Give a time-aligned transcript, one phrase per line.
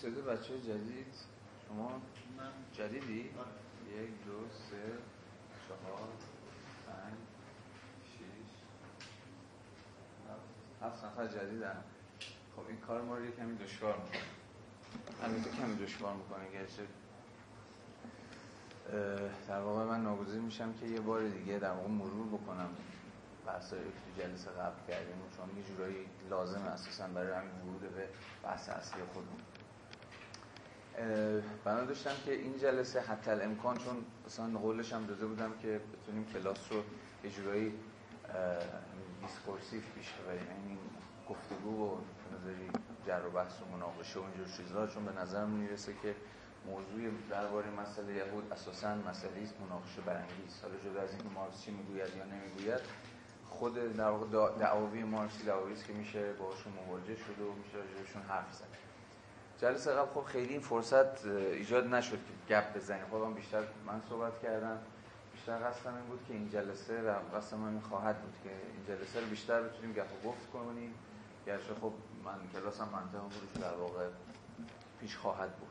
[0.00, 1.14] صدا بچه جدید؟
[1.68, 2.02] شما
[2.72, 4.82] جدیدی؟ یک دو سه
[5.68, 6.08] چهار
[6.86, 7.14] پنج
[8.12, 8.52] شیش
[10.82, 11.84] هفت نفر جدیدن.
[12.56, 14.20] خب این کار ما رو کمی دشوار می‌کنه.
[15.22, 16.82] همین تو کمی دشوار می‌کنه گرچه
[19.48, 22.68] در واقع من ناگزیر میشم که یه بار دیگه در واقع مرور بکنم
[23.46, 25.14] بحثایی که تو جلسه قبل کردیم.
[25.36, 28.08] چون یه جورایی لازم اساسا برای همین ورود به
[28.42, 29.40] بحث اصلی خودمون.
[31.64, 36.72] بنا داشتم که این جلسه حتی‌الامکان چون مثلا قولش هم داده بودم که بتونیم کلاس
[36.72, 36.82] رو
[37.24, 37.74] یه جورایی
[39.20, 40.78] discursive پیش ببریم یعنی
[41.28, 41.98] گفتگو و
[42.34, 42.70] نظری،
[43.06, 46.14] جر و بحث و مناقشه و اینجور چیزها چون به نظر می‌رسه که
[46.66, 50.62] موضوع درباره مسئله یهود اساسا مسئله‌ای است مناقشه برانگیز.
[50.62, 52.80] حالا جدا از اینکه مارکس چی می‌گوید یا نمی‌گوید
[53.50, 54.12] خود در
[54.60, 58.81] دعاوی مارکسی دعاوی است که میشه باهاشون مواجه شده و میشه راجعشون حرف زد.
[59.62, 63.04] جلسه قبل خب خیلی این فرصت ایجاد نشد که گپ بزنیم.
[63.10, 64.78] خب بیشتر من صحبت کردم
[65.32, 69.20] بیشتر قصدم این بود که این جلسه و قصد من خواهد بود که این جلسه
[69.20, 70.94] رو بیشتر بتونیم گپ و گفت کنیم.
[71.46, 71.92] گرچه خب
[72.24, 74.08] من کلاسم منطقه بودش در واقع
[75.00, 75.68] پیش خواهد بود.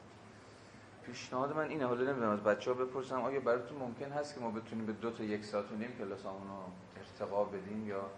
[1.05, 4.51] پیشنهاد من اینه حالا نمی‌دونم از بچه ها بپرسم آیا براتون ممکن هست که ما
[4.51, 6.31] بتونیم به دو تا یک ساعت و نیم کلاس رو
[6.97, 8.09] ارتقا بدیم یا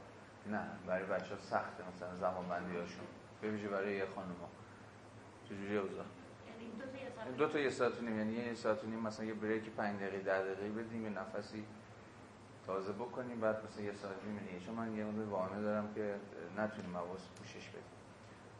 [0.51, 4.62] نه؟ برای بچه ها سخته مثلا زمان بندی هاشون برای یه خانم ها
[5.49, 6.05] چجوری اوضاع؟
[6.47, 9.69] یعنی دو تا یه ساعت و نیم یعنی یه ساعت و نیم مثلا یه بریک
[9.69, 11.65] 5 دقیقه 10 دقیقه بدیم یه نفسی
[12.65, 16.15] تازه بکنیم بعد مثلا یه ساعت نیم دیگه چون من یه مقدار وانه دارم که
[16.57, 17.83] نتونیم مواز پوشش بدیم.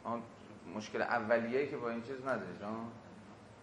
[0.04, 0.22] اون
[0.74, 2.86] مشکل اولیه‌ای که با این چیز نداره جان.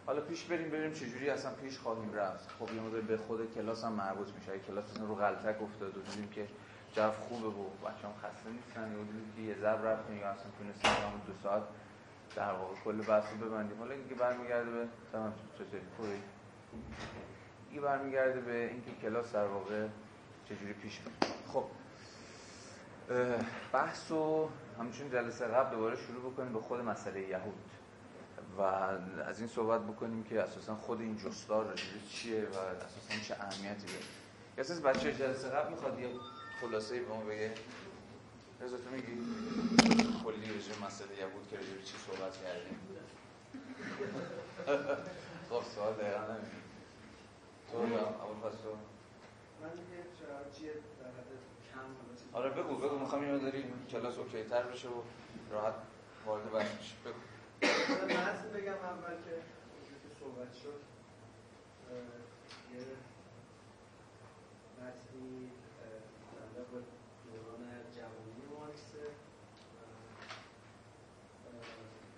[0.06, 2.50] حالا پیش بریم بریم چجوری اصلا پیش خواهیم رفت.
[2.59, 4.59] خب یه مقدار به خود کلاس هم مربوط میشه.
[4.59, 6.47] کلاس مثلا رو غلطک افتاد و دیدیم که
[6.95, 10.91] جو خوبه و بچه‌ها خسته نیستن یا دیدیم که یه ضرب رفتیم یا اصلا تونستیم
[11.28, 11.63] دو ساعت
[12.36, 13.78] در واقع کل بحث رو ببندیم.
[13.80, 16.09] حالا اینکه برمیگرده به تمام چطوری؟ خوبی؟
[17.72, 19.88] این برمیگرده به اینکه کلاس در واقع
[20.50, 21.64] چجوری پیش میره خب
[23.74, 24.50] بحث رو
[24.80, 27.72] همچون جلسه قبل دوباره شروع بکنیم به خود مسئله یهود.
[28.58, 31.74] و از این صحبت بکنیم که اساسا خود این جستار
[32.09, 34.06] چیه و اساسا چه اهمیتی داره.
[34.58, 36.09] از بچه جلسه قبل می‌خواد یه
[36.62, 37.52] خلاصه به ما بگه.
[38.61, 39.13] رضا تو میگی
[40.23, 42.79] کلی رژیم مسئله یهود که رژیم چی صحبت کردیم؟
[45.49, 46.61] خب سوال دقیقا نمیدیم
[47.72, 48.69] تو اول پس تو
[49.61, 50.03] من یه
[50.57, 50.73] چیه
[51.73, 51.88] کم
[52.33, 53.85] آره بگو بگو می‌خوام اینو داریم.
[53.91, 55.01] کلاس اوکی تر بشه و
[55.51, 55.73] راحت
[56.25, 57.19] وارد بحث بشه بگو.
[58.05, 59.35] متن بگم اول که
[60.19, 60.79] صحبت شد
[62.73, 62.81] یه
[64.79, 65.51] متنی
[66.35, 66.63] در
[67.33, 67.63] دوران
[67.95, 69.05] جوانی مارکسه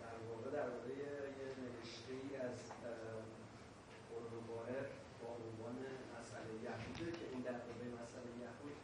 [0.02, 1.12] در واقع درباره یه
[1.64, 2.58] نوشته ای از
[4.12, 4.86] اورباهر
[5.22, 5.78] با عنوان
[6.20, 8.78] مسئله یهوده که این درباره مسئله یهود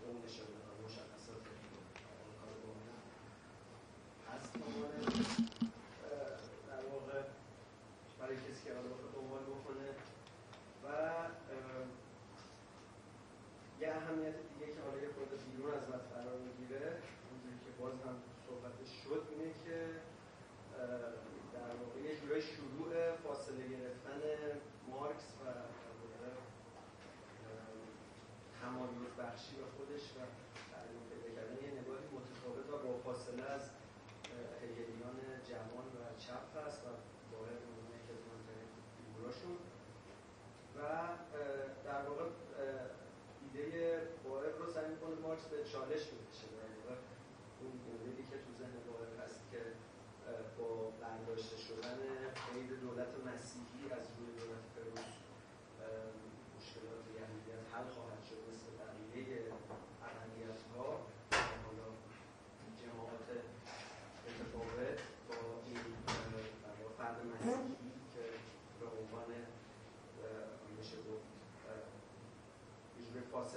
[0.00, 1.42] به اون اشاره مشخصات
[2.40, 2.52] کار
[4.36, 4.52] هست
[8.18, 9.88] برای کسی که حالا دنبال بکنه
[10.84, 10.86] و
[13.80, 16.86] یه اهمیت دیگه که حالا یه خود بیرون از مد قرار می‌گیره
[17.28, 19.76] اونجوری که باز هم صحبتش شد اینه که
[21.54, 22.90] در واقع یه جورای شروع
[23.24, 24.20] فاصله گرفتن
[24.90, 25.42] مارکس و
[28.60, 29.02] تمایز
[29.52, 30.20] بخشی به خودش و
[30.72, 33.64] تعلیم پیدا کردن یه نگاهی متفاوت و با فاصله از
[34.62, 35.18] هگلیان
[35.48, 36.88] جوان و چپ هست و
[37.32, 37.60] باید
[38.96, 39.56] فیگوراشون
[40.76, 40.78] و
[41.84, 42.24] در واقع
[43.44, 43.72] ایده
[44.24, 46.96] بایر رو سعی می‌کنه مارکس به چالش می‌کشه در واقع
[47.60, 49.62] اون موردی که تو ذهن بایر هست که
[50.58, 50.68] با
[51.02, 51.98] برداشته شدن
[52.52, 55.12] قید دولت مسیحی از روی دولت فروش
[56.56, 59.42] مشکلات یهودیت حل خواهد شد مثل بقیه
[60.08, 60.88] اقلیت ها
[61.64, 61.88] حالا
[62.82, 63.28] جماعات
[64.26, 64.98] متفاوت
[65.28, 65.36] با
[65.66, 65.78] این
[66.98, 67.90] فرد مسیحی
[70.78, 71.28] میشه گفت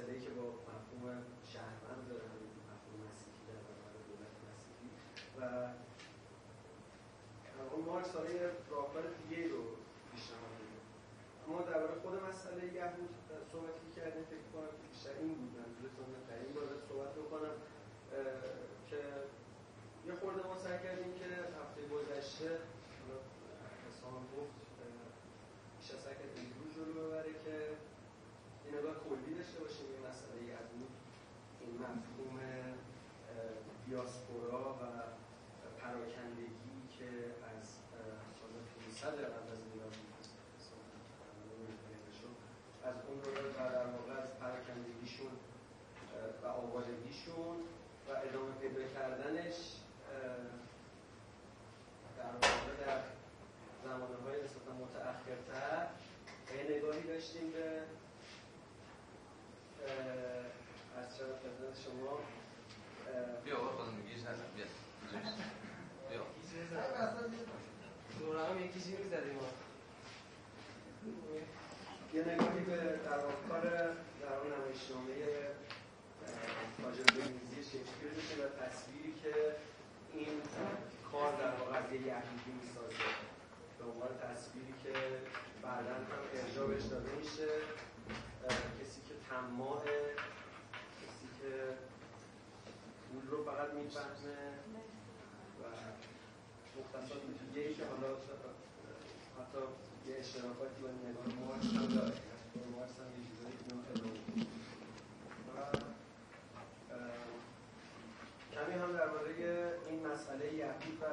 [0.05, 1.23] فاصله که با مفهوم
[1.53, 2.27] شهروند داره
[2.69, 4.89] مفهوم مسیحی در برابر دولت مسیحی.
[5.37, 5.41] و
[7.73, 9.61] اون مارکس حالا یه راهکار دیگه رو
[10.11, 10.81] پیشنهاد میده.
[11.45, 13.11] اما درباره خود مسئله یهود
[13.51, 15.51] صحبت کردیم فکر کنم بیشتر این بود.
[15.59, 17.55] منظورتون در این باره صحبت بکنم
[18.89, 19.01] که
[20.07, 21.27] یه خورده ما سعی کردیم که
[21.59, 22.49] هفته گذشته
[23.85, 24.55] حسام گفت
[25.77, 27.55] بیش از سعی کردیم جلو ببره که
[28.65, 30.91] این نگاه کلی داشته باشیم این مسئله یهود
[31.61, 32.39] این مفهوم
[33.85, 34.83] دیاسپورا و
[35.81, 37.07] پراکندگی که
[37.51, 37.67] از
[39.01, 39.15] سال
[57.25, 57.81] نوشتیم به
[60.99, 62.19] از چرا خدمت شما؟
[63.45, 64.65] بیا آقا خودم میگیش نزن بیا.
[66.09, 66.21] بیا.
[68.19, 69.39] دور هم یکی چی می‌زدیم
[72.13, 73.19] یه نگاهی به در
[73.49, 75.13] کار در اون نمایشنامه
[76.81, 79.55] تاجر بنیزی شکسپیر میشه و تصویری که
[80.13, 80.41] این
[81.11, 83.34] کار در واقع از یه یهودی می‌سازه.
[83.91, 84.93] عنوان تصویری که
[85.63, 86.05] بعدا هم
[86.41, 87.49] ارجاع بهش داده میشه
[88.81, 89.83] کسی که تماه
[91.01, 91.51] کسی که
[93.07, 94.39] پول رو فقط می‌فهمه
[95.59, 95.63] و
[96.79, 98.09] مختصات دیگه ای که حالا
[99.39, 99.61] حتی
[100.07, 102.13] یه اشتراکاتی با نگاه مارکس هم داره.
[102.75, 103.55] مارکس هم یه چیزایی
[105.47, 105.59] و
[108.53, 109.31] کمی هم درباره
[109.89, 111.05] این مسئله یهود و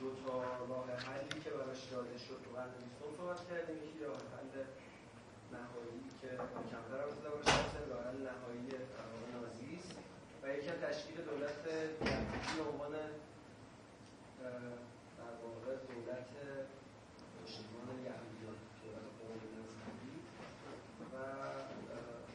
[0.00, 0.32] دو تا
[0.70, 3.76] راه حلی که براش داده شد تو قرن بیستم صحبت کردیم.
[3.76, 4.54] یکی راه حل
[5.56, 6.28] نهایی که
[6.70, 8.68] کمتر از باشه راه حل نهایی
[9.34, 9.92] نازی است
[10.42, 12.94] و یکی تشکیل دولت یهودی به عنوان
[15.18, 16.30] در واقع دولت
[17.36, 20.16] پشتیبان یهودیان دولت قوم نظامی
[21.12, 21.16] و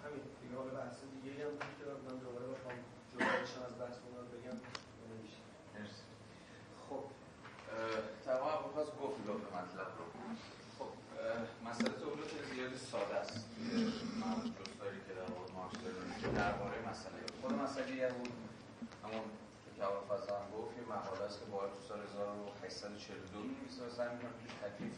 [0.03, 2.77] همین دیگه حالا بحث دیگه هم بود که من دوباره بخوام
[3.11, 4.57] جدایشم از بحث اونا بگم
[5.09, 5.41] نمیشه
[6.89, 7.03] خب
[8.25, 10.05] تمام ابوالفضل گفت دو مطلب رو
[10.77, 10.91] خب
[11.67, 13.45] مسئله تولید زیادی ساده است
[14.57, 17.19] جستاری که در مورد مارکس داره درباره مسئله.
[17.41, 18.33] خود مسئله یهود
[19.03, 19.25] همون
[19.81, 24.31] ابوالفضل هم گفت یه مقاله است که باید تو سال 1842 می‌نویسه و سعی می‌کنه
[24.63, 24.97] تکلیف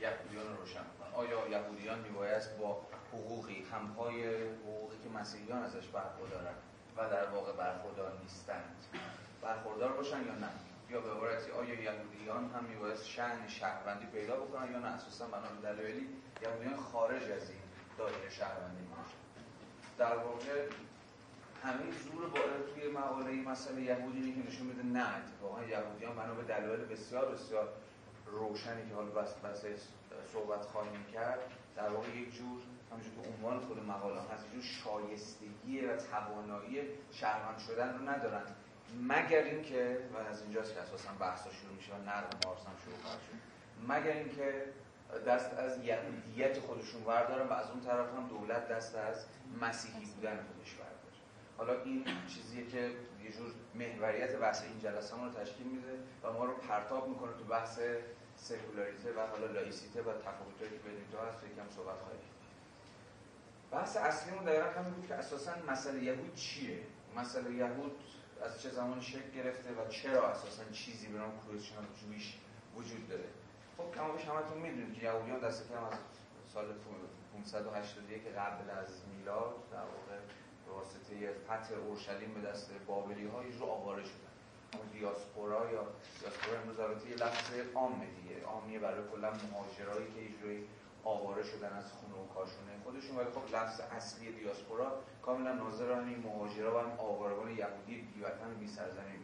[0.00, 1.14] یهودیان رو روشن کنه.
[1.14, 2.80] آیا یهودیان میبایست با
[3.12, 6.54] حقوقی همپای حقوقی که مسیحیان ازش برخوردارن
[6.96, 8.76] و در واقع برخوردار نیستند
[9.42, 10.50] برخوردار باشن یا نه؟
[10.90, 15.48] یا به عبارتی آیا یهودیان هم میبایست شأن شهروندی پیدا بکنن یا نه؟ اساسا بنا
[15.60, 16.08] به دلایلی
[16.42, 17.62] یهودیان خارج از این
[17.98, 19.18] دایره شهروندی میشن
[19.98, 20.68] در واقع
[21.62, 26.42] همین زور وارد توی مقاله مسئله یهودی که نشون میده نه اتفاقا یهودیان بنا به
[26.42, 27.68] دلایل بسیار بسیار
[28.26, 29.64] روشنی که حالا بس بس
[30.32, 31.38] صحبت خواهیم کرد
[31.76, 32.60] در واقع یک جور
[32.90, 36.80] همونجور که عنوان خود مقاله هست جور شایستگی و توانایی
[37.12, 38.42] شهروند شدن رو ندارن.
[39.00, 41.96] مگر اینکه و از اینجاست که اساسا بحثا شروع میشه و
[42.46, 43.34] مارس هم شروع خواهد شد.
[43.88, 44.64] مگر اینکه
[45.26, 49.26] دست از یهودیت خودشون وردارن و از اون طرف هم دولت دست از
[49.60, 50.91] مسیحی بودن خودش ورداره
[51.56, 52.78] حالا این چیزیه که
[53.24, 57.44] یه جور محوریت بحث این جلسه رو تشکیل میده و ما رو پرتاب می‌کنه تو
[57.44, 57.80] بحث
[58.36, 62.20] سکولاریته و حالا لایسیته و تفاوتایی که بین دو هست یکم صحبت خواهیم
[63.72, 66.78] بحث اصلیمون دقیقا همین بود که اساسا مسئله یهود چیه؟
[67.16, 67.92] مسئله یهود
[68.44, 72.38] از چه زمانی شکل گرفته و چرا اساسا چیزی به نام کروشن جویش
[72.76, 73.28] وجود داره؟
[73.76, 75.98] خب کما بیش همتون می‌دونید که یهودیان دست کم از
[76.54, 76.66] سال
[77.34, 80.18] 581 قبل از میلاد در واقع
[80.72, 84.32] واسطه فتح اورشلیم به دست بابلی ها یه آواره شدن
[84.78, 85.84] اون دیاسپورا یا
[86.20, 88.44] دیاسپورا امروز البته یه لفظ عامه دیگه.
[88.44, 90.64] عامیه برای کلا مهاجرایی که یه
[91.04, 92.72] آواره شدن از خونه و کاشونه.
[92.84, 98.66] خودشون ولی خب لفظ اصلی دیاسپورا کاملا ناظر همین مهاجرا و آوارگان یهودی بیوطن بی
[98.66, 99.22] سرزمین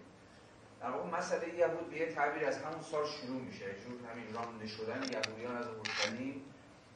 [0.80, 3.64] در واقع مسئله یهود به یه تعبیر از همون سال شروع میشه.
[3.64, 6.44] جور همین رانده شدن یهودیان از اورشلیم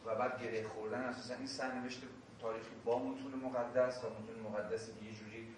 [0.07, 2.03] و بعد گره خوردن اساسا این سرنوشت
[2.43, 5.49] تاریخی با متون مقدس و متون مقدس یه جوری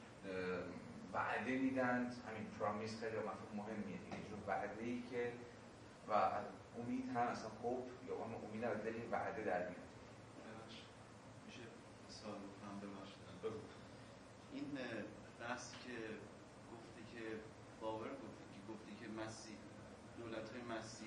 [1.13, 4.17] وعده میدند همین پرامیس خیلی مفهوم مهمیه دیگه.
[4.29, 5.33] جور وعده ای که
[6.09, 6.13] و
[6.79, 9.85] امید هم اصلا خوب یا اون امید از دل وعده در میاد.
[11.47, 11.61] میشه
[12.09, 12.39] سوال
[13.51, 13.85] بکنم
[14.53, 14.79] این
[15.41, 15.97] بحثی که
[16.73, 17.25] گفتی که
[17.81, 19.57] باور گفتی که گفتی که مسیح
[20.19, 21.04] دولت های بالاخره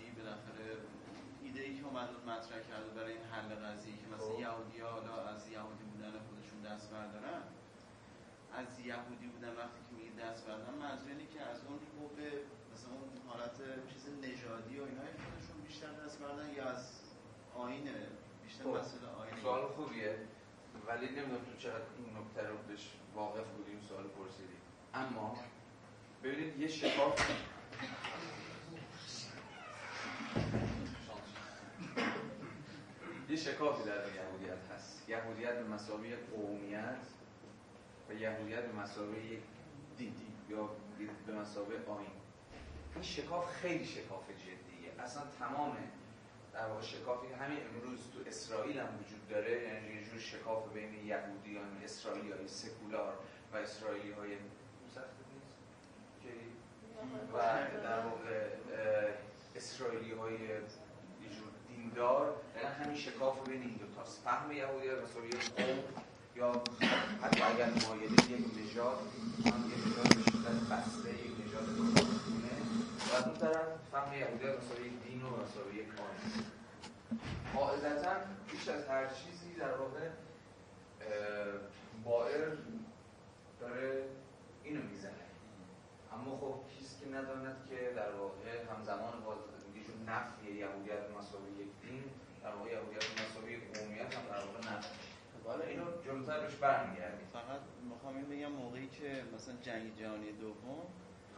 [1.58, 4.40] ایده ای که اومد مطرح کرده برای این حل قضیه که مثلا خب.
[4.40, 7.42] یهودی ها حالا از یهودی بودن خودشون دست بردارن
[8.62, 11.80] از یهودی بودن وقتی که میگه دست بردارن منظور اینه که از اون
[12.18, 12.30] به
[12.74, 13.58] مثلا اون حالت
[13.92, 16.84] چیز نژادی و اینهای خودشون بیشتر دست بردن یا از
[17.56, 18.08] آینه
[18.44, 18.70] بیشتر خب.
[18.70, 20.14] مسئله آینه سوال خوبیه
[20.88, 22.86] ولی نمی‌دونم تو چقدر این نکته رو بهش
[23.16, 24.58] واقف بودی این سوال پرسیدی
[24.94, 25.38] اما
[26.24, 27.16] ببینید یه شکاف
[33.30, 35.10] یه شکافی در یهودیت هست.
[35.10, 37.06] یهودیت به مسابقه قومیت
[38.10, 39.20] و یهودیت به مسابقه
[39.98, 40.14] دین
[40.50, 40.70] یا
[41.28, 42.08] به مسابقه آین.
[42.94, 45.04] این شکاف خیلی شکاف جدیه.
[45.04, 45.78] اصلا تمام
[46.54, 49.64] در واقع شکافی همین امروز تو اسرائیل هم وجود داره.
[49.64, 53.14] یعنی یه جور شکاف بین یهودیان اسرائیلی های سکولار
[53.54, 54.38] و اسرائیلی های
[57.34, 57.38] و
[57.84, 58.50] در واقع
[59.56, 60.38] اسرائیلی های
[61.88, 65.84] دیندار یعنی همین شکاف بین این دو تاست فهم یهودیت مساوی قوم
[66.36, 66.52] یا
[67.22, 68.98] حتی اگر مایده یک نژاد
[69.46, 72.56] یک نژاد به شدت بسته یک نژاد گونه
[73.12, 76.46] و از اون طرف فهم یهودیت مساوی دین و یک آین
[77.54, 78.14] قاعدتا
[78.52, 80.10] بیش از هر چیزی در واقع
[82.04, 82.52] بائر
[83.60, 84.04] داره
[84.64, 85.12] اینو می‌زنه.
[86.14, 89.36] اما خب کیست که نداند که در واقع همزمان با
[90.08, 92.04] نفی یهودیت مساوی یک دین
[92.44, 94.90] در واقع یهودیت مساوی قومیت هم در واقع نفی
[95.48, 97.62] حالا اینو جلوتر بهش برمیگردیم فقط
[97.92, 100.84] می‌خوام این بگم موقعی که مثلا جنگ جهانی دوم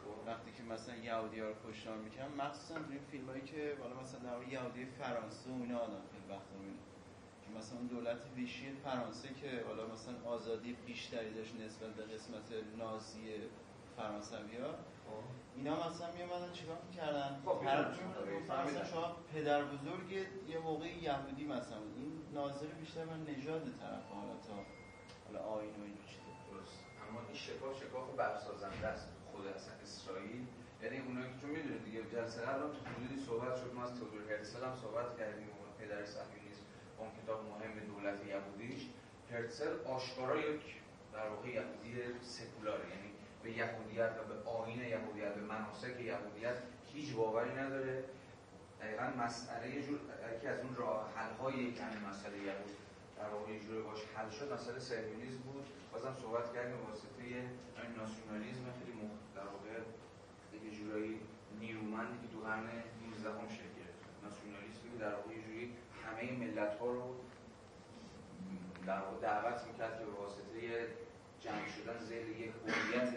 [0.02, 0.28] خب.
[0.28, 4.02] وقتی که مثلا یهودی ها رو کشتار می‌کنن مخصوصا تو این فیلم هایی که بالا
[4.02, 6.50] مثلا در یهودی فرانسه و اینا آدم خیلی وقت
[7.44, 12.48] که مثلا دولت ویشی فرانسه که حالا مثلا آزادی بیشتری داشت نسبت به قسمت
[12.78, 13.24] نازی
[13.98, 14.74] فرانسوی ها.
[15.56, 20.12] اینا مثلا میامدن چیکار می‌کردن؟ خب مثلا شما پدر بزرگ
[20.50, 24.56] یه موقع یهودی مثلا این ناظر بیشتر من نژاد طرف حالا تا
[25.26, 26.78] حالا آین و اینو چیزه درست.
[27.10, 30.46] اما این شکاف شکاف برسازنده است خود اصلا اسرائیل.
[30.84, 33.74] یعنی اونایی که چون می‌دونید دیگه جلسه قبل تو حدودی صحبت شد.
[33.74, 35.48] ما از تودور هرتزل هم صحبت کردیم.
[35.58, 36.66] اون پدر صهیونیسم
[36.98, 38.82] اون کتاب مهم دولت یهودیش.
[39.32, 40.62] هرتزل آشکارا یک
[41.14, 43.09] در واقع یهودی سکولار یعنی
[43.44, 46.58] به یهودیت و به آین یهودیت به مناسک یهودیت
[46.94, 48.04] هیچ باوری نداره.
[48.82, 50.00] دقیقا مسئله جور
[50.38, 52.76] یکی از اون راه حل های که مسئله یهود
[53.18, 54.54] در واقع یه باش حل شد.
[54.54, 55.66] مسئله سهیونیسم بود.
[55.94, 58.66] بازم صحبت کردیم واسطه این ناسیونالیسم.
[58.80, 59.12] خیلی مخ...
[59.36, 59.74] در واقع
[60.66, 61.20] یه جورایی
[61.60, 62.68] نیرومندی که تو قرن
[63.12, 64.00] 19 هم شکل گرفت.
[64.24, 67.16] ناسیونالیسمی در واقع جوری همه ملت ها رو
[68.88, 70.88] در دعوت می‌کرد که به واسطه
[71.40, 73.14] جمع شدن زیر یک هویت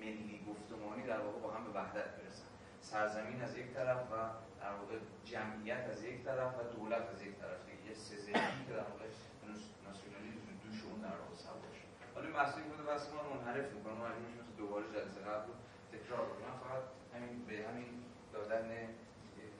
[0.00, 2.48] ملی گفتمانی در واقع با هم به وحدت برسن
[2.80, 4.14] سرزمین از یک طرف و
[4.60, 7.60] در واقع جمعیت از یک طرف و دولت از یک طرف.
[7.66, 9.06] دیگه سزنی که در واقع
[9.86, 11.88] ناسیونالیسم دوش اون در واقع سوار شد.
[12.14, 14.08] حالا بحثی بوده بحث ما منحرف می‌کنم ما
[14.40, 15.54] مثل دوباره جلسه قبل رو
[15.92, 16.84] تکرار کنم فقط
[17.14, 17.90] همین به همین
[18.32, 18.68] دادن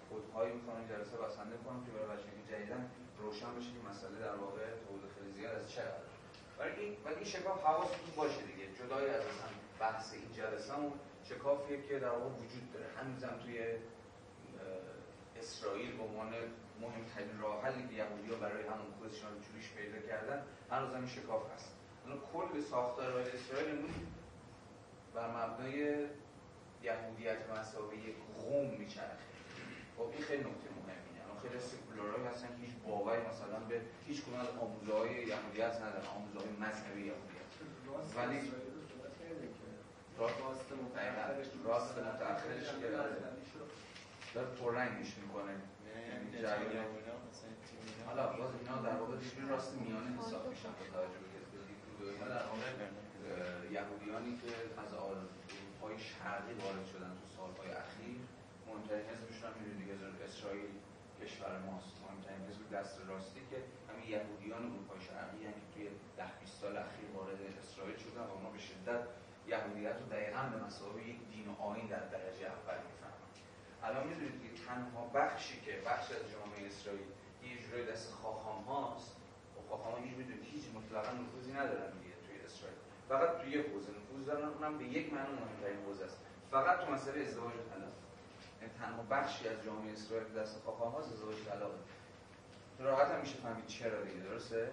[0.08, 4.64] خودهایی می‌خوام جلسه بسنده کنم که برای بچه‌ای جدیدن روشن بشه که مسئله در واقع
[4.86, 5.82] توضیح خیلی زیاد از چه
[6.60, 8.66] ولی این ولی این شکاف حواستون باشه دیگه.
[8.78, 9.48] جدای از اصلا
[9.80, 10.92] بحث این جلسه اون
[11.24, 12.86] شکافیه که در واقع وجود داره.
[12.96, 13.78] هنوزم توی
[15.36, 16.32] اسرائیل به عنوان
[16.80, 21.42] مهمترین راه حلی که یهودی‌ها برای همون خودشون رو جوریش پیدا کردن هنوز هم شکاف
[21.54, 21.74] هست.
[22.06, 23.90] اون کل ساختار اسرائیل امروز
[25.14, 26.06] بر مبنای
[26.82, 29.26] یهودیت مساوی قوم میچرخه.
[29.96, 30.69] خب این خیلی نکته.
[31.42, 36.50] خیلی سکولارهایی هستن که هیچ باوری مثلا به هیچ کنون از آموزهای یهودیت ندارن آموزهای
[36.64, 37.50] مذهبی یهودیت
[38.16, 38.38] ولی
[41.64, 42.88] راست متأخرش که
[44.34, 45.54] داره پررنگش می‌کنه
[46.10, 46.46] یعنی
[48.06, 51.20] حالا باز اینا در واقع دیگه راست میانه حساب میشن با توجه
[52.18, 52.68] به در واقع
[53.76, 54.50] یهودیانی که
[54.82, 54.90] از
[55.82, 58.20] های شرقی وارد شدن تو سالهای اخیر
[58.66, 59.94] مهمترین حزبشون هم می‌دونی دیگه
[60.28, 60.70] اسرائیل
[61.22, 61.94] کشور ماست.
[62.04, 63.56] مهمترین حزب دست راستی که
[63.88, 65.84] همین یهودیان اروپای شرقی که توی
[66.16, 69.02] ده 20 سال اخیر وارد اسرائیل شدن و اونا به شدت
[69.52, 73.28] یهودیت رو دقیقا به مسابقه یک دین و آین در درجه اول می‌فهمن.
[73.86, 77.08] الان می‌دونید که تنها بخشی که بخش از جامعه اسرائیل
[77.42, 79.16] یه جورای دست خاخام هاست
[79.56, 82.78] و خاخام ها می‌دونید هیچ مطلقا نفوذی ندارن دیگه توی اسرائیل.
[83.08, 86.18] فقط توی یه حوزه نفوذ دارن اونم به یک معنی مهمترین حوزه است.
[86.50, 87.94] فقط تو مسئله ازدواج طلاق
[88.68, 91.70] تنها بخشی از جامعه اسرائیل دست خاخام هاست ازدواج طلاق
[92.78, 94.70] راحت هم میشه فهمید چرا دیگه درسته؟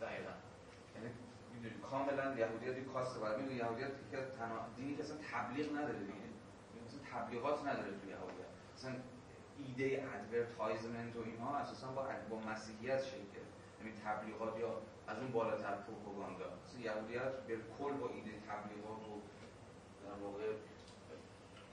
[0.00, 0.32] دقیقا
[0.94, 1.10] یعنی
[1.90, 3.20] کاملا یهودیت یک کاسته.
[3.20, 6.12] بعد می‌دونی یهودیت که تنها دینی که اصلا تبلیغ نداره دیگه.
[6.86, 8.50] مثلا تبلیغات نداره توی یهودیت.
[8.76, 8.94] مثلا
[9.58, 13.42] ایده advertisement و اینها اساسا با با مسیحیت شکل.
[13.80, 16.44] یعنی تبلیغات یا از اون بالاتر پروپاگاندا.
[16.64, 19.20] مثلا یهودیت به کل با ایده تبلیغات و
[20.08, 20.46] در واقع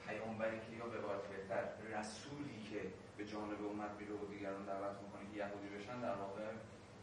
[0.06, 0.98] پیامبری که یا به
[1.32, 1.64] بهتر
[1.94, 2.80] رسولی که
[3.16, 6.46] به جانب امت میره و دیگران دعوت می‌کنه که یهودی بشن در واقع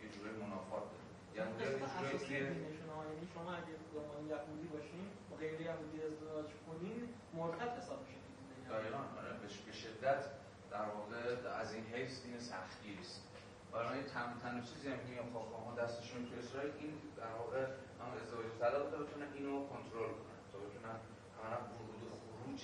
[0.01, 1.05] یه جوره منافات داره.
[1.37, 1.63] یهودی
[2.33, 2.77] یعنی
[3.33, 8.21] شما اگه زمان یهودی باشین و غیر یهودی ازدواج کنین مرتد حساب میشین
[8.69, 9.33] دقیقا آره.
[9.65, 10.23] به شدت
[10.71, 13.21] در واقع از این حیث دین سختگیری است.
[13.71, 17.63] برای تن تن چیزی هم میگم خواهان ها دستشون تو اسرائیل این در واقع
[17.99, 20.39] هم ازدواج طلاق بتونن اینو کنترل کنن.
[20.51, 20.97] تا بتونن
[21.43, 22.61] عملا ورود و خروج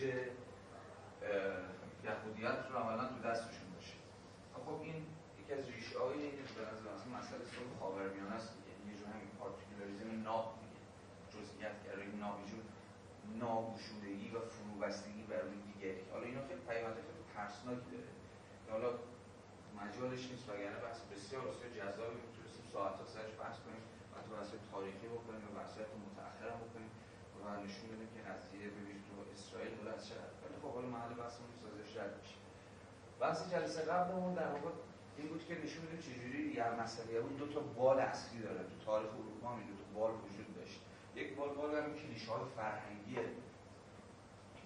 [2.03, 3.97] یهودیت رو عملا تو دستشون باشه.
[4.65, 5.05] خب این
[5.39, 8.51] یکی از ریشه های اینه به نظر مثلا مسئله صلح خاورمیانه است.
[8.67, 10.81] یعنی یه جور همین پارتیکولاریزم ناب میگه.
[11.33, 12.63] جزئیات گرایی ناب جور
[13.43, 16.01] ناگشودگی و فروبستگی بر روی دیگری.
[16.11, 18.11] حالا اینا خیلی پیامد خیلی ترسناکی داره.
[18.71, 18.89] حالا
[19.79, 24.29] مجالش نیست وگرنه بحث بسیار بسیار جذابی می‌تونستیم ساعت ها سرش بحث کنیم و تو
[24.35, 25.73] بحث تاریخی بکنیم و بحث
[26.05, 26.68] متأخر هم بکنیم
[27.65, 31.97] نشون بدیم که قضیه ببینید تو اسرائیل از چقدر ولی خب حالا محل بحثمون سازش
[31.97, 32.35] رد میشه.
[33.19, 34.69] بحث جلسه قبلمون در واقع
[35.17, 38.63] این بود که نشون بدیم چجوری یه مسئله بود دو تا بال اصلی داره.
[38.63, 40.79] تو تاریخ اروپا هم دو تا بال وجود داشت.
[41.15, 43.25] یک بال بال هم کلیشه های فرهنگیه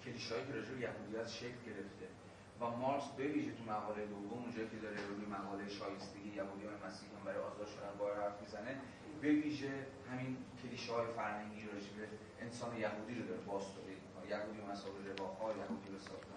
[0.04, 2.06] کلیشه که راجع یهودیت شکل گرفته.
[2.60, 6.76] و مارکس به ویژه تو مقاله دوم اونجا که داره روی مقاله شایستگی یهودی های
[6.86, 8.80] مسیحیان برای آزاد شدن با حرف می‌زنه.
[9.24, 9.72] به ویژه
[10.10, 12.08] همین کلیشه های فرهنگی راجع به
[12.40, 14.30] انسان یهودی رو داره باز تولید می‌کنه.
[14.30, 15.88] یهودی مسابقه رواخا یهودی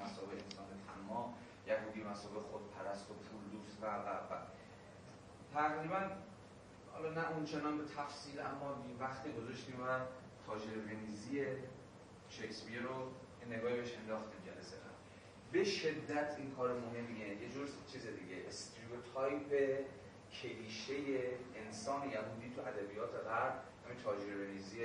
[0.03, 1.33] مسابقه انسان تنما
[1.67, 4.37] یهودی مسابقه خودپرست و پول دوست و و و.
[5.53, 6.01] تقریبا
[6.93, 9.99] حالا نه اونچنان به تفصیل اما وقتی گذاشتیم و
[10.45, 11.45] تاجر ونیزی
[12.29, 13.11] شکسپیر رو
[13.49, 15.01] نگاهی بهش انداختیم جلسه قبل.
[15.51, 17.41] به شدت این کار مهمیه.
[17.41, 19.79] یه جور چیز دیگه stereotype
[20.33, 20.93] کلیشه
[21.55, 23.53] انسان یهودی تو ادبیات غرب
[23.85, 24.79] همین تاجر ونیزی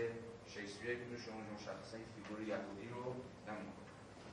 [0.47, 3.05] شکسپیر که شما مشخصا این figure یهودی رو
[3.49, 3.83] نمی‌دونه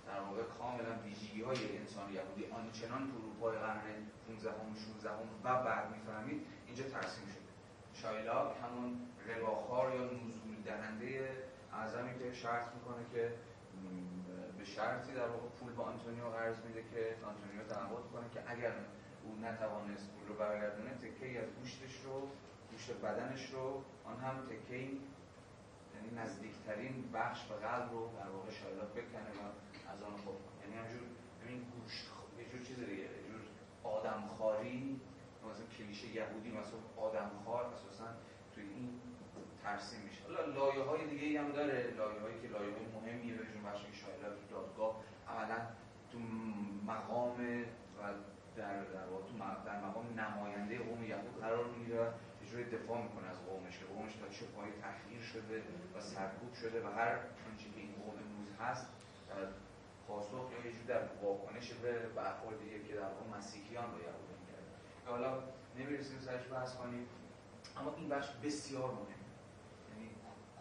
[0.08, 3.84] در واقع کاملا ویژگی های انسان یهودی آنچنان تو اروپای قرن
[4.28, 7.50] 15هم 16هم و بعد می‌فهمید اینجا ترسیم شده.
[7.94, 11.38] شایلاک همون رباخار یا نزول دهنده
[11.74, 13.34] اعظمی که شرط می‌کنه که
[14.58, 18.72] به شرطی در واقع پول به آنتونیو قرض میده که آنتونیو تعهد کنه که اگر
[19.30, 22.28] او نتوانست پول رو برگردونه تکه از گوشتش رو
[22.72, 28.90] گوشت بدنش رو آن هم تکه یعنی نزدیکترین بخش به قلب رو در واقع شایلاک
[28.90, 29.42] بکنه و
[29.92, 31.08] از آن خود یعنی همجور
[31.44, 32.06] همین گوشت
[32.40, 33.42] یه جور چیز دیگه یه جور
[33.84, 35.02] آدمخواری
[35.52, 38.08] مثلا کلیشه یهودی مثلا آدمخوار اساسا
[38.56, 38.90] توی این
[39.64, 40.22] ترسیم میشه.
[40.24, 44.34] حالا لایه های دیگه هم داره لایه هایی که لایه های مهمیه بهشون بخش شایلات
[44.40, 44.96] تو دادگاه
[45.28, 45.60] عملا
[46.12, 46.20] تو
[46.92, 47.38] مقام
[48.00, 48.02] و
[48.60, 49.06] در در
[49.66, 52.14] در مقام نماینده قوم یهود قرار می‌گیره
[52.58, 55.64] یه دفاع می‌کنه از قومش که قومش تا چه پای تحقیر شده
[55.96, 57.12] و سرکوب شده و هر
[57.50, 58.88] آنچه که این قوم امروز هست
[60.08, 65.44] پاسخ یا یه در واکنش به برخورد که در واقع مسیحیان رو یهودی کرده حالا
[65.80, 67.08] نمی‌رسیم سرش بحث کنیم
[67.78, 69.24] اما این بخش بسیار مهم
[69.90, 70.10] یعنی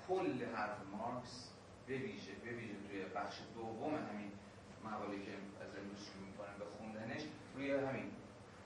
[0.09, 1.51] کل حرف مارکس
[1.87, 4.33] به ویژه به ویژه توی بخش دوم همین
[4.85, 5.33] مقاله که
[5.65, 7.23] از امروز شروع می‌کنم به خوندنش
[7.59, 8.11] روی همین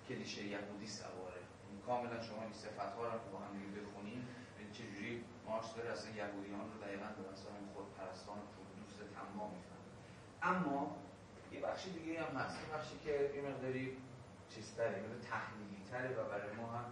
[0.09, 1.43] کلیشه یهودی سواره.
[1.87, 4.21] کاملا شما این صفت ها رو با هم دیگه بخونین
[4.73, 9.91] چجوری مارکس داره اصلا یهودیان رو دقیقا به مثلا پول دوست تمام می‌فهمه
[10.43, 10.97] اما
[11.53, 12.57] یه بخش دیگه هم هست.
[12.61, 13.97] یه بخشی که یه مقداری
[14.55, 16.85] چیزتره یه تحلیلی تره و برای ما هم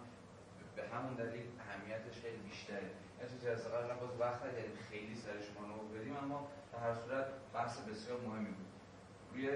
[0.77, 2.91] به همون دلیل اهمیتش خیلی بیشتره.
[3.21, 4.43] یه چیزی از قبل باز وقت
[4.91, 8.70] خیلی سرش مانور بدیم اما در هر صورت بحث بسیار مهمی بود.
[9.33, 9.51] روی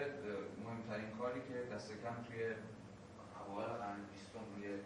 [0.64, 2.54] مهمترین کاری که دست کم توی
[3.40, 4.78] اوایل قرن بیستم روی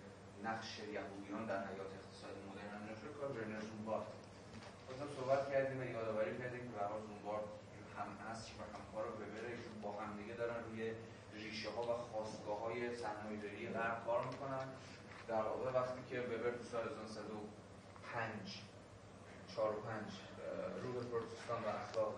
[0.44, 4.07] نقش یهودیان در حیات اقتصاد مدرن انجام شد کار برنر زومبارد
[4.88, 7.44] بازم صحبت کردیم و یادآوری کردیم که برای زومبارد
[7.98, 10.92] هم اصر و همکار رو ببره با هم دیگه دارن روی
[11.33, 14.66] ریشه ها و خواستگاه های سرمایه‌داری غرب کار می‌کنن.
[15.29, 18.62] در واقع وقتی که وبر تو سال 1905
[19.57, 20.12] 4 و 5
[20.83, 22.14] رو به پروتستان و اخلاق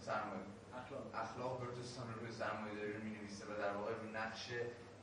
[0.00, 0.57] سرمایه
[1.14, 4.50] اخلاق پروتستان رو روی سرمایه داری رو می نویسه و در واقع نقش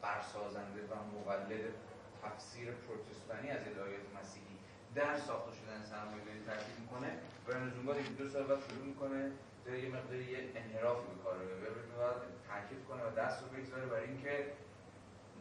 [0.01, 1.73] برسازنده و مولد
[2.23, 4.55] تفسیر پروتستانی از الهیات مسیحی
[4.95, 7.09] در ساخته شدن سرمایه داری تاکید می‌کنه
[7.47, 9.31] برنزونگاه یک دو سال بعد شروع می‌کنه
[9.65, 11.37] در یه مقداری یه انحرافی به کار
[11.97, 14.53] باید تاکید کنه و دست رو بگذاره برای اینکه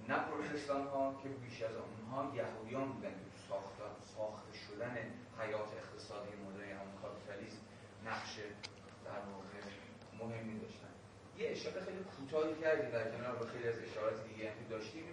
[0.09, 3.77] نه پروتستان ها که بیش از اونها یهودیان بودن که ساخت
[4.17, 4.97] ساخته شدن
[5.39, 7.63] حیات اقتصادی مدرن همون کاپیتالیسم
[8.07, 8.39] نقش
[9.05, 9.74] در واقع
[10.27, 10.93] مهمی داشتن.
[11.39, 15.05] یه اشاره خیلی کوتاهی کردیم در کنار با خیلی از اشارات دیگه هم داشتیم.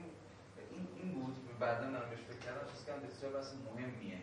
[0.72, 1.36] این این بود.
[1.60, 4.18] بعدا من بهش فکر کردم چیزی که بسیار بحث مهمیه.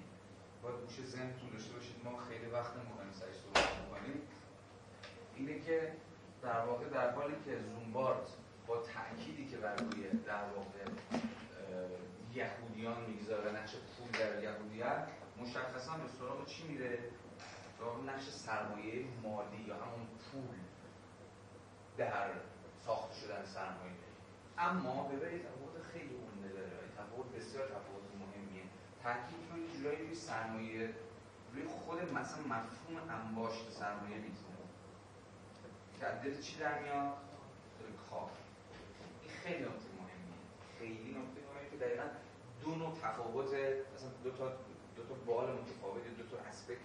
[0.63, 1.97] باید گوش ذهن تو داشته باشید.
[2.05, 4.23] ما خیلی وقت نمی‌کنیم سرش صحبت می‌کنیم
[5.37, 5.93] اینه که
[6.43, 8.27] در واقع در حالی که زومبارد
[8.67, 10.85] با تأکیدی که بر روی در واقع
[12.35, 15.09] یهودیان می‌گذاره نقش پول در یهودیت
[15.41, 16.99] مشخصا به سراغ چی میره؟
[17.79, 20.59] به نقش سرمایه مالی یا همون پول.
[21.99, 22.31] در
[22.87, 23.99] ساخته شدن سرمایه
[24.59, 26.79] اما ببینید تفاوت خیلی عمده داره.
[26.99, 28.63] تفاوت بسیار تفاوت مهمیه.
[29.03, 30.95] تاکید روی جورایی روی سرمایه
[31.53, 34.45] روی خود مثلا مفهوم انباشت سرمایه نیست.
[36.23, 37.13] که چی در میاد؟
[38.11, 38.31] کار.
[39.23, 40.39] این خیلی نکته مهمیه.
[40.79, 42.05] خیلی نکته مهمیه که دقیقا
[42.65, 43.47] دو نوع تفاوت
[43.95, 44.49] مثلا دو تا
[44.97, 46.79] دو تا بال متفاوت دو تا اسپکت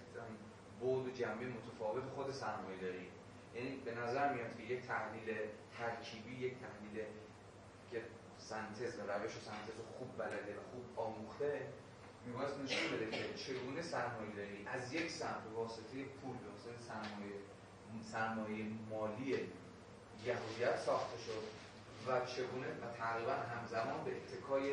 [0.79, 3.07] بود و جنبه متفاوت خود سرمایه داری.
[3.55, 5.37] یعنی به نظر میاد که یک تحلیل
[5.77, 7.05] ترکیبی یک تحلیل
[7.91, 8.01] که
[8.37, 11.67] سنتز و روش و سنتز خوب بلده و خوب آموخته
[12.25, 17.35] میباید نشون بده که چگونه سرمایه داری از یک سمت واسطه پول به واسطه سرمایه
[18.11, 19.49] سرمایه مالی
[20.25, 21.43] یهودیت ساخته شد
[22.07, 24.63] و چگونه و تقریبا همزمان به اتکای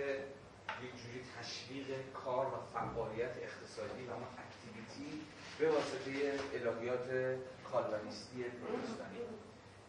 [0.82, 5.26] یک جوری تشویق کار و فعالیت اقتصادی و اون اکتیویتی
[5.58, 6.10] به واسطه
[6.54, 7.36] الهیات
[7.72, 9.18] کالوانیستی پروتستانی.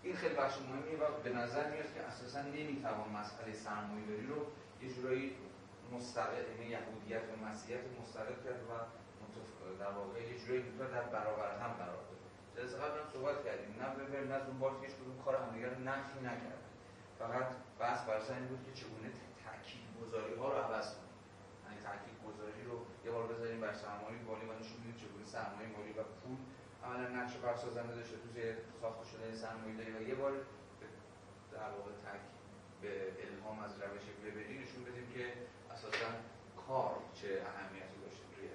[0.04, 4.40] این خیلی بخش مهمیه و به نظر میاد که اساسا نمی‌توان مسئله سرمایه‌داری رو
[4.82, 5.36] یه جورایی
[5.94, 8.74] مستقل یعنی یهودیت و مسیحیت مستقل کرد و
[9.80, 12.20] در واقع یه جورایی در برابر هم قرار داد
[12.56, 13.72] جلسه قبل هم صحبت کردیم.
[13.82, 16.64] نه وبر نه زومبارت هیچ کدوم کار همدیگه رو نفی نکرد.
[17.20, 17.48] فقط
[17.80, 19.10] بحث بر این بود که چگونه
[19.44, 21.16] تاکید گذاری ها رو عوض کنیم.
[21.64, 25.70] یعنی تاکید گذاری رو یه بار بذاریم بر سرمایه مالی و نشون بدیم چگونه سرمایه
[25.76, 26.38] مالی و پول
[26.86, 30.32] عملا نقش برسازنده داشته توی ساخته شده سرمایه داری و یه بار
[31.52, 32.32] در واقع تاکید
[32.82, 32.92] به
[33.28, 35.24] الهام از روش وبری نشون بدیم که
[35.74, 36.12] اساسا
[36.68, 38.50] کار چه اهمیتی داشته توی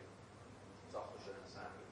[0.92, 1.86] ساخته شدن سرمایه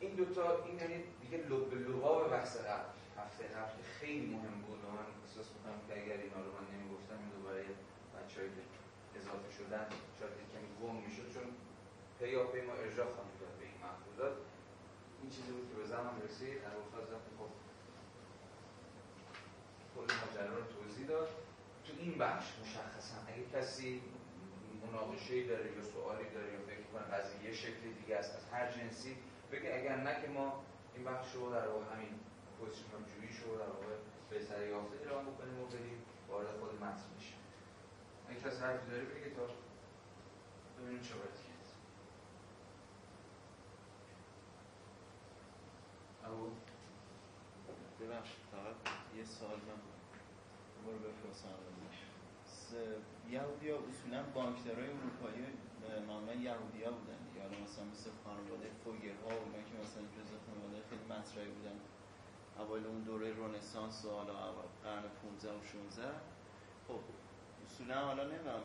[0.00, 2.88] این دوتا این یعنی دیگه لب لغاب بحث قبل.
[3.20, 6.66] هفته قبل که خیلی مهم بود و من احساس می‌کنم که اگر اینا رو من
[6.74, 7.62] نمی‌گفتم دوباره
[8.14, 8.50] بچه های
[9.18, 9.86] اضافه شدن
[10.18, 11.46] شاید کمی گم می‌شد چون
[12.18, 14.53] پیاپی ما ارجاع خواهیم داد به این محفوظات این
[15.34, 17.50] چیزی بود که به زمان رسید در افتاد خب
[19.94, 21.28] کل ماجرا رو توضیح داد.
[21.84, 24.02] تو این بخش مشخصا اگه کسی
[24.82, 29.16] مناقشه داره یا سوالی داره یا فکر کنه قضیه شکل دیگه است از هر جنسی
[29.52, 32.14] بگه اگر نه که ما این بخش رو در واقع همین
[32.58, 33.94] پوزیشن جویی شو در واقع
[34.30, 37.34] به سر یافته اعلام بکنیم و بریم وارد خود متن میشه
[38.28, 39.42] اگه کسی حرفی داره بگه تا
[40.78, 41.54] ببینیم چه باید کرد
[46.30, 46.52] او
[48.14, 48.76] ببخشید فقط
[49.16, 49.80] یه سوال من
[50.84, 51.48] برو بپرسم
[53.30, 55.46] یهودی ها اصولا بانکدارای اروپایی
[56.08, 57.20] معمولا یهودی ها بودن.
[57.36, 61.78] یا مثلا مثل خانواده فوگر ها و که مثلا جز خانواده خیلی مطرحی بودن.
[62.58, 64.34] اول اون دوره رنسانس و حالا
[64.84, 66.02] قرن 15 و 16
[66.88, 67.00] خب
[67.66, 68.62] اصولا حالا نمی‌دونم.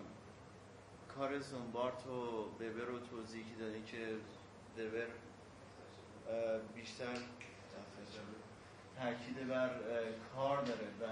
[1.16, 4.16] کار زنبارت و ببر رو توضیحی دادی که
[4.78, 5.08] ببر
[6.76, 7.18] بیشتر
[9.00, 9.70] تاکید بر
[10.36, 11.06] کار داره و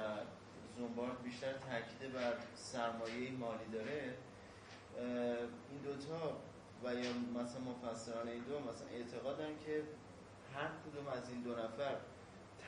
[0.78, 4.14] زنبارت بیشتر تاکید بر سرمایه مالی داره
[5.70, 6.38] این دوتا
[6.84, 9.84] و یا مثلا مفسران این دو مثلا اعتقاد که
[10.56, 11.96] هر کدوم از این دو نفر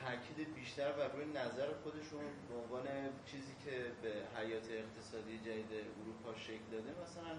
[0.04, 2.86] تاکید بیشتر بر روی نظر خودشون به عنوان
[3.26, 7.34] چیزی که به حیات اقتصادی جدید اروپا شکل داده مثلا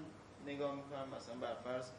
[0.46, 1.92] نگاه می‌کنم مثلا بر فرض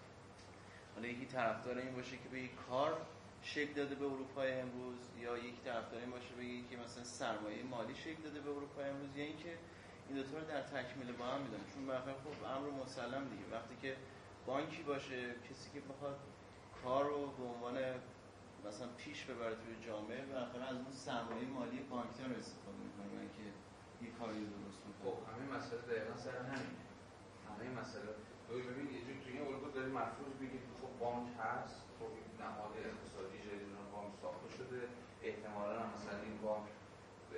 [0.94, 2.96] حالا یکی طرفدار این باشه که به یک کار
[3.42, 7.94] شکل داده به اروپای امروز یا یک طرفدار این باشه بگه که مثلا سرمایه مالی
[7.94, 9.58] شکل داده به اروپای امروز یا اینکه
[10.08, 13.46] این دو تا رو در تکمیل با هم میدن چون برخلاف خب امر مسلم دیگه.
[13.52, 13.96] وقتی که
[14.46, 16.18] بانکی باشه کسی که بخواد
[16.84, 17.76] کار رو به عنوان
[18.66, 23.46] مثلا پیش ببره توی جامعه بالاخره از اون سرمایه مالی بانکدار استفاده می‌کنه که
[24.04, 26.76] یه کاری درست می‌کنه خب همه مسئله دقیقا سر همین
[27.48, 28.10] همه مسئله.
[28.48, 32.10] ببین یه جور توی این الگو داری مفروض بگید خب بانک هست خب
[32.42, 32.74] نهاد
[34.22, 34.80] ساخته شده.
[35.22, 36.66] احتمالا هم مثلا این بانک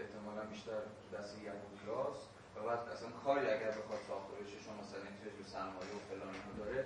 [0.02, 0.80] احتمالا بیشتر
[1.14, 2.24] دست یهودی هست
[2.56, 5.00] و بعد اصلا کاری اگر بخواد ساخته بشه شما مثلا
[5.38, 6.80] این سرمایه و فلان داره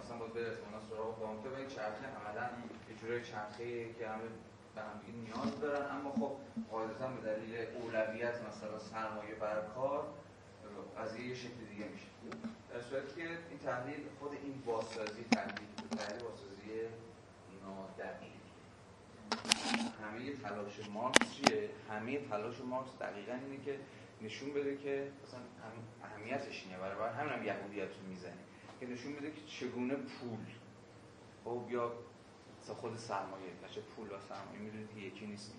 [0.00, 2.46] مثلا باید بره احتمالا سراغ بانک و این چرخه عملا
[2.88, 4.28] یه جوری چرخه که همه
[4.74, 5.84] به هم نیاز دارن.
[5.96, 6.32] اما خب
[6.70, 10.04] قاعدتا به دلیل اولویت مثلا سرمایه بر کار
[10.98, 12.06] قضیه یه شکل دیگه میشه.
[12.70, 16.88] در صورتی که این تحلیل خود این بازسازی تحلیل تحلیل بازسازی
[17.64, 18.31] نادقیق
[20.02, 23.78] همه تلاش مارکس چیه؟ همه تلاش مارکس دقیقا اینه که
[24.22, 25.40] نشون بده که مثلا
[26.04, 26.78] اهمیتش اینه.
[26.78, 28.38] برای برای همین هم یهودیت رو می‌زنه
[28.80, 30.46] که نشون بده که چگونه پول.
[31.44, 31.92] خب یا
[32.74, 35.54] خود سرمایه بچه پول و سرمایه می‌دونید که یکی نیست.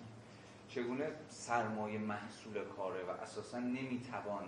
[0.68, 4.44] چگونه سرمایه محصول کاره و اساسا نمی‌توان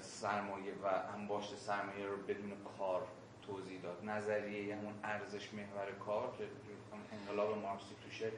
[0.00, 3.06] سرمایه و انباشت سرمایه رو بدون کار
[3.46, 4.04] توضیح داد.
[4.04, 6.44] نظریه همون ارزش محور کار که
[7.12, 8.32] انقلاب مارکسی توشه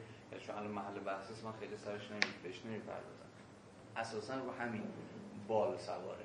[0.47, 3.25] چون الان محل بحث من خیلی سرش نمی بهش نمی‌پردازم.
[3.97, 4.83] اساسا رو همین
[5.49, 6.25] بال سواره.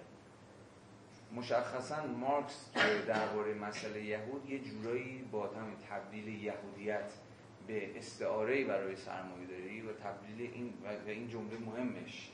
[1.35, 2.71] مشخصا مارکس
[3.07, 7.11] درباره مسئله یهود یه جورایی با همین تبدیل یهودیت
[7.67, 10.73] به استعاره برای سرمایه داری و تبدیل این
[11.05, 12.31] و این جمله مهمش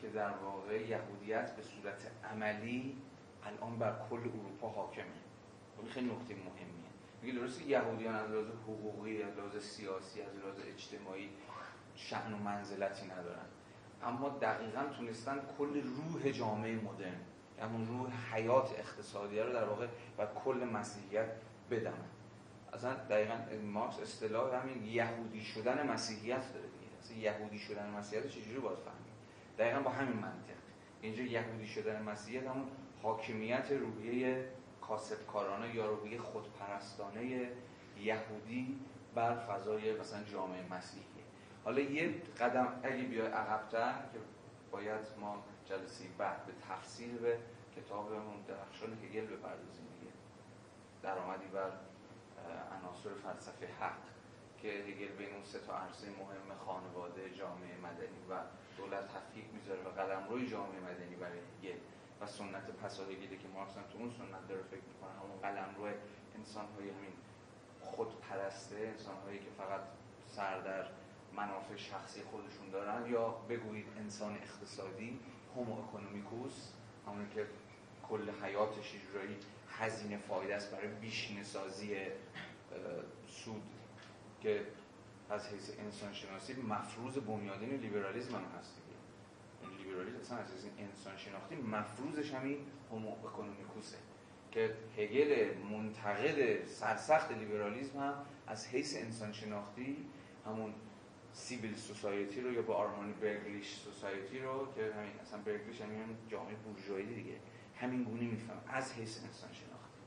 [0.00, 2.96] که در واقع یهودیت به صورت عملی
[3.44, 5.04] الان بر کل اروپا حاکمه.
[5.90, 6.90] خیلی نکته مهمیه.
[7.22, 11.28] میگه درسته یهودیان از لحاظ حقوقی از لحاظ سیاسی از لحاظ اجتماعی
[11.96, 13.46] شأن و منزلتی ندارن.
[14.02, 17.20] اما دقیقا تونستن کل روح جامعه مدرن
[17.60, 19.86] همون روح حیات اقتصادی رو در واقع
[20.18, 21.28] و کل مسیحیت
[21.70, 22.08] بدمن
[22.72, 23.34] اصلا دقیقا
[23.72, 26.98] مارکس اصطلاح همین یهودی شدن مسیحیت داره دیگه.
[27.00, 29.12] اصلا یهودی شدن مسیحیت چجوری باید فهمید
[29.58, 30.52] دقیقا با همین منطق.
[31.00, 32.68] اینجا یهودی شدن مسیحیت همون
[33.02, 34.48] حاکمیت روحیه
[34.88, 37.50] کاسبکارانه یا روحیه خودپرستانه
[38.00, 38.80] یهودی
[39.14, 41.04] بر فضای مثلا جامعه مسیحی.
[41.64, 44.18] حالا یه قدم اگه بیای عقبتر که
[44.70, 47.38] باید ما جلسه بعد به تفسیر به
[47.76, 50.12] کتابمون درخشان هگل بپردازیم دیگه.
[51.02, 51.70] درآمدی بر
[52.78, 54.02] عناصر فلسفه حق
[54.62, 58.34] که هگل بین اون سه تا عرصه مهم خانواده جامعه مدنی و
[58.78, 61.78] دولت تفکیک می‌ذاره و قدم روی جامعه مدنی برای هگل.
[62.22, 65.92] و سنت پسا هگلی که مارکس تو اون سنت داره فکر می‌کنه همون قلم روی
[66.38, 67.12] انسان های همین
[67.80, 69.80] خودپرسته انسان هایی که فقط
[70.26, 70.86] سر در
[71.36, 73.10] منافع شخصی خودشون دارن.
[73.10, 75.20] یا بگویید انسان اقتصادی
[75.56, 76.72] هومو اکونومیکوس
[77.06, 77.46] همون که
[78.08, 79.36] کل حیاتش اجرایی
[79.78, 81.96] هزینه فایده است برای بیشینه سازی
[83.28, 83.62] سود
[84.40, 84.66] که
[85.30, 88.81] از حیث انسان شناسی مفروض بنیادین لیبرالیزم هم هست
[90.38, 92.56] حیث انسان شناختی مفروضش همین
[92.90, 93.96] هومو اکونومیکوسه
[94.50, 98.14] که هگل منتقد سرسخت لیبرالیزم هم
[98.46, 99.96] از حیث انسان شناختی
[100.46, 100.74] همون
[101.32, 106.54] سیویل سوسایتی رو یا با آرمانی برگلیش سوسایتی رو که همین اصلا برگلیش همین جامعه
[106.54, 107.36] بورژوایی دیگه
[107.80, 110.02] همین گونه میفهم از حیث انسان شناختی.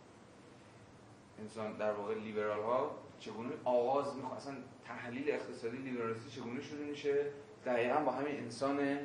[1.40, 7.26] انسان در واقع لیبرال ها چگونه آغاز می‌خواد اصلا تحلیل اقتصادی لیبرالیستی چگونه شروع میشه؟
[7.66, 9.00] دقیقا با همین انسان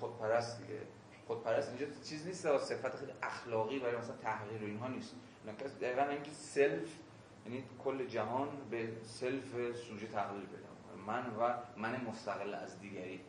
[0.00, 0.80] خودپرست دیگه.
[1.26, 5.14] خودپرست اینجا چیز نیست صفت خیلی اخلاقی برای مثلا تحقیر و اینها نیست.
[5.80, 6.88] دقیقا اینکه self
[7.46, 10.70] یعنی کل جهان به self سوژه تقلیل بده.
[11.06, 13.20] من و من مستقل از دیگری.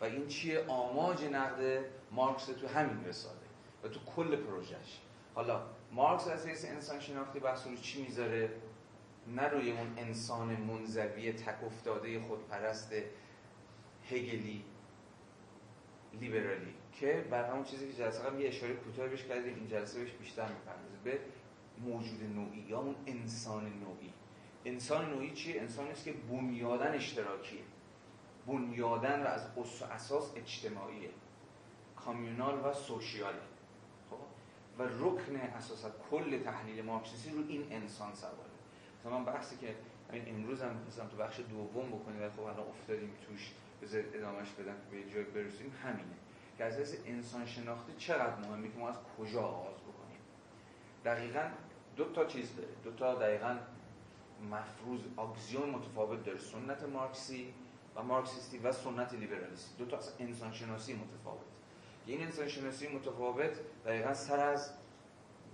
[0.00, 3.36] و این چیه؟ آماج نقد مارکس تو همین رساله
[3.84, 5.00] و تو کل پروژهش.
[5.34, 8.50] حالا مارکس از حیث انسان شناختی بحث رو چی می‌ذاره؟
[9.26, 12.92] نه روی اون انسان منزوی تک افتاده خودپرست
[14.10, 14.64] هگلی.
[16.20, 20.00] لیبرالی که بر همون چیزی که جلسه قبل یه اشاره کوتاه بهش کردیم این جلسه
[20.00, 20.98] بهش بیشتر می‌پردازه.
[21.04, 21.18] به
[21.80, 24.12] موجود نوعی یا اون انسان نوعی.
[24.64, 27.60] انسان نوعی چیه؟ انسانی است که بنیادن اشتراکیه.
[28.46, 29.46] بنیادن و از
[29.90, 31.10] اساس اجتماعیه.
[31.96, 33.38] کامیونال و سوشیاله.
[34.10, 34.16] خب؟
[34.78, 38.36] و رکن اساسا کل تحلیل مارکسیسی رو این انسان سواره.
[39.00, 39.74] مثلا من بحثی که
[40.12, 43.52] امروز هم مثلا تو بخش دوم بکنیم و خب الان افتادیم توش.
[43.82, 45.72] بذار ادامهش بدم که به جای برسیم.
[45.84, 46.16] همینه.
[46.58, 50.20] که از از انسان شناختی چقدر مهمه که ما از کجا آغاز بکنیم؟
[51.04, 51.48] دقیقا
[51.96, 52.68] دو تا چیز داره.
[52.84, 53.58] دو تا دقیقا
[54.50, 56.38] مفروض آگزیون متفاوت داره.
[56.38, 57.54] سنت مارکسی
[57.98, 61.46] و مارکسیستی و سنت لیبرالیستی دو تا اصلا انسان شناسی متفاوت
[62.06, 63.52] این انسان شناسی متفاوت
[63.86, 64.70] دقیقا سر از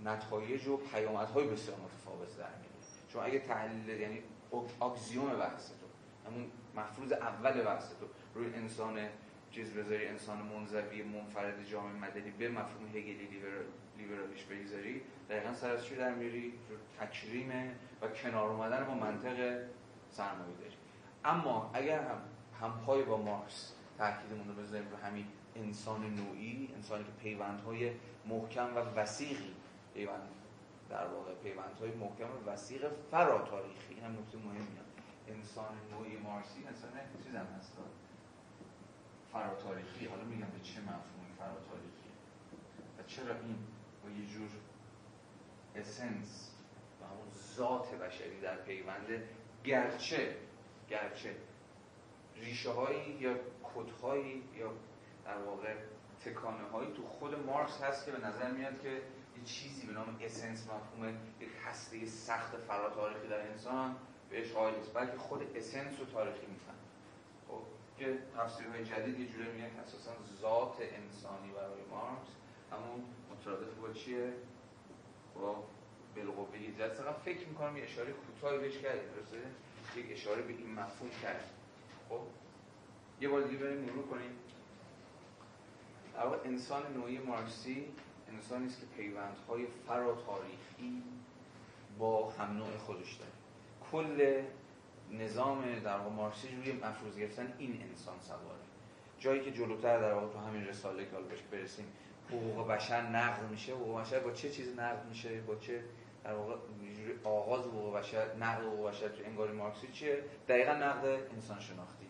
[0.05, 2.75] نتایج و پیامدهای بسیار متفاوت در میاره
[3.09, 4.23] چون اگه تحلیل یعنی
[4.79, 5.85] آگزیون بحث تو
[6.29, 8.05] همون مفروض اول بحث تو.
[8.35, 8.99] روی انسان
[9.51, 13.29] چیز بذاری انسان منزوی منفرد جامعه مدنی به مفهوم هگلی
[13.97, 16.53] لیبرالیش بگذاری دقیقا سر از چی در میری؟
[16.99, 17.51] تکریم
[18.01, 19.65] و کنار اومدن با منطق
[20.09, 20.75] سرمایه داری.
[21.25, 22.21] اما اگر هم
[22.61, 27.91] همپای با مارکس تاکیدمون رو بذاریم رو همین انسان نوعی انسانی که پیوندهای
[28.25, 29.53] محکم و وسیقی
[29.93, 30.29] پیوند
[30.89, 33.93] در واقع پیوندهای محکم و وسیق فراتاریخی.
[33.93, 34.84] این هم نکته مهمی
[35.27, 36.91] انسان نوعی مارسی انسان
[37.23, 37.77] چیز هم هست.
[39.35, 42.09] فراتاریخی حالا میگم به چه مفهومی فراتاریخی
[42.99, 43.57] و چرا این
[44.03, 44.49] با یه جور
[45.75, 46.51] اسنس
[47.01, 49.29] و همون ذات بشری در پیونده
[49.63, 50.35] گرچه
[50.89, 51.35] گرچه
[52.35, 53.35] ریشه هایی یا
[53.75, 54.73] کدهایی یا
[55.25, 55.75] در واقع
[56.25, 58.89] تکانه هایی تو خود مارکس هست که به نظر میاد که
[59.37, 63.95] یه چیزی به نام اسنس مفهوم یک هسته سخت فراتاریخی در انسان
[64.35, 66.75] بهش قائل نیست بلکه خود اسنس رو تاریخی میفهم
[67.47, 67.61] خب
[67.97, 72.29] که تفسیرهای جدید یه جوری میگن که اساسا ذات انسانی برای مارکس
[72.71, 74.33] همون مترادف با چیه؟
[75.35, 75.63] با
[76.15, 79.37] بالقوه جلسه فکر می‌کنم یه اشاره کوتاهی بهش کردیم درسته؟
[79.95, 81.49] یک اشاره به این مفهوم کرد
[82.09, 82.19] خب
[83.21, 84.31] یه بار دیگه بریم مرور کنیم.
[86.17, 87.85] اما انسان نوعی مارکسی
[88.33, 91.03] انسانی است که پیوندهای فرا تاریخی
[91.99, 93.34] با هم نوع خودش داره.
[93.95, 94.41] کل
[95.11, 98.65] نظام در واقع مارکسی روی مفروض گرفتن این انسان سواره.
[99.19, 101.85] جایی که جلوتر در واقع تو همین رساله که بهش برسیم
[102.29, 105.83] حقوق بشر نقد میشه حقوق بشر با چه چیز نقد میشه؟ با چه
[106.23, 106.55] در واقع
[107.23, 112.05] آغاز حقوق بشر نقد حقوق بشر تو انگاری مارکسی چیه؟ دقیقا نقد انسان شناختی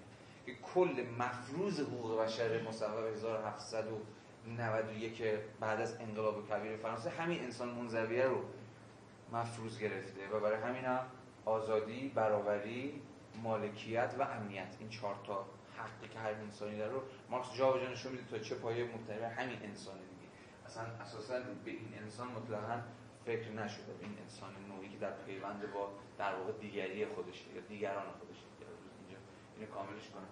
[0.46, 5.24] که کل مفروض حقوق بشر مصوب 1791
[5.60, 8.42] بعد از انقلاب کبیر فرانسه همین انسان منزویه رو
[9.34, 11.06] مفروض گرفته و برای همین هم
[11.46, 13.02] آزادی، برابری،
[13.44, 14.76] مالکیت و امنیت.
[14.80, 15.46] این چهار تا
[15.78, 19.58] حقی که هر انسانی داره رو مارکس جا نشون میده تا چه پایه مبتنی همین
[19.64, 20.32] انسان دیگه.
[20.66, 22.82] اصلا اساسا به این انسان مطلقا
[23.26, 23.94] فکر نشده.
[23.94, 28.38] به این انسان نوعی که در پیوند با در واقع دیگری خودش یا دیگران خودش
[29.00, 29.18] اینجا
[29.58, 30.28] اینو کاملش کنم.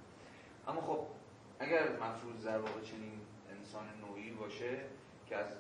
[0.68, 1.08] اما خب
[1.60, 3.22] اگر مفروض در واقع چنین
[3.58, 4.82] انسان نوعی باشه
[5.30, 5.58] که از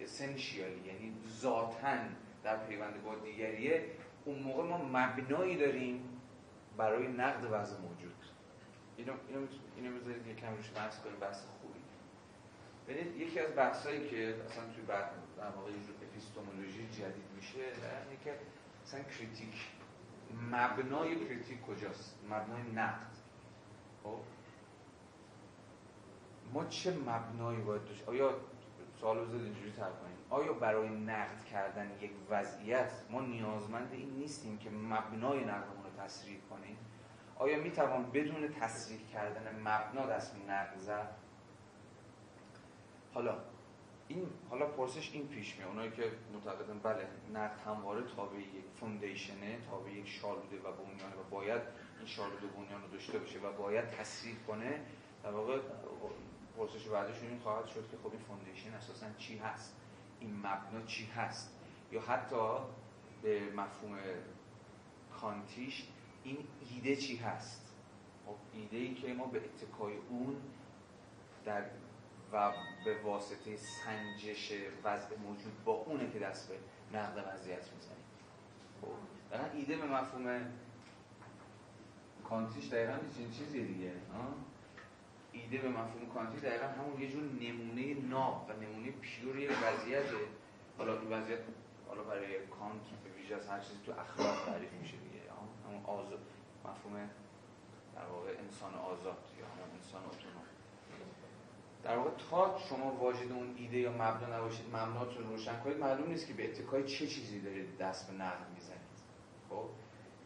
[0.00, 3.84] اسنشیالی یعنی ذاتن در پیوند با دیگریه
[4.24, 6.20] اون موقع ما مبنایی داریم
[6.76, 8.14] برای نقد وضع موجود.
[8.96, 11.80] اینو اینو اینو بذارید یکم روش بحث کنیم بحث خوبی.
[12.88, 15.70] ببینید یکی از بحثایی که اصلا توی بعد در واقع
[16.02, 18.34] epistemology جدید میشه اینه که
[18.84, 19.66] مثلا critique
[20.52, 23.12] مبنای critique کجاست؟ مبنای نقد.
[24.04, 24.18] خب؟
[26.52, 28.34] ما چه مبنایی باید داشت؟ آیا
[29.00, 34.58] سوال بذارید اینجوری تر کنیم؟ آیا برای نقد کردن یک وضعیت ما نیازمند این نیستیم
[34.58, 36.76] که مبنای نقدمون رو تصریح کنیم؟
[37.36, 41.14] آیا می توان بدون تصریح کردن مبنا دست نقد زد؟
[43.14, 43.38] حالا
[44.08, 45.68] این حالا پرسش این پیش میاد.
[45.68, 51.30] اونایی که معتقدن بله نقد همواره تابع یک فوندیشنه تابع یک شالوده و بنیانه و
[51.30, 51.62] باید
[51.98, 54.80] این شالوده بنیان رو داشته باشه و باید تصریح کنه
[55.22, 55.58] در واقع
[56.56, 59.81] پرسش بعدشون این خواهد شد که خب این فوندیشن اساسا چی هست؟
[60.22, 61.50] این مبنا چی هست؟
[61.92, 62.36] یا حتی
[63.22, 63.98] به مفهوم
[65.20, 65.86] کانتیش
[66.24, 66.38] این
[66.70, 67.72] ایده چی هست؟
[68.26, 70.36] خب ایده ای که ما به اتکای اون
[71.44, 71.64] در
[72.32, 72.52] و
[72.84, 74.52] به واسطه سنجش
[74.84, 76.58] وضع موجود با اونه که دست به
[76.98, 78.04] نقد وضعیت می‌زنیم.
[78.80, 80.52] خب ایده به مفهوم
[82.28, 82.98] کانتیش دقیقا
[83.38, 83.92] چیزی دیگه
[85.32, 90.16] ایده به مفهوم کانتی دقیقا همون یه جور نمونه ناب و نمونه پیور یک وضعیته
[90.78, 91.38] حالا این وضعیت
[91.88, 95.22] حالا برای کانت به ویژه از هر چیزی تو اخلاق تعریف میشه دیگه.
[95.66, 96.20] همون آزاد
[96.64, 97.10] مفهوم
[97.94, 100.42] در واقع انسان آزاد یا همون انسان اتونوم
[101.84, 106.26] در واقع تا شما واجد اون ایده یا مبنا نباشید مبناتون روشن کنید معلوم نیست
[106.26, 108.80] که به اتکای چه چیزی دارید دست به نقد می‌زنید.
[109.50, 109.64] خب؟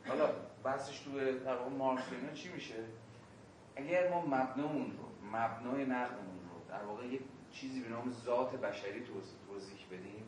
[0.09, 0.31] حالا
[0.65, 2.75] بحثش تو در واقع مارکس چی میشه؟
[3.77, 7.21] اگر ما مبنامون رو مبنای نقدمون رو در واقع یک
[7.53, 9.01] چیزی به نام ذات بشری
[9.49, 10.25] توضیح بدیم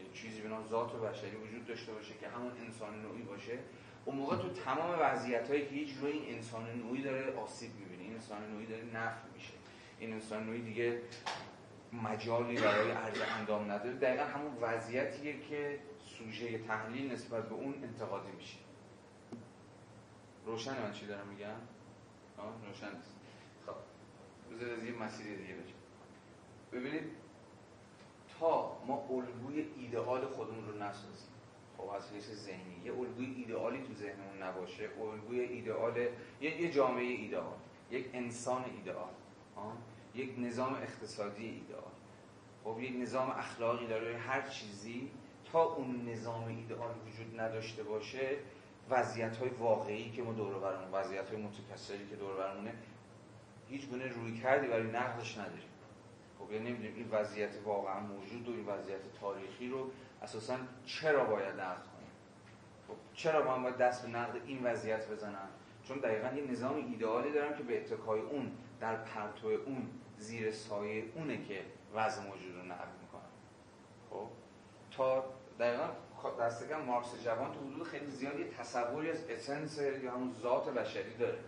[0.00, 3.58] یک چیزی به نام ذات بشری وجود داشته باشه که همون انسان نوعی باشه
[4.04, 8.02] اون موقع تو تمام وضعیت هایی که هیچ روی این انسان نوعی داره آسیب می‌بینه
[8.02, 9.54] این انسان نوعی داره نفع میشه
[9.98, 11.02] این انسان نوعی دیگه
[11.92, 13.94] مجالی برای عرض اندام نداره.
[13.94, 18.58] دقیقا همون وضعیتیه که سوژه تحلیل نسبت به اون انتقادی میشه.
[20.46, 21.71] روشن من چی دارم میگم؟
[22.66, 23.14] روشن است.
[23.66, 23.74] خب
[24.54, 25.74] بذار از یه مسیر دیگه بشه
[26.72, 27.10] ببینید
[28.38, 31.32] تا ما الگوی ایدئال خودمون رو نسازیم
[31.78, 32.82] خب از حیث ذهنی.
[32.84, 36.08] یه الگوی ایدئالی تو ذهنمون نباشه الگوی ایدئال
[36.40, 37.56] یه, جامعه ایدئال
[37.90, 39.10] یک انسان ایدئال
[40.14, 41.92] یک نظام اقتصادی ایدئال.
[42.64, 45.10] خب یک نظام اخلاقی داره هر چیزی
[45.52, 48.36] تا اون نظام ایدئال وجود نداشته باشه
[48.90, 52.74] وضعیت های واقعی که ما دور برمون وضعیت های متکثری که دور برمونه
[53.68, 55.68] هیچ گونه روی کردی برای نقدش نداریم.
[56.38, 59.90] خب یعنی نمی‌دونیم این وضعیت واقعا موجود و این وضعیت تاریخی رو
[60.22, 62.10] اساسا چرا باید نقد کنیم؟
[62.88, 65.48] خب چرا من باید دست به نقد این وضعیت بزنم
[65.84, 71.04] چون دقیقا یه نظام ایدئالی دارم که به اتکای اون در پرتو اون زیر سایه
[71.14, 71.60] اونه که
[71.94, 73.30] وضع موجود رو نقد می‌کنم
[74.10, 74.28] خب
[74.96, 75.24] تا
[75.58, 75.88] دقیقا
[76.30, 81.16] دست کم مارکس جوان تو حدود خیلی زیادی تصوری از اسنس یا همون ذات بشری
[81.18, 81.38] داره.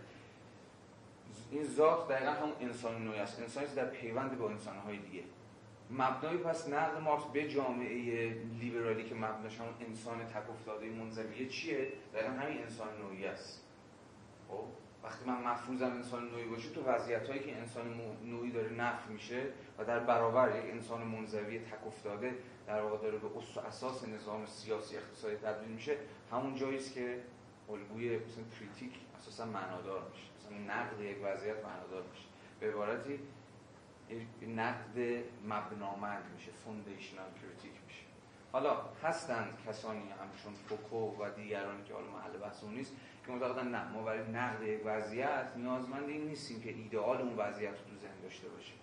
[1.51, 3.39] این ذات دقیقا همون انسان نوعی است.
[3.39, 5.23] انسانی در پیوند با انسانهای دیگه.
[5.91, 11.87] مبنای پس نقد مارکس به جامعه لیبرالی که مبناش همون انسان تک افتاده منزویه چیه؟
[12.13, 13.61] دقیقا همین انسان نوعی است.
[14.49, 19.13] خب؟ وقتی من مفروضم انسان نوعی باشه تو وضعیت هایی که انسان نوعی داره نفی
[19.13, 19.43] میشه
[19.77, 22.37] و در برابر یک انسان منزوی تک افتاده
[22.67, 23.27] در واقع داره به
[23.67, 25.97] اساس نظام سیاسی اقتصادی تبدیل میشه
[26.31, 27.19] همون جایی است که
[27.69, 30.23] الگوی مثلا critique اساسا معنادار میشه.
[30.37, 32.25] مثلا نقد یک وضعیت معنادار میشه.
[32.59, 33.19] به عبارتی
[34.55, 38.01] نقد مبنامند میشه foundational critique میشه.
[38.51, 42.95] حالا هستند کسانی همچون فوکو و دیگرانی که حالا محل بحث اون نیست
[43.25, 47.71] که معتقدن نه ما برای نقد یک وضعیت نیازمند این نیستیم که ایدئال اون وضعیت
[47.71, 48.77] رو تو ذهن داشته باشیم.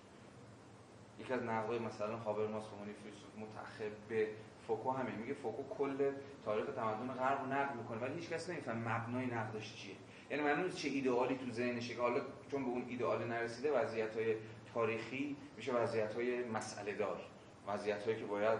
[1.19, 4.27] یکی از نقدهای مثلا هابرماس به عنوان فیلسوف متأخر به
[4.67, 6.11] فوکو همین میگه فوکو کل
[6.45, 9.95] تاریخ تمدن غرب رو نقد می‌کنه ولی هیچ کس نمیفهمه مبنای نقدش چیه.
[10.31, 12.21] یعنی معلومه چه ایدئالی تو ذهنشه که حالا
[12.51, 14.35] چون به اون ایدئال نرسیده وضعیت های
[14.73, 17.21] تاریخی میشه وضعیت های مسئله دار
[17.67, 18.59] وضعیت هایی که باید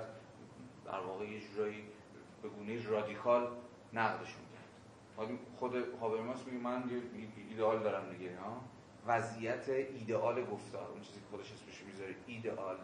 [0.85, 1.83] در واقع یه جورایی
[2.41, 3.47] به گونه رادیکال
[3.93, 4.42] کرد
[5.59, 7.01] خود هابرماس میگه من یه
[7.49, 8.61] ایدئال دارم دیگه ها؟
[9.07, 12.77] وضعیت ایدئال گفتار اون چیزی که خودش اسمش می‌ذاره ایدئال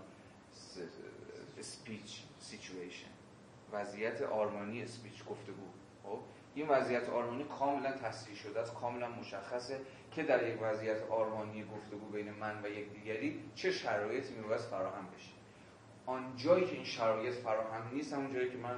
[1.61, 3.07] سپیچ سیچویشن.
[3.71, 5.65] وضعیت آرمانی اسپیچ گفتگو.
[6.03, 6.19] خب؟
[6.55, 9.79] این وضعیت آرمانی کاملا تصریح شده است کاملا مشخصه
[10.11, 15.07] که در یک وضعیت آرمانی گفتگو بین من و یک دیگری چه شرایطی میباید فراهم
[15.17, 15.31] بشه.
[16.05, 18.75] آن جایی که این شرایط فراهم نیست همون جایی که من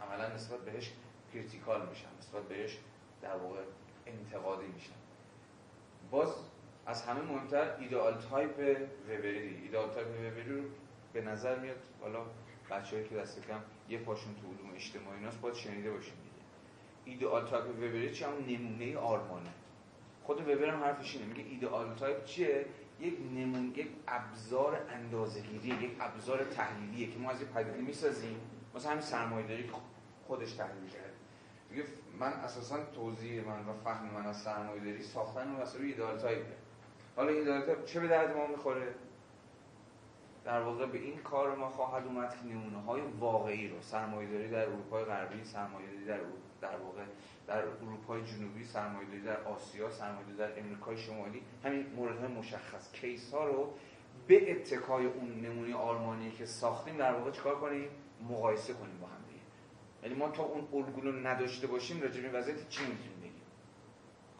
[0.00, 0.92] عملا نسبت بهش
[1.32, 2.78] critical میشم نسبت بهش
[3.22, 3.60] در واقع
[4.06, 4.92] انتقادی میشم
[6.10, 6.34] باز
[6.86, 9.56] از همه مهمتر ideal type وبری.
[9.62, 10.62] ideal type وبری رو
[11.12, 12.24] به نظر میاد حالا
[12.70, 16.42] بچه‌هایی که دست کم یه پاشون تو علوم اجتماعی ایناست باید شنیده باشیم دیگه.
[17.04, 19.50] ideal type وبری چیه همون نمونه آرمانه.
[20.24, 22.66] خود وبر هم حرفش اینه میگه ideal type چیه؟
[23.00, 28.40] یک نمون یک ابزار اندازه‌گیری یک ابزار تحلیلیه که ما از یه پدیده می‌سازیم.
[28.74, 29.70] مثلا همین سرمایه‌داری
[30.26, 31.11] خودش تحلیل کرد
[31.72, 31.84] میگه
[32.18, 36.54] من اساسا توضیح من و فهم من از سرمایه‌داری ساختن اون واسه ideal type ه
[37.16, 38.94] حالا این ideal type چه به درد ما می‌خوره؟
[40.44, 44.68] در واقع به این کار ما خواهد اومد که نمونه های واقعی رو سرمایه‌داری در
[44.68, 46.20] اروپای غربی سرمایه‌داری در
[46.60, 47.02] در واقع
[47.46, 52.92] در اروپای جنوبی سرمایه‌داری در آسیا سرمایه‌داری در امریکای شمالی همین موردهای مشخص.
[52.92, 53.74] case ها رو
[54.26, 57.88] به اتکای اون نمونه آلمانی که ساختیم در واقع چیکار کنیم؟
[58.30, 59.11] مقایسه کنیم با
[60.02, 63.42] یعنی ما تا اون الگو نداشته باشیم راجع به وضعیت چی می‌تونیم بگیم؟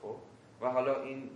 [0.02, 0.16] خب؟
[0.60, 1.30] و حالا این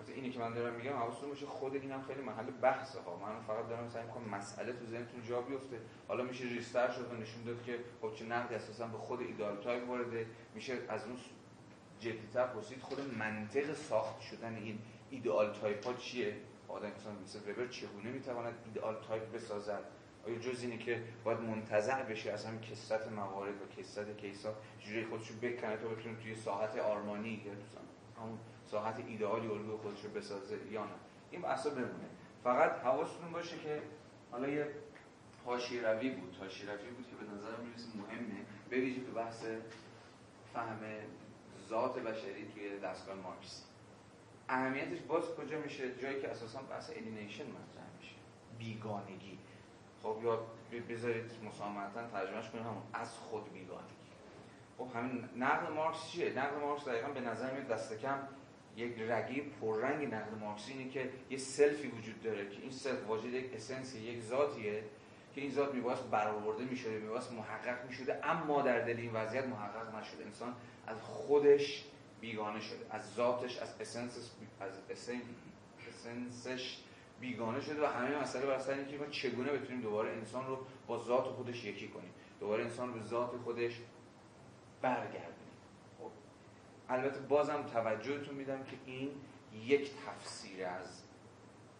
[0.00, 3.00] مثلا اینی که من دارم میگم حواستون باشه خود اینم خیلی محل بحثه.
[3.00, 5.80] ها من فقط دارم سعی می‌کنم مسئله تو ذهنتون جا بیفته.
[6.08, 9.56] حالا میشه ریستر شد و نشون داد که خب چه نقدی اساسا به خود ideal
[9.56, 10.26] type وارده.
[10.54, 11.16] میشه از اون
[12.00, 14.78] جدیتر پرسید خود منطق ساخت شدن این
[15.10, 16.36] ideal type ها چیه؟
[16.68, 19.84] آدم مثلا مثل وبر چگونه می‌تواند ideal type بسازد؟
[20.26, 24.54] آیا جز اینه که باید منتظر بشه از همین کثرت موارد و کثرت case ا؟
[24.80, 27.52] جوری خودشو بکنه تا بتونه توی ساحت آرمانی یا
[28.22, 30.90] همون ساحت ایدئالی الگوی خودش رو بسازه یا نه؟
[31.30, 32.08] این بحثا بمونه.
[32.44, 33.82] فقط حواستون باشه که
[34.30, 34.66] حالا یه
[35.46, 36.36] حاشیه روی بود.
[36.40, 38.44] حاشیه روی بود که به نظر می‌رسه مهمه.
[38.70, 39.44] به ویژه به بحث
[40.52, 40.80] فهم
[41.68, 43.62] ذات بشری توی دستگاه مارکسی
[44.48, 48.14] اهمیتش باز کجا میشه؟ جایی که اساسا بحث alienation مطرح میشه.
[48.58, 49.38] بیگانگی.
[50.02, 50.46] خب یا
[50.88, 53.94] بذارید مسامحتا ترجمهش کنیم همون از خود بیگانگی.
[54.78, 58.18] خب همین نقل مارکس چیه؟ نقل مارکس دقیقا به نظر میاد دست کم
[58.76, 63.24] یک رگی پررنگ نقل مارکسی اینه که یه سلفی وجود داره که این self واجد
[63.24, 64.84] یک essence ی یک ذاتیه
[65.34, 69.94] که این ذات میبایست برآورده می‌شده میبایست محقق می‌شده اما در دل این وضعیت محقق
[69.94, 70.24] نشده.
[70.24, 70.54] انسان
[70.86, 71.84] از خودش
[72.20, 74.30] بیگانه شده از ذاتش از essence ش
[74.60, 76.78] از essence ش
[77.22, 80.98] بیگانه شده و همه مسئله بر سر اینکه ما چگونه بتونیم دوباره انسان رو با
[80.98, 82.10] ذات خودش یکی کنیم.
[82.40, 83.80] دوباره انسان رو به ذات خودش
[84.82, 85.42] برگردیم
[86.88, 89.10] البته بازم توجهتون میدم که این
[89.64, 91.02] یک تفسیر از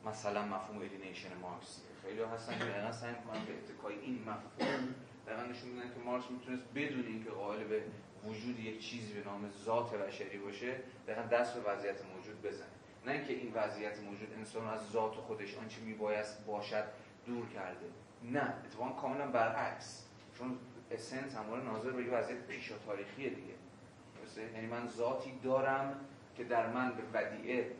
[0.06, 1.84] مثلا مفهوم alienation مارکسیه.
[2.02, 4.94] خیلی هستن که دقیقا سعی کنن به اتکای این مفهوم
[5.26, 7.82] دقیقا نشون میدن که مارکس می‌تونست بدون اینکه قائل به
[8.24, 10.74] وجود یک چیزی به نام ذات بشری باشه
[11.06, 12.81] دقیقا دست به وضعیت موجود بزنه.
[13.06, 16.84] نه اینکه این وضعیت موجود انسان از ذات خودش آنچه میبایست باشد
[17.26, 17.86] دور کرده.
[18.22, 20.06] نه اتفاقا کاملا برعکس.
[20.38, 20.58] چون
[20.90, 23.54] اسنس همواره ناظر به وضعیت پیشا تاریخی دیگه.
[24.54, 26.00] یعنی من ذاتی دارم
[26.36, 27.70] که در من به ودیعه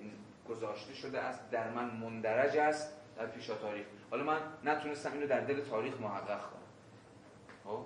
[0.49, 3.87] گذاشته شده است در من مندرج است در پیشا تاریخ.
[4.11, 6.63] حالا من نتونستم اینو در دل تاریخ محقق کنم.
[7.65, 7.85] خب؟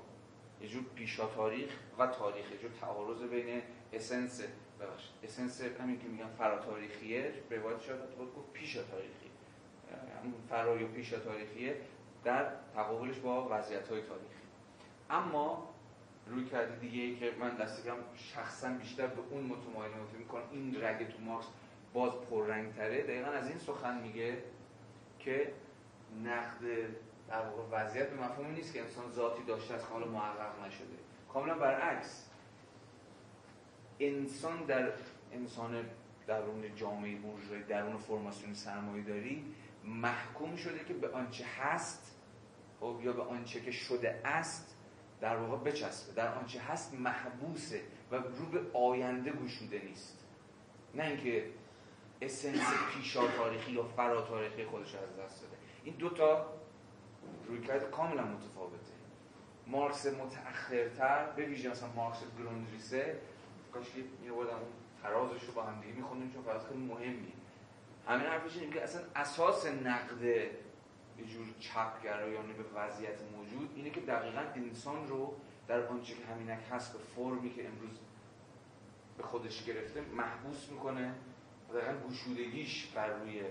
[0.60, 3.62] یه جور پیشا تاریخ و تاریخ یه جور تعارض بین
[3.92, 4.42] اسنس
[4.80, 5.10] ببخشید.
[5.22, 9.30] اسنس همین که میگم فراتاریخیه روایت شاید بود گفت پیشا تاریخی.
[9.90, 11.76] یعنی فرا یا پیشا تاریخیه
[12.24, 14.46] در تقابلش با وضعیت های تاریخی.
[15.10, 15.68] اما
[16.26, 20.82] روی کرده دیگه ای که من دست کم شخصا بیشتر به اون متمایل می‌کنم این
[20.82, 21.46] رگ تو مارکس
[21.92, 24.42] باز پررنگ تره دقیقا از این سخن میگه
[25.18, 25.52] که
[26.24, 26.60] نقد
[27.28, 30.96] در واقع وضعیت به مفهوم نیست که انسان ذاتی داشته از حالا محقق نشده.
[31.32, 32.25] کاملا برعکس.
[34.00, 34.92] انسان در
[35.32, 35.84] انسان
[36.26, 39.44] درون جامعه بورژوایی درون فرماسیون سرمایه داری
[39.84, 42.16] محکوم شده که به آنچه هست
[42.80, 44.76] خب یا به آنچه که شده است
[45.20, 46.12] در واقع بچسبه.
[46.12, 47.80] در آنچه هست محبوسه
[48.10, 50.24] و رو به آینده گشوده نیست.
[50.94, 51.50] نه اینکه
[52.22, 52.60] اسنس
[52.94, 55.56] پیشا تاریخی یا فرا تاریخی خودش از دست داده.
[55.84, 56.46] این دو تا
[57.48, 58.76] رویکرد کاملا متفاوته.
[59.66, 63.20] مارکس متأخرتر به ویژه مثلا مارکس گروندریسه
[63.76, 63.86] کاش
[64.30, 64.62] اون
[65.02, 67.32] ترازش رو با هم دیگه می‌خوندیم چون فقط خیلی مهمیه
[68.08, 74.00] همین حرفش اینه که اصلا اساس نقد یه جور چپگرایانه به وضعیت موجود اینه که
[74.00, 75.34] دقیقا انسان رو
[75.68, 77.98] در آنچه که همینک هست به فرمی که امروز
[79.16, 81.14] به خودش گرفته محبوس می‌کنه
[81.70, 83.42] و دقیقا گشودگیش بر روی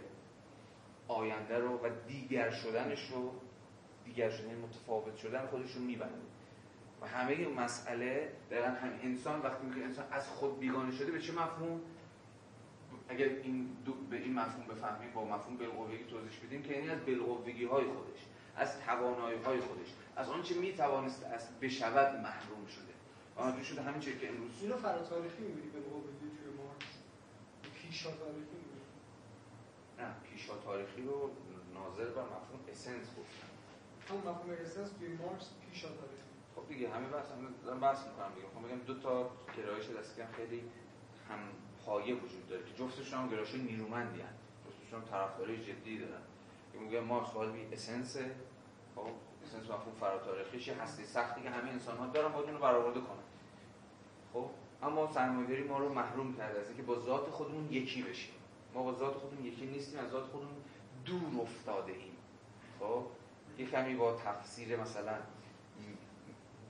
[1.08, 3.32] آینده رو و دیگر شدنش رو
[4.06, 6.35] دیگر شدن متفاوت شدن خودش رو میبنده.
[7.02, 11.22] و همه این مسئله دقیقا هم انسان وقتی میگه انسان از خود بیگانه شده به
[11.22, 11.82] چه مفهوم؟
[13.10, 17.06] اگر این دو به این مفهوم بفهمیم با مفهوم بالقوگی توضیح بدیم که یعنی از
[17.06, 18.20] بالقوگی های خودش
[18.56, 22.94] از توانایی های خودش از آنچه می توانست از بشود محروم شده.
[23.36, 26.94] آنجور شده همین چیزی که امروز اینو فراتاریخی می‌بینی بالقوگی توی مارکس
[27.76, 28.86] پیشا تاریخی می‌بینی؟
[30.00, 31.30] نه پیشا تاریخی رو
[31.74, 33.48] ناظر بر مفهوم اسنس گفتن.
[34.10, 36.25] همون مفهوم اسنس توی مارکس پیشا تاریخی.
[36.56, 38.48] خب دیگه همه بحث هم دارم بحث می‌کنم دیگه.
[38.48, 40.64] خب میگم دو تا گرایش دست کم خیلی
[41.30, 41.40] هم
[41.86, 46.22] پایه وجود داره که جفتشون هم گرایش نیرومندی هستند جفتشون هم طرفداری جدی دارن.
[46.74, 48.18] که میگه مارکس قالبی اسنس
[48.96, 49.08] خب
[49.44, 53.24] اسنس مفهوم فراتاریخیش هستی؟ سختی که همه انسان ها دارن باید اون رو برآورده کنن.
[54.34, 54.50] خب
[54.84, 58.34] اما سرمایه‌داری ما رو محروم کرده از اینکه با ذات خودمون یکی بشیم.
[58.74, 60.54] ما با ذات خودمون یکی نیستیم از ذات خودمون
[61.06, 62.18] دور افتاده ایم.
[62.80, 63.06] خب
[63.58, 65.18] یه کمی با تفسیر مثلا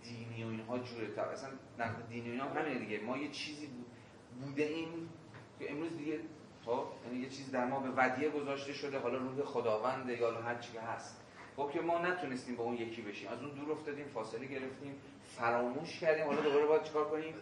[0.08, 1.50] دینی و اینها جوره تا اصلا
[1.80, 3.00] نقد دینی و اینا همینه دیگه.
[3.00, 3.70] ما یه چیزی
[4.42, 5.10] بوده ایم
[5.60, 6.20] که امروز دیگه
[6.66, 9.00] خب یعنی یه چیز در ما به ودیه گذاشته شده.
[9.00, 11.22] حالا روح خداونده یا هر چی هست.
[11.58, 13.28] خب که ما نتونستیم با اون یکی بشیم.
[13.28, 16.26] از اون دور افتادیم فاصله گرفتیم فراموش کردیم.
[16.26, 17.34] حالا دوباره باید چیکار کنیم؟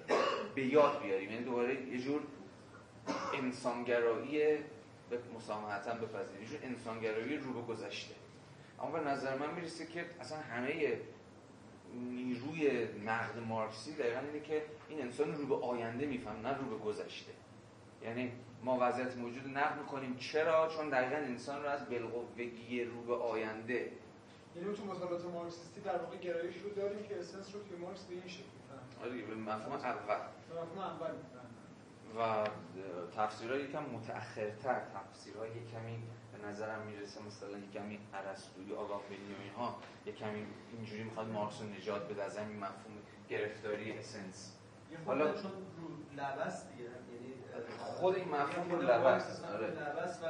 [0.55, 1.32] به یاد بیاریم.
[1.32, 2.22] یعنی دوباره یه جور
[3.34, 4.57] انسانگرایی
[5.09, 6.41] به مسامحتا بپذیریم.
[6.41, 8.16] یه جور انسانگرایی رو به گذشته.
[8.80, 10.99] اما به نظر من می‌رسه که اصلا همه
[11.94, 16.86] نیروی نقد مارکسی دقیقا اینه که این انسان رو به آینده میفهم نه رو به
[16.86, 17.32] گذشته.
[18.04, 18.32] یعنی
[18.64, 20.16] ما وضعیت موجود نقد می‌کنیم.
[20.18, 23.91] چرا؟ چون دقیقا انسان رو از بالقوگی رو به آینده.
[24.56, 28.14] یعنی تو مطالعات مارکسیستی در واقع گرایش رو داریم که اسنس رو توی مارکس به
[28.14, 28.44] این شکل
[29.04, 30.18] آره به مفهوم اول.
[30.50, 31.12] به مفهوم اول
[32.18, 32.48] و
[33.18, 36.04] تفسیرها یکم متأخرتر تفسیرها یک کمی
[36.44, 40.46] به نظرم می‌رسه مثلا یک کمی ارسطویی آگاپلی و اینها یک کمی
[40.78, 42.94] اینجوری می‌خواد مارکس رو نجات بده از همین مفهوم
[43.30, 44.54] گرفتاری اسنس
[45.06, 45.88] حالا چون رو
[46.18, 47.34] لبس دیگه یعنی
[47.78, 50.26] خود این مفهوم رو لبس آره لبس و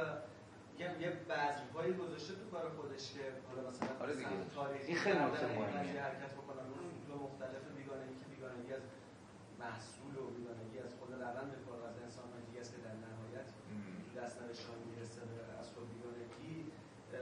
[0.78, 4.28] یه یه بذرهایی گذاشته تو کار خودش که حالا مثلا آره دیگه.
[4.86, 5.46] این خیلی نکته.
[5.46, 8.82] قضیه حرکت بکنن اصول مختلف بیگانگی که بیگانگی از
[9.62, 13.48] محصول و بیگانگی از خود روند کار و از انسان دیگه است که در نهایت
[13.50, 14.20] م.
[14.20, 17.18] دست نوشتان می‌رسه به از خود بیگانگی اه،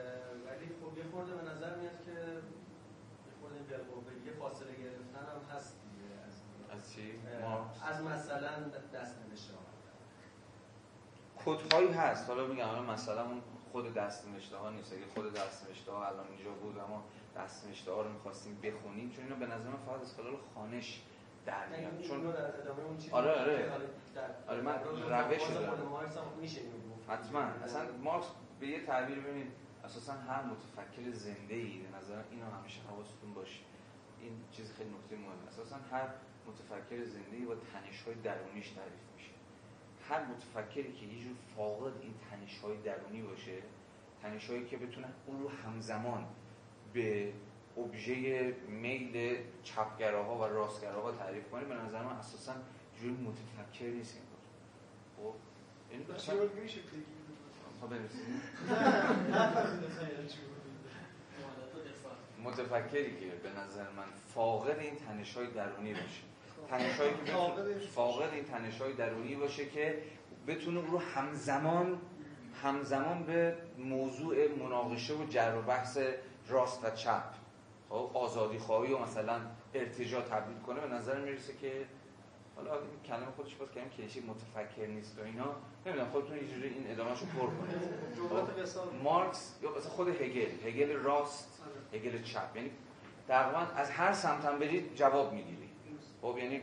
[0.47, 2.17] ولی خب یه خورده به نظر میاد که
[3.27, 6.35] یه خورده بالقوه یه فاصله گرفتن هم هست دیگه از
[6.75, 8.51] از چی؟ اه، مارکس از مثلا
[8.95, 9.53] دست نوشته
[11.45, 12.29] کدهایی هست.
[12.29, 13.43] حالا میگم حالا مثلا اون
[13.73, 14.93] خود دست نوشته ها نیست.
[14.93, 17.05] اگه خود دست نوشته ها الان اینجا بود اما
[17.37, 21.03] دست نوشته ها رو می‌خواستیم بخونیم چون اینو به نظر من فقط از خلال خانش
[21.47, 22.01] در میاد.
[22.01, 23.41] چون در اون چیزی آره، که
[23.73, 23.87] آره.
[24.15, 24.77] در آره، من
[25.09, 25.53] در روش رو
[27.09, 27.41] حتما.
[27.41, 28.27] اصلا مارکس
[28.61, 29.53] به یه تعبیر ببینید
[29.85, 33.61] اساسا هر متفکر زنده ای به نظر اینو همیشه حواستون باشه.
[34.21, 35.49] این چیز خیلی نکته مهمه.
[35.49, 36.09] اساسا هر
[36.47, 39.31] متفکر زنده ای با تنش های درونیش تعریف میشه.
[40.09, 43.63] هر متفکری که یه جور فاقد این تنش های درونی باشه
[44.23, 46.27] تنش هایی که بتونن اون رو همزمان
[46.93, 47.33] به
[47.77, 52.53] ابژه میل چپگراها و راستگراها تعریف کنه به نظر من اساسا
[53.01, 54.25] جوری متفکر نیست این
[55.17, 55.35] خب؟
[55.93, 56.05] یعنی
[56.63, 57.05] میشه بگی
[57.81, 57.93] خب.
[62.45, 66.32] متفکری که به نظر من فاقد این تنش های درونی باشه.
[66.69, 67.33] تنش هایی که
[67.95, 70.03] فاقد این تنش های درونی باشه که
[70.47, 71.99] بتونه رو همزمان
[72.63, 75.99] همزمان به موضوع مناقشه و جر و بحث
[76.49, 77.25] راست و چپ
[77.89, 79.41] خب آزادی خواهی و مثلا
[79.75, 81.87] ارتجاع تبدیل کنه به نظر می‌رسه که
[82.57, 85.57] حالا این کلمه خودش باز کلمه کلیشه متفکر نیست و اینا.
[85.87, 88.63] نمی‌دونم خودتون یه جوری این ادامهشو پر کنید.
[88.63, 92.57] قصار مارکس یا مثلا خود هگل هگل راست هگل چپ.
[92.57, 92.71] یعنی
[93.29, 95.62] تقریبا از هر سمت هم برید جواب می‌گیری
[96.23, 96.61] خب یعنی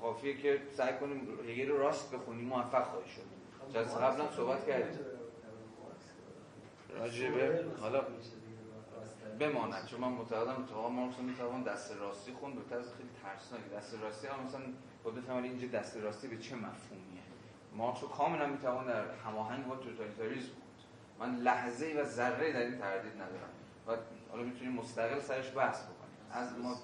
[0.00, 3.22] کافیه که سعی کنیم هگل رو راست بخونیم موفق خواهی شد
[3.74, 5.00] جلسه قبلا صحبت کردیم
[6.98, 8.04] راجع به حالا
[9.40, 13.68] بماند چون من معتقدم اتفاقا مارکس رو می‌توان دست راستی خوند به طرز خیلی ترسناکی
[13.76, 14.60] دست راستی هم مثلا
[15.04, 17.22] با بفهمید اینجا دست راستی به چه مفهومیه
[17.76, 20.48] مارکس رو کاملا می‌توان در هماهنگ با توتالیتاریسم
[21.18, 23.50] خوند من لحظه ای و ذره در این تردید ندارم
[23.86, 23.96] و
[24.30, 26.76] حالا می‌تونیم مستقل سرش بحث بکنیم از ما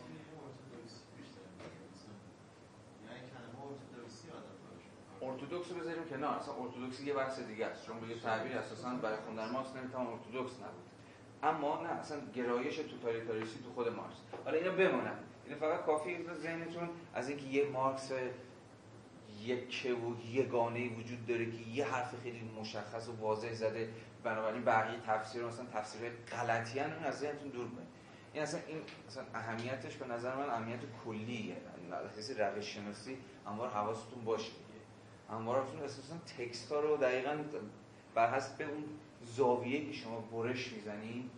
[5.30, 6.34] ارتودکس رو بذاریم کنار.
[6.34, 7.86] اصلا ارتودکسی یه بحث دیگه است.
[7.86, 10.86] چون به یه تعبیر اساسا برای خوندن مارکس نمی‌تونم ارتودکس نبود.
[11.42, 14.16] اما نه اصلا گرایش توتالیتاریستی تو خود مارکس.
[14.44, 18.12] حالا اینا بمونن این فقط کافی ذهنتون از اینکه یه مارکس
[19.42, 23.92] یک و یگانه وجود داره که یه حرف خیلی مشخص و واضح زده
[24.24, 27.86] بنابراین بقیه تفسیر مثلا تفسیر غلطی اون از ذهنتون دور کنید.
[28.32, 31.56] این اصلا این اصلا اهمیتش به نظر من اهمیت کلیه.
[32.18, 34.52] حسی روش شناسی انوار حواستون باشه.
[35.30, 37.38] انوارتون اساسا تکست ها رو دقیقا
[38.14, 38.84] بر حسب اون
[39.22, 41.30] زاویه که شما برش می‌زنید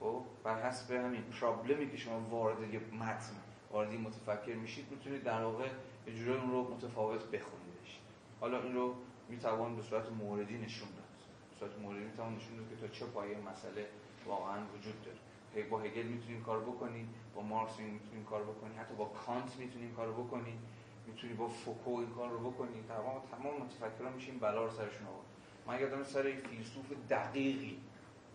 [0.00, 3.36] خب بر حسب همین پرابلمی که شما وارد یه متن
[3.70, 5.68] وارد متفکر میشید می‌تونید در واقع
[6.06, 8.00] یه جوری اون رو متفاوت بخونیدش.
[8.40, 8.94] حالا این رو
[9.28, 11.04] می‌توان به صورت موردی نشون داد.
[11.50, 13.88] به صورت موردی می‌توان نشون داد که تا چه پایه مسئله
[14.26, 15.68] واقعا وجود داره.
[15.68, 20.12] با هگل می‌تونیم کار بکنی با مارکس می‌تونیم کار بکنی حتی با کانت می‌تونیم کار
[20.12, 20.58] بکنی
[21.06, 22.82] می‌تونی با فوکو این کار رو بکنی.
[22.88, 25.26] تمام تمام متفکران میشیم بلا رو سرشون آورد
[25.66, 27.80] من یادم سر یک فیلسوف دقیقی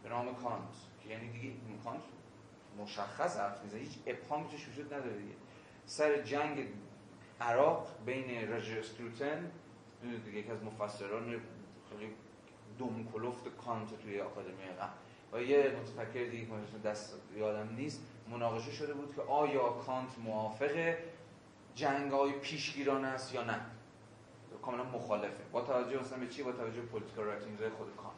[0.03, 1.53] به نام کانت که یعنی دیگه
[1.83, 2.01] کانت
[2.79, 5.33] مشخص حرف می‌زنه هیچ ابهامی توش وجود نداره دیگه.
[5.85, 6.67] سر جنگ
[7.41, 9.51] عراق بین راجر اسکروتن
[10.25, 11.41] دیگه یکی از مفسران
[11.89, 12.13] خیلی
[12.77, 14.89] دم کلفت کانت توی آکادمی غم
[15.33, 18.01] و یه متفکر دیگه که دست یادم نیست
[18.31, 20.95] مناقشه شده بود که آیا کانت موافق
[21.79, 23.59] جنگ های پیشگیران است یا نه؟
[24.61, 25.43] کاملا مخالفه.
[25.51, 28.15] با توجه مثلا به چی؟ با توجه political writing خود کانت.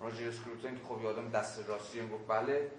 [0.00, 2.70] راجر اسکروتن که خب یادم دست راستی گفت بله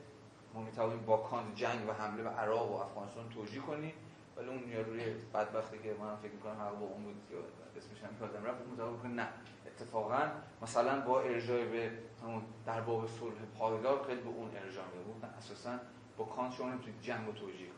[0.54, 3.94] ما می‌توانیم با کانت جنگ و حمله به عراق و افغانستان توجیه کنیم
[4.38, 7.36] ولی اون روی بدبختی که من فکر می‌کنم حق با اون بود که
[7.78, 9.28] اسمش هم یادم رفت متوجه نه.
[9.68, 10.22] اتفاقا
[10.62, 11.92] مثلا با ارجاع به
[12.24, 15.80] همون در باب صلح پایدار خیلی به اون ارجاع میده اساسا
[16.18, 17.77] با کانت شما نمی‌تونید جنگ و توجیه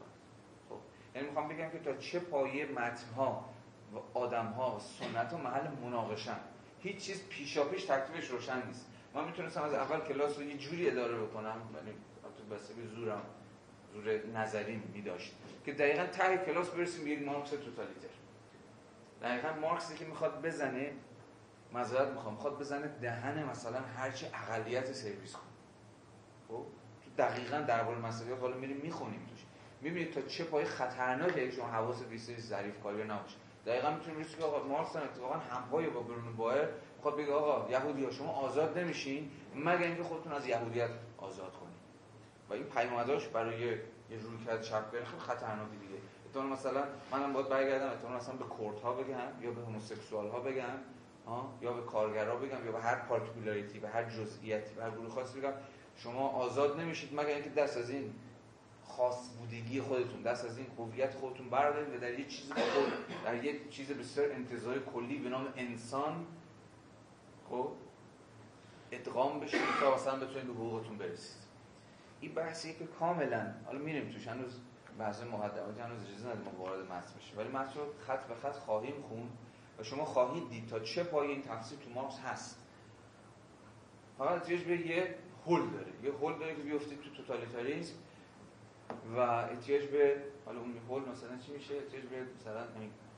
[1.16, 3.50] یعنی می‌خوام بگم که تا چه پایه متن ها
[3.94, 6.40] و آدم ها و سنت ها محل مناقشن.
[6.80, 8.86] هیچ چیز پیشاپیش تکلیفش روشن نیست.
[9.14, 11.94] من می‌تونستم از اول کلاس رو یه جوری اداره بکنم ولی
[12.38, 12.44] تو
[12.76, 13.22] به زورم
[13.94, 15.36] زور نظری می داشت
[15.66, 18.10] که دقیقا ته کلاس برسیم به یک مارکس توتالیتر.
[19.22, 20.92] دقیقا مارکسی که می‌خواد بزنه
[21.74, 25.42] مذارت می‌خوام می‌خواد بزنه دهن مثلا هرچی اقلیت سرویس کن
[26.48, 26.66] خب؟
[27.04, 29.39] تو دقیقا درباره مسئله حالا میریم می‌خونیم توش.
[29.82, 33.36] می‌بینید تا چه پای خطرناکه شما حواس بیسری ظریف کاری نباشه.
[33.66, 36.68] دقیقا می‌تونیم بگید که آقا مارکس اتفاقا همپای با برون بایر.
[36.98, 41.80] می‌خواد بگه آقا یهودی ها شما آزاد نمیشین؟ مگر اینکه خودتون از یهودیت آزاد کنید؟
[42.50, 46.02] و این پیامداش برای یه روی کرد چپ خیلی خطرناکی دیگه.
[46.30, 48.46] اتون مثلا منم باید برگردم اتون مثلا به
[48.84, 50.64] ها بگم یا به هموسکسوال ها بگم
[51.28, 55.10] ها یا به کارگرا بگم یا به هر پارتیکولاریتی به هر جزئیاتی به هر گروه
[55.10, 55.54] خاصی بگم
[55.98, 58.14] شما آزاد نمیشید مگر اینکه دست از این
[59.00, 62.94] خاص بودگی خودتون دست از این هویت خودتون بردارید و در یه چیز خود
[63.26, 66.26] در یه چیز بسیار انتظار کلی به نام انسان
[67.50, 67.72] خب
[68.92, 71.38] ادغام بشید تا مثلا بتونید به حقوقتون برسید.
[72.22, 74.60] این بحثی که کاملا حالا میریم توش هنوز
[75.00, 79.02] بحث مقدماتی هنوز اجازه ما وارد متن بشیم ولی متن رو خط به خط خواهیم
[79.02, 79.30] خون
[79.80, 82.58] و شما خواهید دید تا چه پای این تفسیر تو مارکس هست.
[84.18, 87.96] فقط احتیاج به یه هول داره یه هول داره که بیفتید تو توتالیتاریسم.
[89.16, 92.68] و احتیاج به حالا اون هول مثلا چی میشه؟ احتیاج به مثلا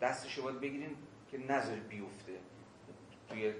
[0.02, 0.98] دستش باید بگیریم
[1.32, 2.34] که نظر بیفته
[3.30, 3.54] توی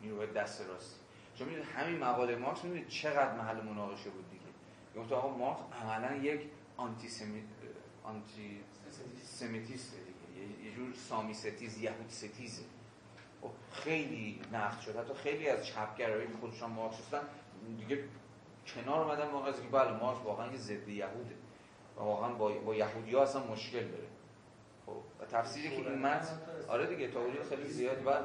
[0.00, 1.00] نیروی دست راست.
[1.34, 4.44] شما می‌دونید همین مقاله مارکس می‌دونید چقدر محل مناقشه بود دیگه.
[4.96, 6.40] گفت آقا مارکس عملا یک
[6.76, 7.44] آنتی سمیت
[8.04, 8.60] آنتی
[9.24, 10.64] سمیتیسته دیگه.
[10.64, 12.62] یه جور سامی ستیز یهود ستیزه
[13.42, 17.20] خب خیلی نقد شد حتی خیلی از چپگرایی که خودشان مارکس هستن
[17.78, 18.04] دیگه
[18.74, 21.34] کنار اومدن موقع که بله مارکس واقعا یه ضد یهوده.
[21.96, 24.08] و واقعا با, با یهودی ها اصلا مشکل داره.
[24.86, 28.24] خب و تفسیری که این متن آره دیگه تا خیلی زیاد بعد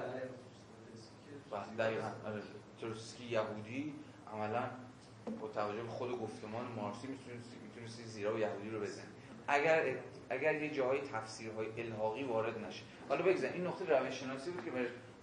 [1.78, 2.42] دقیقا آره
[2.82, 3.94] تروسکی یهودی
[4.34, 4.64] عملا
[5.42, 9.04] با توجه به خود گفتمان مارکسی می‌تونستی زیرا و یهودی رو بزن
[9.48, 9.96] اگر
[10.30, 12.84] اگر یه جاهای تفسیرهای الحاقی وارد نشه.
[13.10, 14.72] حالا بگذن این نقطه شناسی بود که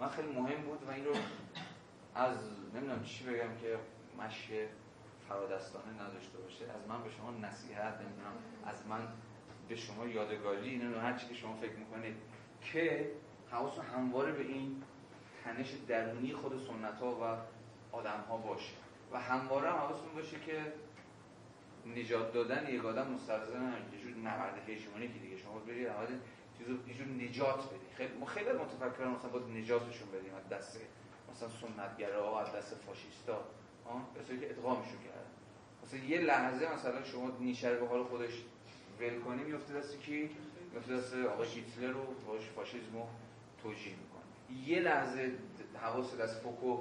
[0.01, 1.15] من خیلی مهم بود و این رو
[2.15, 2.37] از
[2.75, 3.79] نمی‌دونم چی بگم که
[4.19, 4.67] مشی
[5.29, 8.33] فرادستانه نداشته باشه از من به شما نصیحت نمی‌دونم
[8.65, 9.09] از من
[9.69, 12.17] به شما یادگاری اینو هر چی که شما فکر می‌کنید
[12.61, 13.11] که
[13.51, 14.83] حواس همواره به این
[15.45, 17.37] تنش درونی خود سنت ها و
[17.97, 18.73] آدم ها باشه.
[19.13, 20.73] و همواره هم حواستون باشه که
[21.87, 25.37] نجات دادن یک آدم مستلزم یه جور نبرد هژمونی که دیگه.
[25.37, 26.07] شما برید اول
[26.59, 30.81] چیزو یه جور نجات بدید خیلی ما خیلی متفکران مثلا باید نجاتشون بدیم از دست
[31.31, 33.45] مثلا سنتگرا از دست فاشیستا.
[34.21, 35.31] کسایی که ادغامشون کردن
[35.85, 38.33] مثلا یه لحظه مثلا شما نیچه رو به حال خودش
[39.01, 40.31] ول کنی میفته دست کی؟
[40.75, 43.07] میفته دست آقای هیتلر رو باش فاشیسم رو
[43.63, 44.67] توجیه می‌کنه.
[44.67, 45.33] یه لحظه
[45.83, 46.79] حواس دست فوکو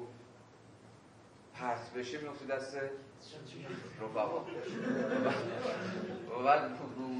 [1.53, 2.77] پرت بشه میفته دست
[4.01, 4.45] رفقا.
[6.39, 6.71] و بعد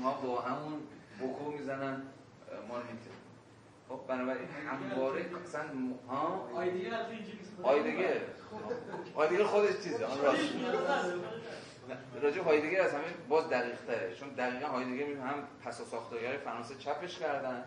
[0.02, 0.80] ما با همون
[1.22, 2.02] بکو می‌زنن
[2.68, 2.78] ما
[3.92, 5.64] خب بنابراین همواره مثلا
[6.08, 6.50] ها؟
[7.64, 8.22] آیدگر
[9.16, 10.42] آیدگر خودش چیزه آن راست.
[12.22, 16.76] راجع هایدگر از همه باز دقیق تره چون دقیقا هایدگر می‌دونم هم پس ساختارگرای فرانسه
[16.76, 17.64] چپش کردن.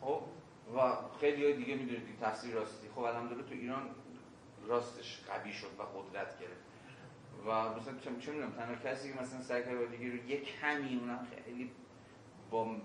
[0.00, 0.22] خب
[0.76, 2.88] و خیلی های دیگه می‌دونید دیگه تفسیر راستی.
[2.94, 3.90] خب الحمدلله تو ایران
[4.66, 6.68] راستش قوی شد و قدرت گرفت.
[7.46, 11.26] و مثلا چه می‌دونم تنها کسی که مثلا سعی کرد هایدگر رو یک کمی اونم
[11.44, 11.70] خیلی
[12.50, 12.76] با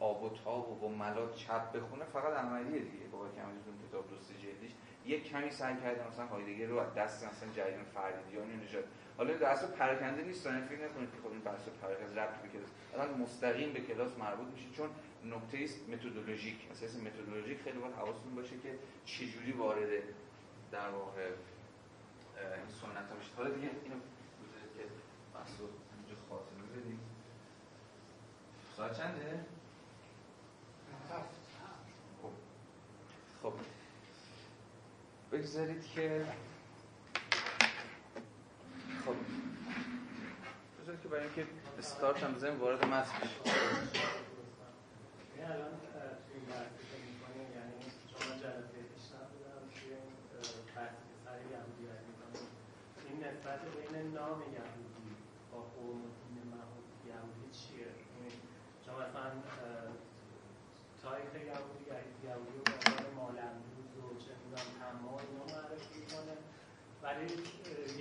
[0.00, 3.06] آب و تاب و ملات چپ بخونه فقط احمدیه دیگه.
[3.12, 4.70] با کمالتون کتاب دوست جلدیش
[5.04, 8.84] یک کمی سعی کرده مثلا هایدگر رو دست مثلا جریان فردیدیانی نجات
[9.16, 12.48] حالا در اصل پراکنده نیست دارن فکر نکنید که خب این بحث پراکنده ربط به
[12.48, 14.90] کلاس الان مستقیم به کلاس مربوط میشه چون
[15.24, 16.68] نکته است متدولوژیک.
[16.70, 19.88] اساس متدولوژیک خیلی باید حواستون باشه که چجوری وارد
[20.72, 21.22] در واقع
[22.36, 23.96] این سنت ها بشه حالا دیگه اینو
[24.42, 24.82] بذارید که
[25.34, 27.00] بحث رو اینجا خاتمه بدیم.
[28.76, 29.44] ساعت چنده؟
[31.10, 32.32] خب.
[33.42, 33.52] خب
[35.32, 36.26] بگذارید که
[39.04, 39.14] خب.
[40.82, 41.46] بذارید که برای اینکه
[41.78, 43.42] استارت هم بزنیم وارد متن بشیم.
[46.34, 47.74] این بحثی که می‌کنیم یعنی
[48.10, 50.16] شما جلسه پیش نبودم توی این
[50.76, 52.46] بحثی که سر یهودیت می‌کنیم
[53.08, 55.10] این نسبت بین نام یهودی
[55.52, 58.30] با قوم و دین مهود یهودی چیه؟ یعنی
[58.86, 59.30] شما مثلا
[61.10, 61.84] تاریخ یهودی
[62.28, 62.62] یهودی رو
[63.04, 66.34] به مالندوز و چه می‌دونم طماع اینا معرفی می‌کنه.
[67.04, 67.26] ولی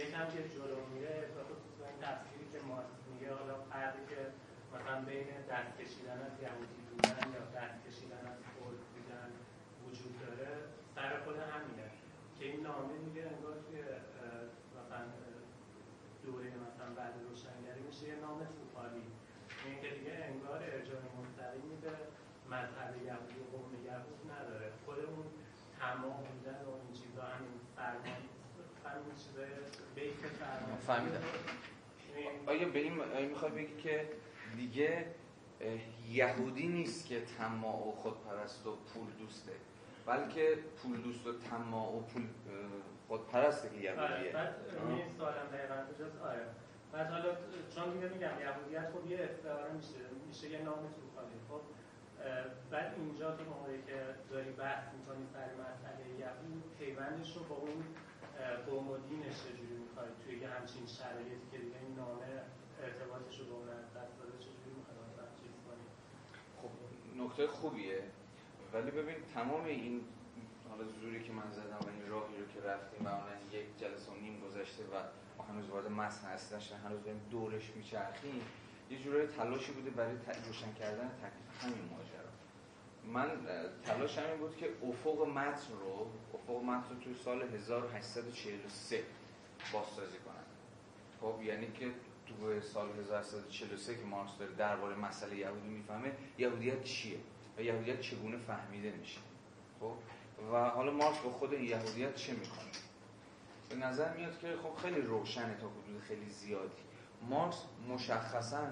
[0.01, 4.21] یکم که جلو میره به خصوص این تفسیری که مارکس میگه حالا فرقی که
[4.73, 9.29] مثلا بین دست کشیدن از یهودی بودن یا دست کشیدن از خود بودن
[9.83, 10.51] وجود داره
[10.95, 11.87] سر خود همینه.
[12.37, 13.79] که این نامه میگه انگار توی
[14.77, 15.03] مثلا
[16.23, 19.05] دوره مثلا بعد روشنگری میشه یه نام توفالی
[19.65, 21.93] این که دیگه انگار ارجاع مستقیمی به
[22.51, 24.71] مذهب یهودی و قوم یهود نداره.
[24.85, 25.25] خود اون
[25.79, 28.17] تمام بودن و این چیزا همین فرمان
[28.85, 29.47] همین چیزای
[29.95, 30.77] بیت فرمان.
[30.77, 31.21] فهمیدم.
[32.47, 34.09] آیا به این می‌خوای بگی که
[34.57, 35.05] دیگه
[36.09, 39.51] یهودی نیست که طماع و خودپرست و پول دوسته
[40.05, 42.27] بلکه پول دوست و طماع و پول
[43.07, 44.55] خودپرسته که یهودیه؟ بعد
[44.89, 46.45] این سوالم دقیقا کجاست آره.
[46.91, 47.35] بعد حالا
[47.75, 49.95] چون دیگه میگم یهودیت خب یه استعاره میشه.
[50.27, 51.35] میشه یه نام توفانی.
[51.49, 51.61] خب
[52.71, 53.99] بعد اینجا تو موقعی که
[54.31, 57.83] داری بحث می‌کنی سر مسئله یهود پیوندش رو با اون
[58.65, 62.25] قوم و دینش چجوری می‌خوای؟ توی یه همچین شرایطی که دیگه این نامه
[62.83, 65.85] ارتباطش رو با اون از دست داده چجوری می‌خوای چیز کنی؟
[66.59, 66.71] خب
[67.23, 68.03] نکته خوبیه.
[68.73, 70.01] ولی ببین تمام این
[70.69, 74.11] حالا زوری که من زدم و این راهی رو که رفتیم و اون یک جلسه
[74.11, 74.95] و نیم گذشته و
[75.43, 78.41] هنوز وارد متن هستش هنوز داریم دورش میچرخیم
[78.89, 80.15] یه جورای تلاشی بوده برای
[80.47, 82.29] روشن کردن تکلیف همین ماجرا.
[83.13, 83.29] من
[83.83, 89.03] تلاش همین بود که افق متن رو افق متن رو توی سال 1843
[89.73, 90.35] بازسازی کنم.
[91.21, 91.91] خب یعنی که
[92.27, 97.17] تو سال 1843 که مارکس داره درباره مسئله یهودی می‌فهمه یهودیت چیه؟
[97.57, 99.19] و یهودیت چگونه فهمیده میشه؟
[99.79, 99.93] خب
[100.53, 102.69] و حالا مارکس با خود یهودیت چه می‌کنه؟
[103.69, 106.88] به نظر میاد که خب خیلی روشنه تا حدود خیلی زیادی.
[107.21, 108.67] مارکس مشخصا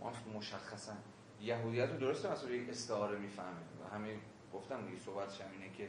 [0.00, 0.92] مارکس مشخصا.
[1.40, 3.60] یهودیت رو مثلا یک استعاره می‌فهمه.
[3.84, 4.20] و همین
[4.52, 5.88] گفتم دیگه صحبتش اینه که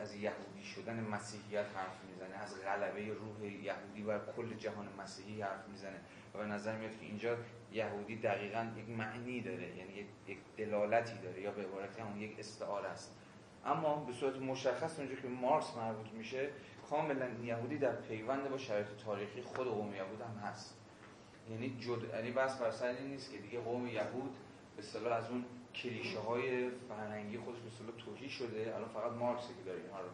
[0.00, 5.68] از یهودی شدن مسیحیت حرف می‌زنه از غلبه روح یهودی بر کل جهان مسیحی حرف
[5.68, 6.00] می‌زنه.
[6.34, 7.36] و به نظر میاد که اینجا
[7.72, 12.88] یهودی دقیقا یک معنی داره یعنی یک دلالتی داره یا به عبارت همون یک استعاره
[12.88, 13.14] است.
[13.64, 16.50] اما به صورت مشخص اونجا که مارس مربوط میشه
[16.90, 20.74] کاملا یهودی در پیوند با شرایط تاریخی خود قوم یهود هم هست.
[21.50, 24.36] یعنی جد یعنی بس بر این نیست که دیگه قوم یهود
[24.76, 28.72] به اصطلاح از اون کلیشه های فرهنگی خودش به اصطلاح توهی شده.
[28.76, 30.08] الان فقط مارکس که داره اینها رو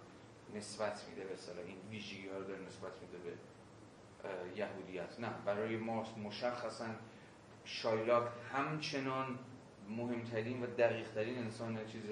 [0.54, 3.32] نسبت میده به اصطلاح این ویژگی ها رو داره نسبت میده به
[4.56, 5.20] یهودیت.
[5.20, 6.86] نه برای مارکس مشخصا
[7.64, 9.38] شایلاک همچنان
[9.88, 12.02] مهمترین و دقیقترین انسان چیز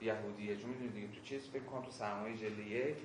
[0.00, 0.56] یهودیه.
[0.56, 2.96] چون می‌دونید دیگه تو چیز فکر کنم تو سرمایه جلد یک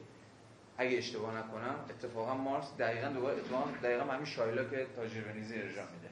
[0.82, 6.10] اگه اشتباه نکنم اتفاقا مارکس دقیقا دوباره اتفاقا دقیقا همین شایلاک تاجر ونیزی ارجاع میده.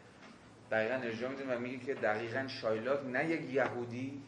[0.72, 4.22] دقیقا ارجاع میده و میگه که دقیقا شایلاک نه یک یهودی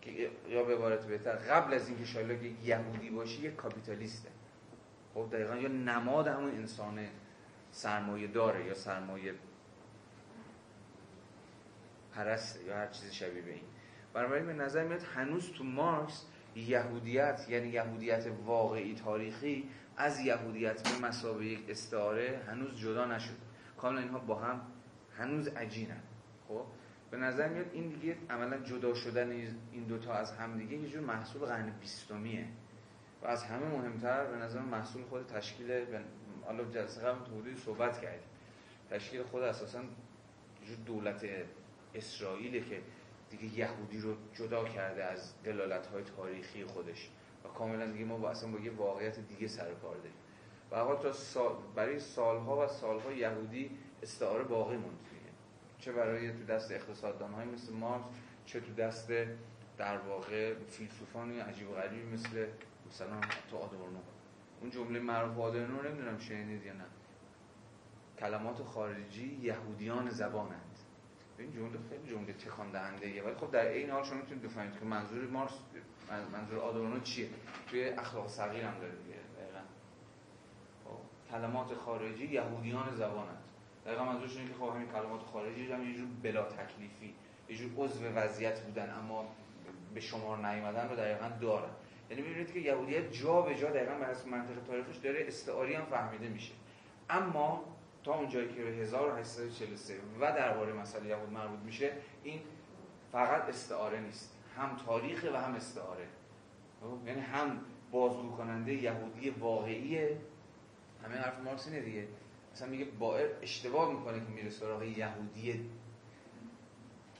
[0.00, 4.28] که یا به عبارت بهتر قبل از اینکه شایلاک یک یهودی باشه یک کاپیتالیسته.
[5.14, 7.10] خب دقیقا یا نماد همون انسانه
[7.72, 9.34] سرمایه داره یا سرمایه
[12.14, 13.64] پرسته یا هر چیز شبیه به این.
[14.14, 16.24] بنابراین به نظر میاد هنوز تو مارکس
[16.56, 23.36] یهودیت یعنی یهودیت واقعی تاریخی از یهودیت به مسابقه یک استعاره هنوز جدا نشد
[23.76, 24.60] کاملا اینها با هم
[25.18, 26.00] هنوز عجینن.
[26.48, 26.64] خب؟
[27.10, 31.00] به نظر میاد این دیگه عملا جدا شدن این دوتا از هم دیگه یه جور
[31.00, 32.46] محصول قرن بیستمیه.
[33.22, 35.86] و از همه مهمتر به نظر محصول خود تشکیل
[36.44, 38.28] حالا جلسه قبل تو صحبت کردیم.
[38.90, 39.80] تشکیل خود اساسا
[40.86, 41.26] دولت
[41.94, 42.80] اسرائیل که
[43.30, 47.10] دیگه یهودی رو جدا کرده از دلالت های تاریخی خودش.
[47.44, 50.14] و کاملا دیگه ما با اصلا با یه واقعیت دیگه سر کار داریم.
[50.70, 53.70] و تا سال برای سالها و سالها یهودی
[54.02, 54.98] استعاره باقی موند
[55.80, 58.04] چه برای تو دست اقتصاددان های مثل مارکس
[58.46, 59.12] چه تو دست
[59.78, 62.46] در واقع فیلسوفانی عجیب و غریبی مثل
[62.88, 63.20] مثلا
[63.50, 63.98] تو آدورنو
[64.60, 66.84] اون جمله معروف آدورنو نمی‌دونم شنیدید یا نه.
[68.18, 70.69] کلمات خارجی یهودیان زبانند
[71.40, 74.84] این جمله خیلی جمله تکان دهنده ولی خب در این حال شما می‌تونید بفهمید که
[74.84, 75.54] منظور مارکس
[76.32, 77.28] منظور آدورنو چیه.
[77.70, 79.60] توی اخلاق صغیر هم داره دیگه دقیقاً.
[80.84, 80.98] خب
[81.30, 83.42] کلمات خارجی یهودیان زبانند.
[83.86, 87.14] دقیقا منظورش اینه که خب همین کلمات خارجی هم یه جور بلا تکلیفی
[87.48, 89.24] یه جور عضو وضعیت بودن اما
[89.94, 91.70] به شمار نیومدن رو دقیقا دارن.
[92.10, 95.84] یعنی می‌بینید که یهودیت جا به جا دقیقا بر اساس منطق تاریخش داره استعاری هم
[95.84, 96.52] فهمیده میشه.
[97.10, 97.64] اما
[98.04, 101.92] تا اونجایی که به 1843 و درباره مسئله یهود مربوط میشه
[102.22, 102.40] این
[103.12, 104.36] فقط استعاره نیست.
[104.56, 106.08] هم تاریخه و هم استعاره.
[106.80, 110.20] خب؟ یعنی هم بازگو کننده یهودی واقعیه.
[111.04, 112.08] همه حرف مارکس اینه دیگه.
[112.52, 115.70] مثلا میگه بایر اشتباه می‌کنه که میره سراغ یهودی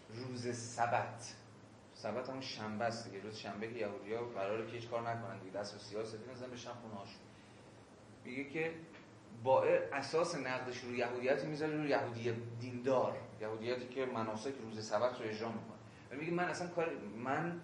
[0.09, 1.35] روز سبت.
[1.95, 3.23] سبت همون شنبه است دیگه.
[3.25, 5.59] روز شنبه که یهودی ها قراره که هیچ کار نکنن دیگه.
[5.59, 6.95] دست سیاست نزن بشن خونه
[8.25, 8.75] میگه که
[9.45, 15.29] بایر اساس نقدش رو یهودیتی می‌ذاره رو یهودی دیندار یهودیتی که مناسک روز سبت رو
[15.29, 15.79] اجرا می‌کنه.
[16.11, 16.91] و میگه من اصلا کار
[17.25, 17.61] من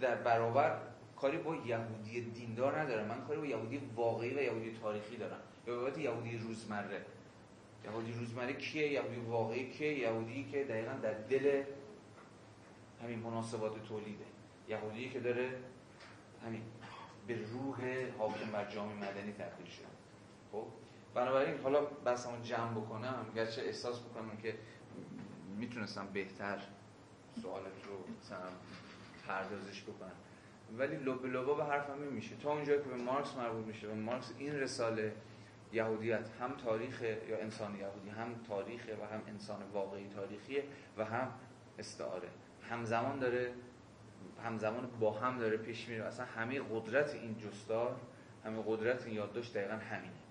[0.00, 0.78] در برابر
[1.16, 5.40] کاری با یهودی دیندار ندارم من کاری با یهودی واقعی و یهودی تاریخی دارم.
[5.66, 7.04] یا یهودی روزمره.
[7.84, 11.62] یهودی روزمره کیه؟ یهودی واقعی کیه؟ یهودی که دقیقا در دل
[13.02, 14.24] همین مناسبات تولیده.
[14.68, 15.50] یهودی که داره
[16.46, 16.62] همین
[17.26, 17.76] به روح
[18.18, 19.86] حاکم بر جامعه مدنی تبدیل شده.
[20.52, 20.66] خب؟
[21.16, 24.54] بنابراین حالا بحثمو جمع بکنم گرچه احساس بکنم که
[25.58, 26.58] می‌تونستم بهتر
[27.42, 28.48] سوالت رو مثلا
[29.28, 30.12] پردازش بکنم.
[30.78, 32.36] ولی لب لبا به حرفم میشه.
[32.36, 35.12] تا اونجایی که به مارکس مربوط میشه و مارکس این رساله
[35.72, 40.64] یهودیت هم تاریخ یا انسان یهودی هم تاریخ و هم انسان واقعی تاریخیه
[40.98, 41.28] و هم
[41.78, 42.28] استعاره.
[42.70, 43.52] همزمان داره
[44.44, 46.04] همزمان با هم داره پیش میره.
[46.04, 47.96] اصلا همه قدرت این جستار
[48.44, 50.25] همه قدرت این یادداشت دقیقا همینه.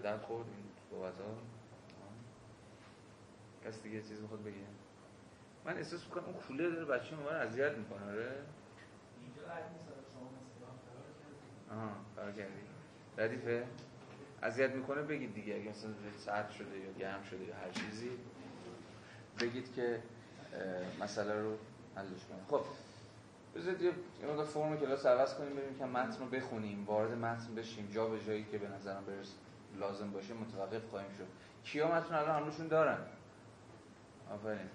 [0.00, 1.34] به درد خورد این صحبت ها.
[3.64, 4.54] کس دیگه چیز می‌خواد بگه؟
[5.64, 8.32] من احساس می‌کنم اون کوله داره بچه من اذیت می‌کنه آره؟
[9.20, 9.42] اینجا
[11.70, 12.60] آها کار کردی
[13.18, 13.66] ردیفه
[14.42, 18.10] اذیت می‌کنه بگید دیگه اگه مثلا سرد شده یا گرم شده یا هر چیزی.
[19.40, 20.02] بگید که
[21.00, 21.56] مسئله رو
[21.96, 22.44] حلش کنیم.
[22.48, 22.64] خب
[23.56, 23.92] بذارید یه
[24.28, 28.24] مقدار فرم کلاس عوض کنیم ببینیم که متن رو بخونیم وارد متن بشیم جا به
[28.24, 29.34] جایی که به نظرم برس
[29.78, 31.26] لازم باشه متوقف خواهیم شد.
[31.64, 32.98] کیا متن الان همشون دارن؟
[34.34, 34.68] آفرین.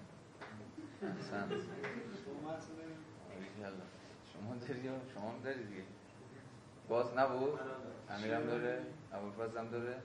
[4.32, 4.82] شما داری
[5.14, 5.82] شما داری دیگه؟
[6.88, 7.60] باز نبود؟
[8.10, 8.82] امیرم داره؟
[9.12, 9.96] ابوالفضل هم داره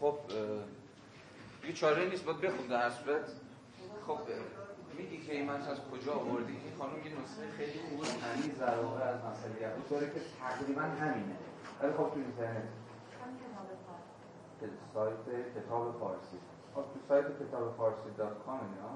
[0.00, 0.18] خب
[1.64, 3.30] یه چاره نیست باید بخون در صورت.
[4.06, 4.18] خب
[4.98, 8.04] میگی که این از کجا آوردی؟ این خانم یه نسخه خیلی خوب.
[8.04, 11.36] تمیز در واقع از مسئله یهود داره که تقریبا همینه.
[11.82, 12.68] ولی خب تو اینترنت.
[14.94, 15.24] سایت
[15.56, 16.38] کتاب فارسی.
[16.74, 18.92] خب تو سایت کتاب فارسی dot com اینا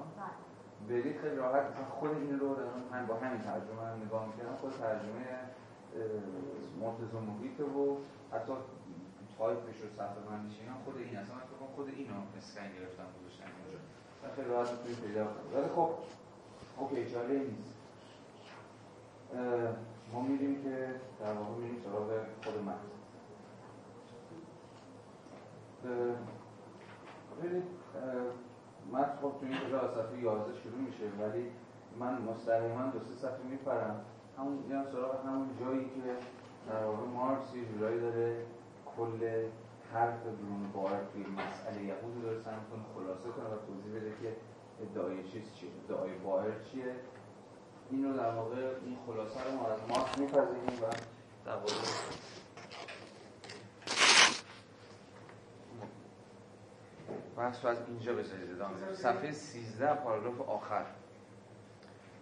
[0.89, 1.63] برید خیلی راحت.
[1.71, 2.55] مثلا خود این رو
[2.91, 4.55] من با همین ترجمه هم نگاه می‌کردم.
[4.61, 5.25] خود ترجمه
[6.81, 7.97] مرتضی محیط و
[8.33, 8.53] حتی
[9.37, 13.49] تایپش و صفحه بندیش اینا خود این اصلا من خود اینو اسکن گرفتم گذاشتم.
[13.55, 13.62] اونجا
[14.35, 15.89] خیلی راحت توی پیدا کنم ولی خب
[16.77, 17.73] اوکی چاره نیست.
[20.13, 20.87] ما میریم که
[21.19, 22.07] در واقع میریم سراغ
[22.43, 22.93] خود متن
[27.39, 27.63] ببینید
[28.91, 31.51] متن خب تو این کجا از صفحه 11 شروع میشه ولی
[31.99, 34.05] من مستقیما دو سه صفحه میپرم.
[34.37, 36.15] همون میرم سراغ همون جایی که
[36.69, 38.45] در واقع مارکس یه جورایی داره
[38.97, 39.19] کل
[39.93, 44.35] حرف برون بار توی مسئله یهود داره سعی می‌کنه خلاصه کنه و توضیح بده که
[44.81, 46.95] ادعای چیز چیه ادعای باهر چیه.
[47.91, 50.85] اینو در واقع این خلاصه رو ما از ماس میپذیریم و
[51.45, 51.73] در واقع
[57.37, 60.85] بحث رو از اینجا بذارید ادامه صفحه 13 پاراگراف آخر.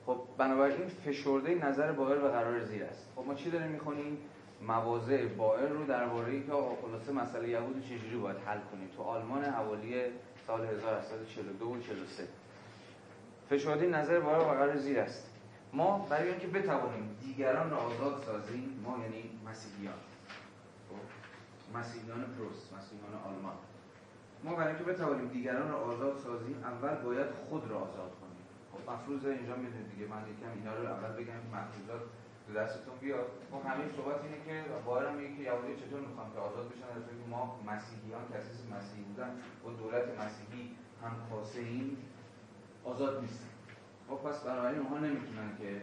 [0.06, 3.08] خب بنابراین فشرده نظر باهر به قرار زیر است.
[3.16, 4.18] خب ما چی داریم می‌خونیم؟
[4.68, 8.90] مواضع بایر رو درباره که آقا خلاصه مسئله یهود چجوری باید حل کنیم.
[8.98, 9.94] تو آلمان حوالی
[10.48, 12.28] سال 1842 و 43
[13.50, 15.28] فشرده نظر بایر به قرار زیر است.
[15.74, 19.94] ما برای اینکه بتوانیم دیگران را آزاد سازیم ما یعنی مسیحیان.
[20.90, 23.56] خب؟ مسیحیان پروس مسیحیان آلمان.
[24.44, 28.44] ما برای اینکه بتوانیم دیگران را آزاد سازیم اول باید خود را آزاد کنیم.
[28.72, 32.02] خب مفروض اینجا می‌دونید دیگه من یکم اینا رو اول بگم مفروضات
[32.52, 33.28] تو دستتون بیاد.
[33.52, 37.04] خب همین صحبت اینه که باید میگه که یهودی چطور می‌خوان که آزاد بشن؟ از
[37.08, 38.36] که ما مسیحیان که
[38.76, 39.32] مسیحی بودن
[39.66, 40.64] و دولت مسیحی
[41.02, 41.14] هم
[41.56, 41.98] این
[42.84, 43.52] آزاد نیستن.
[44.10, 45.82] خب پس بنابراین اونها نمی‌تونن که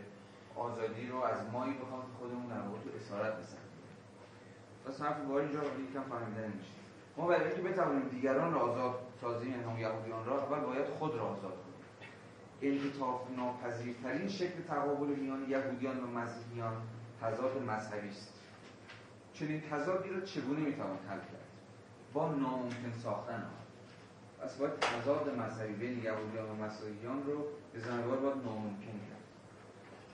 [0.57, 3.65] آزادی رو از مایی بخوام که خودمون در واقع تو اسارت بسن
[4.87, 6.79] پس حرف بار اینجا یکم فهمیدن میشه.
[7.17, 11.23] ما برای اینکه بتوانیم دیگران را آزاد سازیم یعنی یهودیان را اول باید خود را
[11.23, 11.68] آزاد
[12.63, 16.77] انعطاف ناپذیرترین شکل تقابل میان یهودیان و مسیحیان
[17.21, 18.33] تضاد مذهبی است.
[19.33, 21.49] چنین تضادی را چگونه می‌توان حل کرد؟
[22.13, 23.51] با ناممکن ساختن آن.
[24.43, 29.25] پس باید تضاد مذهبی بین یهودیان و مسیحیان رو به زنگار باید ناممکن کرد.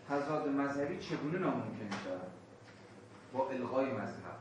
[0.09, 2.31] تضاد مذهبی چگونه ناممکن شود
[3.33, 4.35] با الغای مذهب.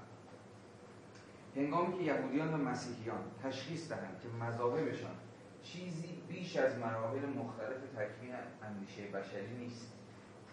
[1.56, 5.16] هنگامی که یهودیان و مسیحیان تشخیص دهند که مذاهبشان
[5.64, 8.34] چیزی بیش از مراحل مختلف تکوین
[8.64, 9.93] اندیشه بشری نیست.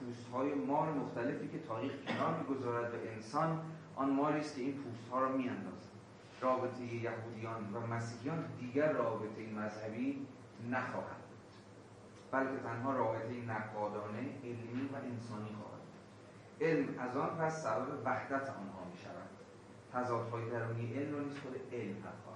[0.00, 3.62] پوست های مار مختلفی که تاریخ کنار می‌گذارد به انسان
[3.96, 5.90] آن ماری است که این پوست ها را میاندازد.
[6.40, 10.26] رابطه یهودیان و مسیحیان دیگر رابطه مذهبی
[10.70, 11.20] نخواهد
[12.30, 15.80] بلکه تنها رابطه نقادانه علمی و انسانی خواهد
[16.61, 19.30] علم از آن پس سبب وحدت آنها می شود
[19.92, 22.30] تضادهای درونی علم را نیز خود علم خواهد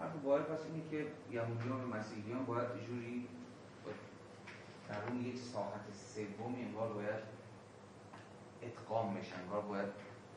[0.00, 3.28] حرف باید پس اینه که یهودیان و مسیحیان باید جوری
[4.88, 7.22] در اون یک ساحت سوم انگار باید
[8.62, 9.88] اتقام بشن انگار باید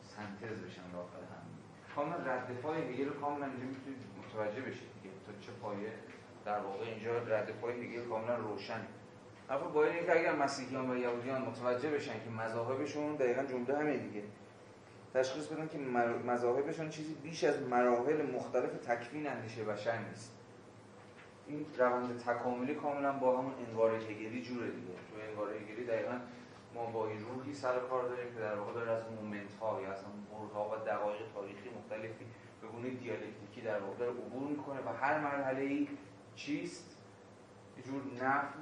[0.02, 1.44] سنتز بشن داخل هم
[1.94, 5.14] کاملا رد پای هگل کاملا اینجا می‌تونید متوجه بشید دیگه.
[5.26, 5.92] تا چه پایه؟
[6.44, 8.80] در واقع اینجا رد پای هگل کاملا روشن.
[9.50, 14.22] اما باید اینکه اگر مسیحیان و یهودیان متوجه بشن که مذاهبشون دقیقا جمله همه دیگه
[15.14, 15.78] تشخیص بدن که
[16.26, 20.32] مذاهبشون چیزی بیش از مراحل مختلف تکوین اندیشه بشر نیست.
[21.46, 24.92] این روند تکاملی کاملا با همون انگار هگلی جوره دیگه.
[24.92, 26.20] تو انگار هگلی دقیقا
[26.74, 29.92] ما با این روحی سر کار داریم که در واقع داره از مومنت ها یا
[29.92, 29.98] از
[30.54, 32.24] ها و دقایق تاریخی مختلفی
[32.62, 35.88] به گونه دیالکتیکی در واقع داره عبور می‌کنه و هر مرحله ای
[36.36, 36.96] چیست؟
[37.76, 38.58] یه جور نفی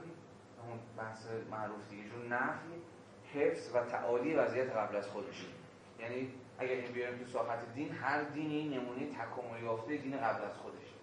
[0.63, 2.73] همون بحث معروف دیگه جور نفی
[3.35, 5.47] حفظ و تعالی وضعیت قبل از خودش
[6.01, 10.57] یعنی اگر این بیاریم تو ساحت دین هر دینی نمونه تکامل یافته دین قبل از
[10.57, 10.95] خودش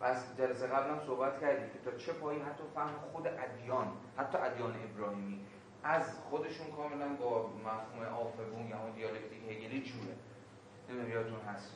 [0.00, 3.92] و از جلسه قبل هم صحبت کردیم که تا چه پایی حتی فهم خود ادیان
[4.16, 5.40] حتی ادیان ابراهیمی
[5.82, 10.16] از خودشون کاملا با مفهوم آفبون یا اون دیالکتیک هگلی جوره.
[10.88, 11.72] نمی‌دونم یادتون هست.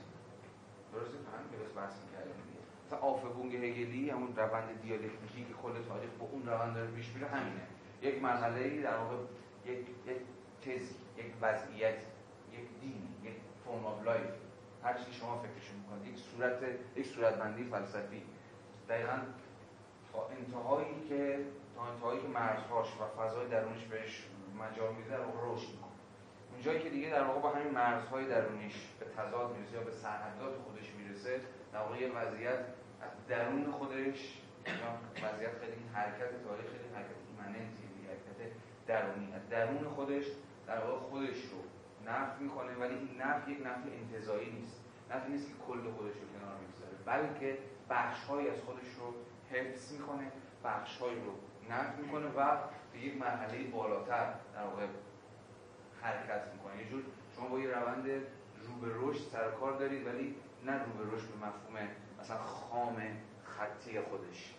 [0.93, 2.61] درسته؟ فهم که بس بحث دیگه
[2.91, 7.27] تا آفبونگ هگلی همون روند دیالکتیکی که کل تاریخ با اون روند داره پیش میره
[7.27, 7.63] همینه.
[8.03, 9.17] یک مرحله در واقع
[9.67, 10.17] یک یک
[10.63, 11.99] تزی یک وضعیت
[12.53, 13.09] یک دین
[13.71, 14.31] form of life.
[14.85, 16.59] هر چیزی شما فکرش می‌کنید یک صورت
[16.97, 18.23] یک صورتبندی فلسفی.
[18.89, 19.19] دقیقا
[20.13, 21.39] تا انتهایی که
[21.77, 24.27] تا انتهایی که مرزهاش و فضای درونش بهش
[24.59, 25.91] مجال میده واقع رشد می‌کنه.
[26.53, 30.55] اونجایی که دیگه در واقع با همین مرزهای درونیش به تضاد می‌رسه یا به سرحدات
[30.65, 31.41] خودش می‌رسه
[31.73, 32.59] در واقع یه وضعیت
[33.03, 34.39] از درون خودش
[35.25, 38.53] وضعیت خیلی حرکت تاریخ خیلی حرکت immanent ی حرکت
[38.87, 39.33] درونی.
[39.35, 40.25] از درون خودش
[40.67, 41.59] در واقع خودش رو
[42.07, 44.81] نفی می‌کنه ولی این نفی یک نفی انتظایی نیست.
[45.11, 47.59] نفی نیست که کل خودش رو کنار می‌گذاره بلکه
[47.91, 49.15] بخشهایی از خودش رو
[49.51, 50.33] حفظ می‌کنه
[50.65, 51.33] بخشهایی رو
[51.71, 52.57] نفی می‌کنه و
[52.93, 54.87] به یک مرحله بالاتر در واقع
[56.03, 56.83] حرکت می‌کنه.
[56.83, 57.03] یه جور
[57.37, 58.07] شما با یه روند
[58.67, 61.89] رو به رشد سر کار دارید ولی نه رو به رشد به مفهوم
[62.21, 63.03] مثلا خام
[63.45, 64.55] خطی خودش.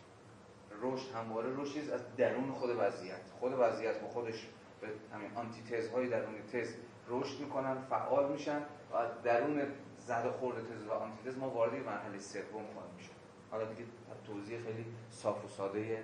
[0.82, 3.30] رشد همواره رشد از درون خود وضعیت.
[3.40, 4.48] خود وضعیت با خودش
[4.82, 6.76] به همین آنتیتز های درون تز
[7.12, 8.58] رشد می‌کنن فعال میشن
[8.94, 9.62] و درون
[9.98, 13.10] زد خورد تز و آنتیتز ما وارد مرحله سوم خواهیم میشه
[13.52, 13.86] حالا دیگه
[14.28, 16.04] توضیح خیلی صاف و ساده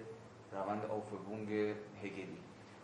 [0.51, 1.49] روند آفبونگ
[2.03, 2.37] هگلی.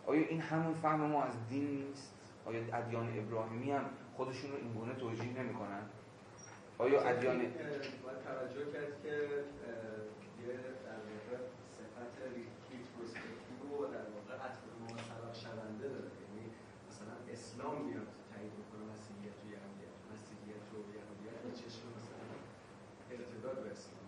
[0.06, 2.14] آیا این همون فهم ما از دین نیست؟
[2.46, 3.84] آیا ادیان ابراهیمی هم
[4.16, 5.82] خودشون رو اینگونه توجیه نمی‌کنن؟
[6.78, 9.08] آیا ادیان باید توجه کرد که
[10.46, 10.56] یه
[10.86, 11.36] در واقع
[11.76, 12.14] صفت
[12.70, 14.58] ریتروسپکتیو و در واقع عطف
[15.42, 16.10] شونده داره.
[16.22, 16.44] یعنی
[16.88, 22.26] مثلا اسلام میاد تایید می‌کنه مسیحیت و یهودیت مسیحیت و یهودیت به چشم مثلا
[23.10, 24.04] ارتداد به اسلام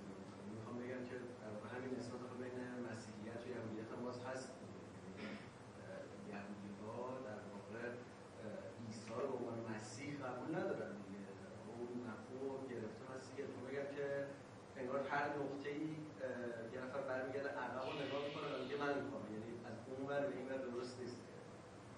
[20.21, 21.17] به این ور درست نیست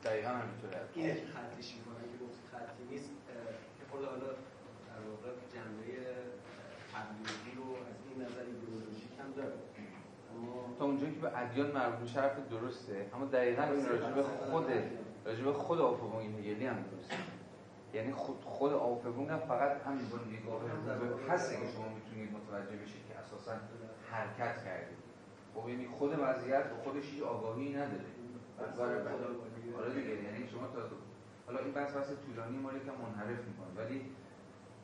[0.04, 3.10] دقیقا همینطوره اینه که خطیش می‌کنن که گفت خطی نیست
[3.78, 4.30] که خود حالا
[4.88, 5.88] در واقع جنبه
[6.92, 9.58] تبلیغی رو از این نظر ایدئولوژیک هم داره
[10.34, 13.06] اما تا اونجایی که به ادیان مربوط میشه حرف درسته.
[13.14, 14.66] اما دقیقا این راجع به خود
[15.24, 17.14] راجع به خود آفوگون هگلی هم درسته.
[17.94, 20.06] یعنی خود خود آفوگون هم فقط همین
[20.40, 20.62] نگاه
[20.98, 23.52] رو هستی که شما می‌تونید متوجه بشید که اساسا
[24.10, 24.98] حرکت کردید.
[25.54, 28.04] خب یعنی خود وضعیت به خودش هیچ آگاهی نداره.
[28.78, 28.98] برای
[29.78, 30.08] آره دیگه.
[30.08, 30.80] یعنی شما تا
[31.46, 33.84] حالا این بحث بحث طولانی ما یکم منحرف می‌کنه.
[33.84, 34.02] ولی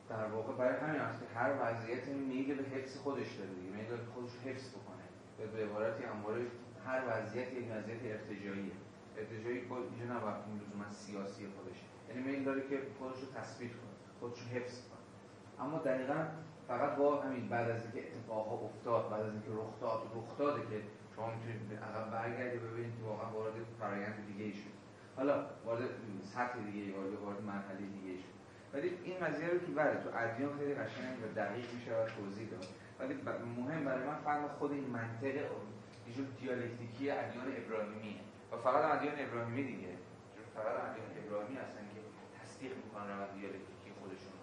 [0.09, 3.71] در واقع برای همین هست که هر وضعیتی میگه به حفظ خودش داره دیگه.
[3.71, 4.94] میگه خودش حفظ بکنه.
[5.37, 6.41] به به عبارتی همواره
[6.85, 8.71] هر وضعیتی یک وضعیت ارتجاعیه.
[9.17, 11.77] ارتجاعی با اینجا نباید اون لزوما سیاسی خودش.
[12.09, 15.65] یعنی میل داره که خودش رو تثبیت کنه خودش رو حفظ کنه.
[15.65, 16.27] اما دقیقا
[16.67, 20.61] فقط با همین بعد از اینکه اتفاقها افتاد بعد از اینکه رخ داد رخ داده
[20.61, 20.81] که
[21.15, 24.75] شما می‌تونید عقب برگردید ببینید که واقعا وارد فرآیند دیگه شد.
[25.15, 25.89] حالا وارد
[26.33, 28.35] سطح دیگه وارد وارد مرحله دیگه شد.
[28.73, 32.49] ولی این قضیه رو که بله تو ادیان خیلی قشنگ و دقیق میشه و توضیح
[32.49, 32.65] داد.
[32.99, 33.13] ولی
[33.57, 38.21] مهم برای من فهم خود این منطق یه دیالکتیکی ادیان ابراهیمیه.
[38.51, 39.93] و فقط ادیان ابراهیمی دیگه.
[40.55, 42.01] فقط ادیان ابراهیمی هستن که
[42.39, 44.37] تصدیق می‌کنن روند دیالکتیکی خودشون.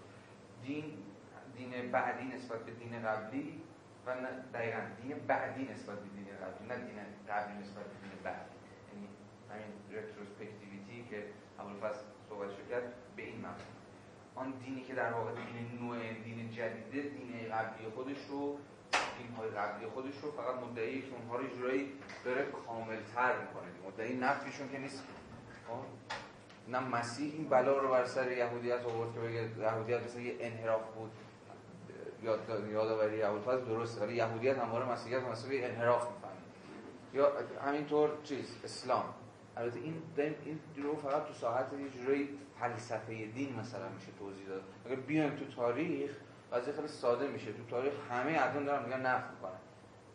[0.63, 0.85] دین
[1.57, 3.63] دین بعدی نسبت به دین قبلی
[4.07, 6.99] و نه دقیقا دین بعدی نسبت به دین قبلی نه دین
[7.29, 8.47] قبلی نسبت به دین بعد.
[8.93, 9.09] یعنی
[9.51, 11.25] همین رتروسپکتیویتی که
[11.59, 13.82] ابوالفضل صحبت کرد به این مفهوم
[14.43, 18.59] آن دینی که در واقع دین نوع دین جدیده دین قبلی خودش رو
[19.18, 21.93] دین های قبلی خودش رو فقط مدعی که اونها رو جورایی
[22.24, 25.03] داره کاملتر می‌کنه مدعی نفیشون که نیست.
[25.68, 25.74] خب؟
[26.68, 30.82] نه مسیح این بلا رو بر سر یهودیت آورد که بگه یهودیت مثل یه انحراف
[30.95, 31.11] بود.
[32.22, 32.40] یاد
[32.70, 34.01] یادآوری ابوالفضل درسته.
[34.01, 36.32] ولی یهودیت همواره مسیحیت یه انحراف می‌فهمه.
[37.14, 37.32] یا
[37.66, 39.05] همینطور چیز اسلام.
[39.57, 42.29] البته این این رو فقط تو ساعت یه جوری
[42.61, 44.63] فلسفه دین مثلا میشه توضیح داد.
[44.87, 46.11] اگر بیایم تو تاریخ
[46.53, 47.53] قضیه خیلی ساده میشه.
[47.53, 49.59] تو تاریخ همه ادیان دارن میگن نفی می‌کنن.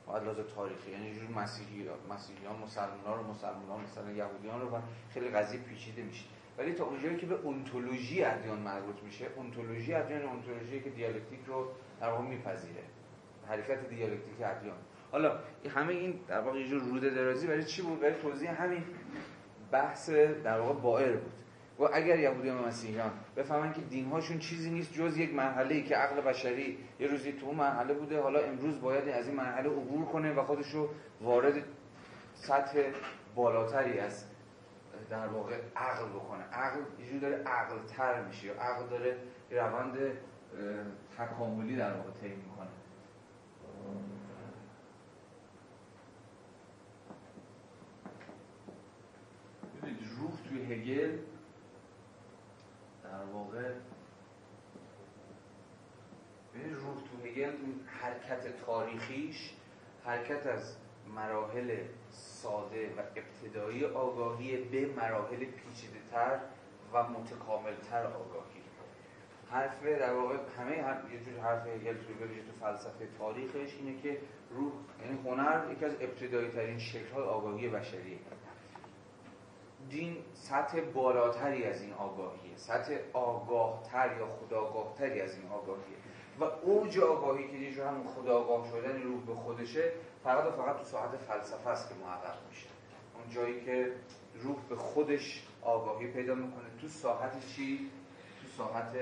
[0.08, 4.80] باید لازم تاریخی یعنی جور مسیحی مسیحیان مسلمان رو مسلمان مثلا یهودیان رو و
[5.14, 6.26] خیلی قضیه پیچیده میشه.
[6.58, 11.68] ولی تا اونجایی که به اونتولوژی ادیان مربوط میشه اونتولوژی ادیان اونتولوژی که دیالکتیک رو
[12.02, 12.84] در واقع میپذیره.
[13.48, 14.78] حرکت دیالکتیک ادیان.
[15.12, 15.40] حالا
[15.76, 18.84] همه این در واقع یه جور روده درازی برای چی بود؟ برای توضیح همین
[19.72, 21.32] بحث در واقع بائر بود.
[21.80, 25.96] و اگر یهودیان و مسیحیان بفهمن که دینهاشون چیزی نیست جز یک مرحله ای که
[25.96, 30.34] عقل بشری یه روزی تو مرحله بوده حالا امروز باید از این مرحله عبور کنه
[30.34, 30.90] و خودش رو
[31.22, 31.64] وارد
[32.34, 32.92] سطح
[33.36, 34.26] بالاتری از
[35.10, 36.44] در واقع عقل بکنه.
[36.44, 36.80] عقل
[37.14, 39.18] یه داره عقل تر میشه یا عقل داره
[39.52, 39.98] روند
[41.18, 42.68] تکاملی در واقع طی می‌کنه
[49.82, 51.18] ببینید روح توی هگل
[53.04, 53.72] در واقع
[56.54, 57.54] روح تو هگل
[57.86, 59.54] حرکت تاریخیش
[60.06, 60.78] حرکت از
[61.16, 61.78] مراحل
[62.10, 66.40] ساده و ابتدایی آگاهی به مراحل پیچیده تر
[66.94, 68.58] و متکامل تر آگاهی.
[69.50, 74.18] حرف در واقع همه هم یه جور حرف هگل توی تو فلسفه تاریخش اینه که
[74.52, 74.72] روح
[75.02, 78.18] یعنی هنر یکی از ابتدایی ترین شکل های آگاهی بشریه.
[79.90, 82.58] دین سطح بالاتری از این آگاهیه.
[82.58, 85.98] سطح آگاهتر یا خداگاهتری از این آگاهیه.
[86.40, 89.92] و اوج آگاهی که یه همون خودآگاه شدن روح به خودشه
[90.24, 92.68] فقط و فقط تو ساحت فلسفه است که محقق میشه.
[93.16, 93.94] اون جایی که
[94.36, 96.66] روح به خودش آگاهی پیدا می‌کنه.
[96.82, 97.92] تو ساحت چی؟
[98.42, 98.94] تو ساحت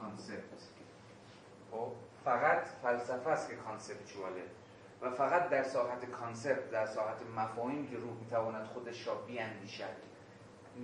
[0.00, 0.68] concept.
[1.70, 1.92] خب
[2.24, 4.42] فقط فلسفه است که conceptual ه
[5.02, 10.08] و فقط در ساحت concept در ساحت مفاهیم که روح می‌تواند خودش را بیاندیشد.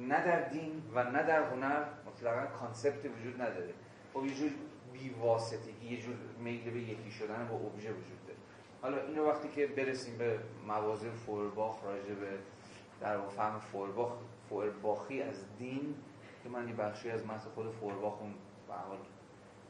[0.09, 3.75] نه در دین و نه در هنر مطلقا concept وجود نداره.
[4.15, 4.51] خب یه جور
[4.93, 8.39] بیواسطگی یه جور میل به یکی شدن با ابژه وجود داره.
[8.83, 12.39] حالا اینو وقتی که برسیم به مواضع فویرباخ راجع به
[13.01, 14.13] در فهم فویرباخ
[14.49, 15.95] فویرباخی از دین
[16.43, 18.35] که من یه بخشی از متن خود فویرباخ اون
[18.69, 18.75] به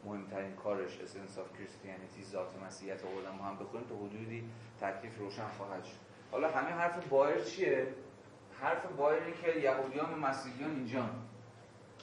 [0.04, 4.50] مهمترین کارش Essence of Christianity ذات مسیحیت آوردن ما هم بخونیم تا حدودی
[4.80, 5.96] تکلیف روشن خواهد شد.
[6.30, 7.86] حالا همه حرف بایر چیه؟
[8.60, 11.10] حرف بایری که یهودیان و مسیحیان اینجا.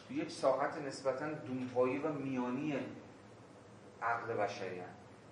[0.08, 2.76] تو یک ساحت نسبتا دونپایی و میانی
[4.02, 4.86] عقل بشری هن.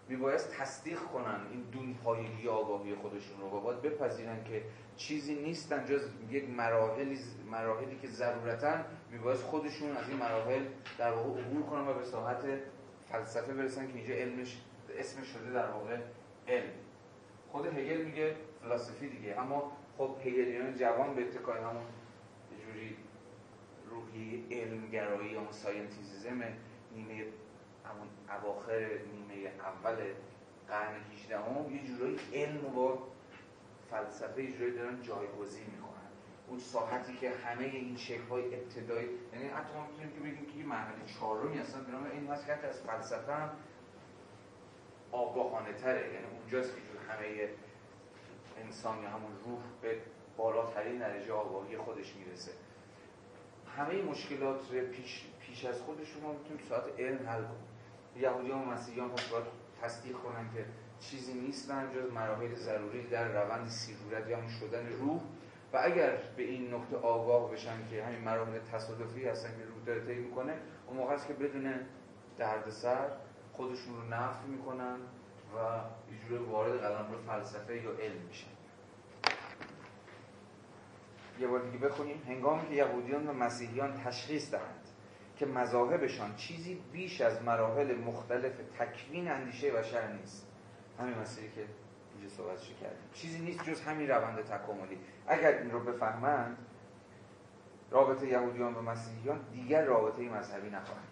[0.08, 3.48] میبایست تصدیق کنن این دونپایگی آگاهی خودشون رو.
[3.48, 4.64] و باید بپذیرن که
[5.00, 7.20] چیزی نیستن جز یک مراحلی,
[7.52, 8.74] مراحلی که ضرورتا
[9.12, 10.66] میبایست خودشون از این مراحل
[10.98, 12.44] در واقع عبور کنن و به ساحت
[13.12, 14.58] فلسفه برسن که اینجا علمش
[14.98, 15.98] اسمش شده در واقع
[16.48, 16.70] علم.
[17.52, 19.40] خود هگل میگه فلسفی دیگه.
[19.40, 21.84] اما خب هگلیان جوان به اتکای همون
[22.66, 22.98] جوری
[23.90, 26.44] روحی علمگرایی یا ساینتیزیزم
[26.96, 27.26] نیمه
[27.86, 28.08] همون
[28.42, 29.96] اواخر نیمه اول
[30.68, 33.08] قرن 18 هم یه جورایی علم با
[33.92, 35.90] فلسفه یه جورایی دارن جایگزین می‌کنن.
[36.48, 40.60] اون ساحتی که همه این شکل های ابتدایی یعنی حتی ما می‌تونیم که بگیم که
[40.60, 43.50] یه مرحله چهارمی اصلا به این هست که از فلسفه هم
[45.12, 46.82] آگاهانه تره یعنی اونجاست که
[47.14, 47.50] همه
[48.58, 49.98] انسان یا همون روح به
[50.38, 52.52] بالاترین درجه آگاهی خودش می‌رسه.
[53.78, 57.70] همه مشکلات پیش, پیش از خودشون رو می‌تونیم ساعت علم حل کنیم.
[58.16, 59.46] یهودیان و مسیحیان پس باید
[59.84, 60.66] تصدیق کنن که
[61.00, 65.22] چیزی نیستن جز مراحل ضروری در روند سیرورت یا شدن روح.
[65.74, 70.06] و اگر به این نقطه آگاه بشن که همین مراحل تصادفی هستن که روح داره
[70.06, 70.54] طی می‌کنه
[70.88, 71.74] اون موقع است که بدون
[72.38, 73.10] دردسر
[73.54, 74.96] خودشون رو نفی می‌کنن
[75.56, 75.80] و
[76.32, 78.48] یه وارد قلم رو فلسفه یا علم میشن.
[81.40, 82.24] یه بار دیگه بخونیم.
[82.28, 84.89] هنگامی که یهودیان و مسیحیان تشخیص دهند
[85.40, 90.48] که مذاهبشان چیزی بیش از مراحل مختلف تکوین اندیشه بشر نیست.
[91.00, 91.66] همین مسئله که
[92.16, 93.10] اینجا صحبتش کردیم.
[93.14, 94.98] چیزی نیست جز همین روند تکاملی.
[95.28, 96.58] اگر این رو بفهمند
[97.92, 101.08] رابطه یهودیان و مسیحیان دیگر رابطه مذهبی نخواهند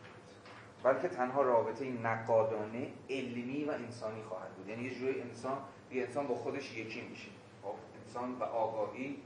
[0.84, 4.68] بلکه تنها رابطه نقادانه علمی و انسانی خواهد بود.
[4.68, 5.58] یعنی یه جوری انسان
[5.91, 7.30] یه انسان با خودش یکی میشه.
[7.64, 7.76] خب
[8.06, 9.18] انسان و آگاهی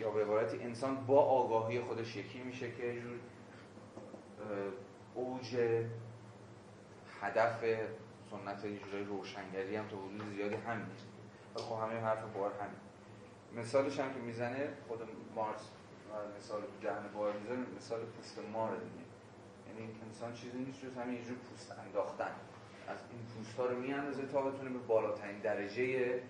[0.00, 3.18] یا به عبارتی انسان با آگاهی خودش یکی میشه که جور
[5.14, 5.56] اوج
[7.20, 7.64] هدف
[8.30, 10.86] سنت یه جوری روشنگری هم تا حدود زیادی همین
[11.54, 12.80] و خب همه حرف بار همین.
[13.64, 14.98] مثالش هم که می‌زنه خود
[15.34, 15.70] مارس
[16.38, 19.04] مثال جهن بار می‌زنه مثال پوست مار دیگه.
[19.68, 22.32] یعنی انسان چیزی نیست جز همین یه پوست انداختن.
[22.88, 26.20] از این پوست ها رو میاندازه تا بتونه به بالاترین درجه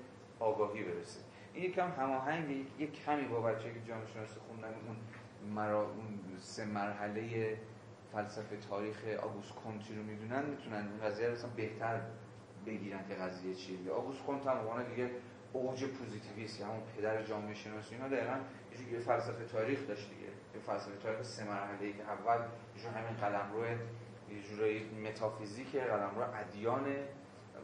[0.40, 1.20] آگاهی برسه.
[1.54, 4.96] این یکم هماهنگ یک کمی با بچه که جامعه شناسی خوندن اون
[5.54, 7.56] مرا اون سه مرحله
[8.12, 12.00] فلسفه تاریخ آگوست کنتی رو می‌دونن می‌تونن این قضیه رو بهتر
[12.66, 13.92] بگیرن که قضیه چیه.
[13.92, 15.10] آگوست کنت هم دیگه
[15.52, 17.94] اوج پوزیتیویست همون پدر جامعه شناسی.
[17.94, 18.40] اینا دقیقاً
[18.92, 20.26] یه فلسفه تاریخ داشت دیگه.
[20.54, 22.38] یه فلسفه تاریخ سه مرحله که اول
[22.84, 26.86] یه همین قلمرو یه جورایی متافیزیک قلمرو ادیان.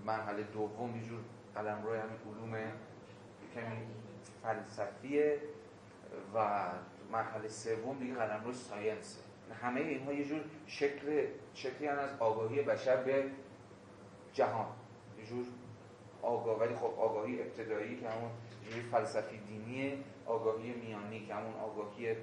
[0.06, 1.20] مرحله دوم یه جور
[1.54, 2.72] قلمرو همین علوم
[3.56, 3.86] کمی
[4.42, 5.40] فلسفیه
[6.34, 6.66] و
[7.12, 9.20] مرحله سوم دیگه قلمرو science ه.
[9.62, 13.24] همه اینها یه جور شکل شکلی از آگاهی بشر به
[14.32, 14.66] جهان.
[15.18, 15.46] یه جور
[16.22, 18.30] آگاه ولی خب آگاهی ابتدایی که همون
[18.90, 22.16] فلسفی دینی آگاهی میانی که همون آگاهی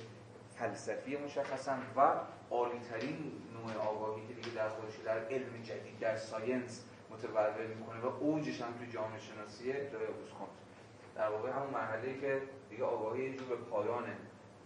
[0.55, 2.11] فلسفی مشخصا و
[2.51, 8.05] عالیترین نوع آگاهی که دیگه در خودش در علم جدید در ساینس متولد می‌کنه و
[8.05, 10.07] اوجش هم تو جامعه شناسی ابتدای
[10.39, 10.62] کنت
[11.15, 14.03] در واقع همون مرحله که دیگه آگاهی یه به پایان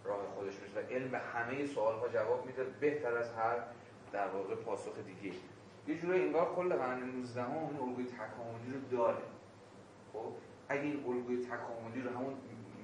[0.04, 3.58] راه خودش میشه و علم به همه سوال ها جواب میده بهتر از هر
[4.12, 5.36] در واقع پاسخ دیگه
[5.88, 9.24] یه جوری انگار کل قرن 19 هم الگوی تکاملی رو داره.
[10.14, 10.34] خب؟
[10.70, 12.34] اگه این الگوی تکاملی رو همون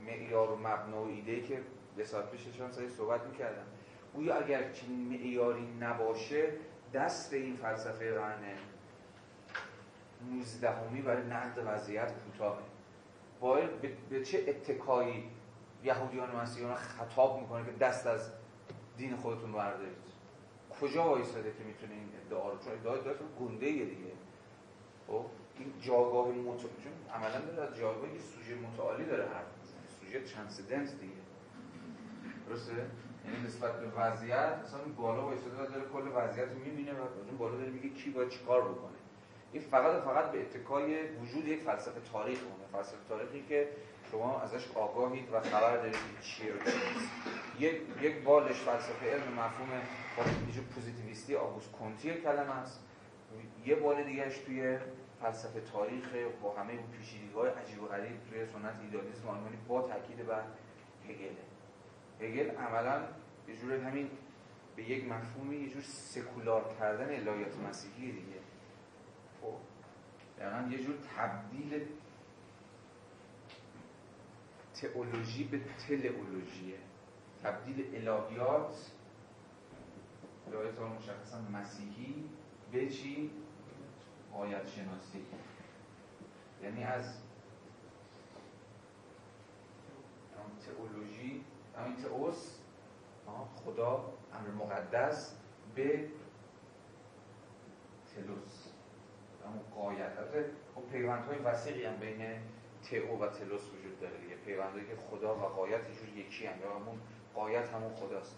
[0.06, 1.62] معیار و مبنا و ایده که
[1.98, 2.42] به ساعت پیش
[2.72, 3.66] سعی صحبت می‌کردم
[4.14, 6.52] گویا اگر چنین معیاری نباشه
[6.94, 8.40] دست این فلسفه قرن
[10.32, 12.60] 19 برای نقد وضعیت کوتاه
[13.44, 13.70] باید
[14.10, 15.24] به چه اتکایی
[15.84, 18.32] یهودیان و مسیحیان خطاب می‌کنه که دست از
[18.98, 20.04] دین خودتون بردارید؟
[20.82, 24.14] کجا وایساده که می‌تونه این ادعا رو؟ چون ادعا ادعا گنده دیگه.
[25.08, 25.26] خب
[25.60, 30.00] این جاگاه متعالی چون عملا داره از جاگاه یه سوژه متعالی داره حرف می‌زنه.
[30.00, 31.14] سوژه ترانسدنس دیگه.
[32.50, 37.56] درسته؟ یعنی نسبت به وضعیت مثلا بالا وایساده داره کل وضعیت رو می‌بینه و بالا
[37.56, 39.03] داره میگه کی باید چیکار بکنه.
[39.54, 43.68] این فقط فقط به اتکای وجود یک فلسفه تاریخ اونه فلسفه تاریخی که
[44.12, 46.58] شما ازش آگاهید و خبر دارید چیه و
[47.60, 49.82] یک یک بالش فلسفه علم مفهوم
[50.76, 52.80] پوزیتیویستی آگوست کنتی کلمه است.
[53.66, 54.78] یه بال دیگهش توی
[55.22, 56.08] فلسفه تاریخ
[56.42, 60.44] با همه اون پیچیدگی‌های عجیب و غریب توی سنت ایدالیسم آلمانی با تاکید بر
[61.10, 61.36] هگل.
[62.22, 63.02] هگل عملا
[63.48, 64.10] یه جور همین
[64.76, 68.43] به یک مفهومی یه جور سکولار کردن الهیات مسیحی دیگه.
[70.44, 71.88] یعنی یه جور تبدیل
[74.74, 76.78] تئولوژی به تلئولوژیه.
[77.44, 78.92] تبدیل الهیات
[80.48, 82.30] الهیات مشخصا مسیحی
[82.72, 83.32] به چی؟
[84.34, 85.26] آیت شناسی
[86.64, 87.18] یعنی از
[90.66, 91.46] تئولوژی
[91.78, 92.60] همین تئوس
[93.66, 95.36] خدا امر مقدس
[95.76, 96.10] به
[98.16, 98.63] تلوس.
[99.46, 100.46] همون قایت البته
[100.76, 102.40] خب پیوندهای وسیقی هم بین
[102.90, 104.36] تئو و تلوس وجود داره دیگه.
[104.36, 105.82] پیوندهایی که خدا و قایت
[106.16, 106.60] یکی هم.
[106.62, 107.00] یا همون
[107.36, 108.36] قایت همون خداست.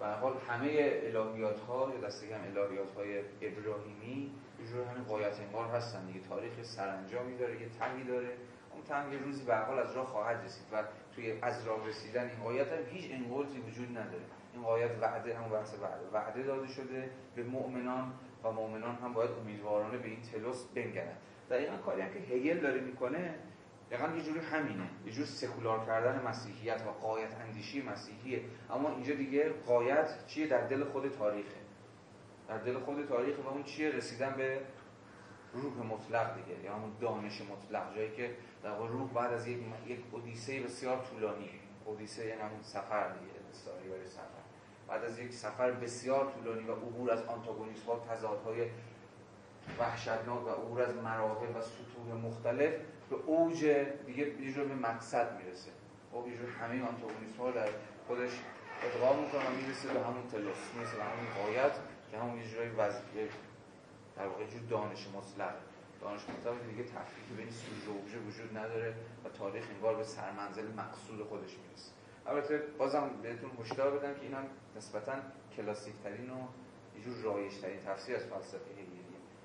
[0.00, 5.68] به حال همه الهیات ها یا دسته هم الهیات های ابراهیمی یه همین قایت انگار
[5.68, 6.20] هستن دیگه.
[6.28, 8.28] تاریخ سرانجامی داره یه تنگی داره.
[8.72, 12.40] اون تنگ روزی به حال از راه خواهد رسید و توی از راه رسیدن این
[12.42, 14.24] قایت هم هیچ انقلتی وجود نداره.
[14.54, 17.10] این قایت وعده هم بحث وعده وعده داده شده.
[17.36, 18.12] به مؤمنان
[18.44, 21.16] و مؤمنان هم باید امیدوارانه به این تلوس بنگرن.
[21.50, 23.34] دقیقا کاری هم که هگل داره می‌کنه
[23.90, 24.90] دقیقا یه جوری همینه.
[25.06, 28.42] یه جور سکولار کردن مسیحیت و قایت اندیشی مسیحیه.
[28.70, 31.60] اما اینجا دیگه قایت چیه؟ در دل خود تاریخه.
[32.48, 34.60] در دل خود تاریخ و اون چیه؟ رسیدن به
[35.52, 36.64] روح مطلق دیگه.
[36.64, 37.94] یا همون دانش مطلق.
[37.94, 41.50] جایی که در روح بعد از یک یک اودیسه بسیار طولانی
[41.84, 43.40] اودیسه یعنی همون سفر دیگه
[44.04, 44.39] سفر.
[44.90, 48.66] بعد از یک سفر بسیار طولانی و عبور از آنتاگونیسم ها تضادهای
[49.78, 52.74] وحشتناک و عبور از مراحل و سطوح مختلف
[53.10, 53.64] به اوج
[54.06, 55.70] دیگه یه به مقصد می‌رسه.
[56.12, 57.68] خب یه همه آنتاگونیسم ها در
[58.06, 58.30] خودش
[58.82, 61.72] ادغام می‌کنه و می‌رسه به همون تلوس می‌رسه به همون قایت
[62.10, 62.70] که همون یه جورای
[64.16, 65.54] در واقع جور دانش مطلق
[66.00, 68.94] دانش مطلق دیگه تفکیک بین سوژه و وجود نداره
[69.24, 71.99] و تاریخ انگار به سرمنزل مقصود خودش می‌رسه.
[72.26, 75.12] البته بازم بهتون هشدار بدم که این هم نسبتا
[75.56, 76.36] کلاسیک ترین و
[76.98, 79.00] یه جور رایج ترین تفسیر از فلسفه هگلیه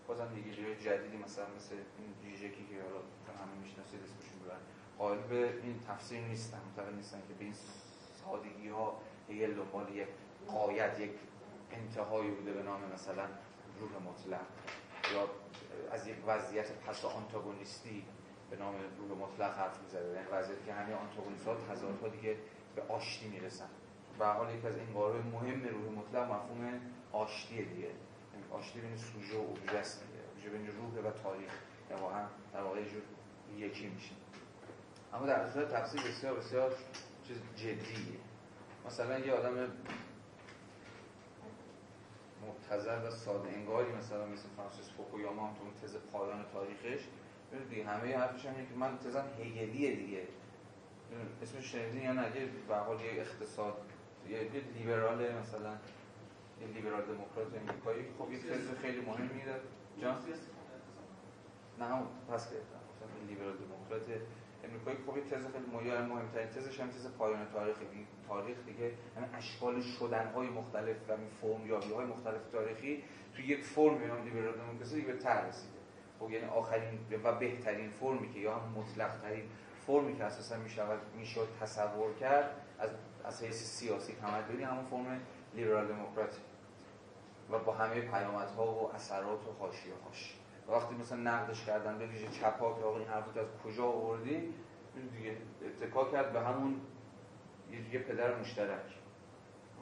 [0.08, 3.02] بازم هگلی جدیدی مثلا مثل این جیجکی که حالا
[3.46, 4.60] همه می‌شناسید اسمشون ببرن.
[4.98, 7.54] قائل به این تفسیر نیستن معتقد نیستن که به این
[8.24, 10.08] سادگی ها هگل دنبال یک
[10.48, 11.12] قایت یک
[11.72, 13.24] انتهایی بوده به نام مثلا
[13.80, 14.46] روح مطلق.
[15.14, 15.30] یا
[15.92, 18.06] از یک وضعیت پس آنتاگونیستی
[18.50, 20.14] به نام روح مطلق حرف می‌زده.
[20.14, 22.38] یعنی وضعیتی که همه آنتاگونیست ها تضادها دیگه
[22.76, 23.70] به آشتی می‌رسن.
[24.20, 26.80] و حال یک از این قاره مهم روح مطلق مفهوم
[27.12, 27.82] آشتی دیگه.
[27.82, 30.04] یعنی آشتی بین سوژه و اوبژه است
[30.36, 30.50] دیگه.
[30.50, 31.52] بین روح و تاریخ.
[31.92, 33.02] یا واقعا در واقع جور
[33.58, 34.12] یکی میشه.
[35.14, 36.74] اما در صورت تفسیر بسیار بسیار
[37.28, 38.20] چیز جدیه.
[38.86, 39.72] مثلا یه آدم
[42.48, 47.04] مبتذل و ساده انگاری مثلا مثل فرانسیس فوکویاما تو تز پایان تاریخش
[47.70, 50.28] دیگه همه حرفش هم که من تزم هگلیه دیگه.
[51.42, 53.74] اسمش شنیدین یا نه؟ یه به حال یه اقتصاد
[54.30, 54.40] یه
[54.78, 55.74] لیبرال مثلا
[56.62, 59.56] یه لیبرال دموکرات امریکایی خب یه تز خیلی مهم میده
[60.02, 60.18] جان؟
[61.80, 62.80] نه هم پس گرفتم
[63.28, 64.20] لیبرال دموکرات
[64.64, 67.76] امریکایی خب یه تز خیلی مهم مهمترین تزش هم تز پایان تاریخ.
[68.28, 73.04] تاریخ دیگه همه اشکال شدن های مختلف و فرم یابی های مختلف تاریخی
[73.36, 75.76] تو یک فرم نام لیبرال دموکراسی به ته رسیده.
[76.20, 79.44] خب یعنی آخرین و بهترین فرمی که یا هم مطلق ترین
[79.88, 82.90] فرمی که اساسا می‌شود می‌شد تصور کرد از
[83.26, 85.22] از حیث سیاسی تمدنی همون فرم
[85.54, 86.42] لیبرال دموکراتی.
[87.52, 90.36] و با همه پیامدها و اثرات و حاشیه هاش
[90.68, 94.54] وقتی مثلا نقدش کردن به ویژه چپا که آقا این حرفت از کجا آوردی
[95.18, 96.82] دیگه اتکا کرد به همون
[97.92, 99.00] یه پدر مشترک.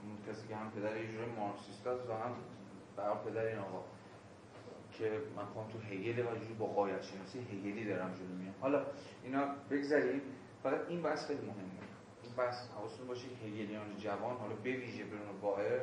[0.04, 2.36] اون کسی که هم پدر یه جوری مارکسیست و هم
[2.98, 3.84] برای پدر این آقا.
[4.94, 8.54] که من خواهم تو هگل و جوری با قایت شناسی هگلی دارم جلو میام.
[8.62, 8.86] حالا
[9.24, 10.22] اینا بگذاریم.
[10.64, 11.84] فقط این بحث خیلی مهمه.
[12.24, 15.80] این بحث حواستون باشه که هگلیان جوان حالا به ویژه برونو باهر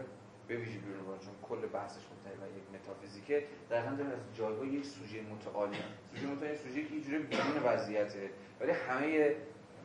[0.49, 4.85] به ویژه باهر چون کل بحثش مبتنی بر یک متافیزیکه دقیقاً داره از جایگاه یک
[4.85, 5.77] سوژه متعالی
[6.11, 8.31] سوژه متعالی سوژه که یه جوری بیرون وضعیته.
[8.61, 9.37] ولی همه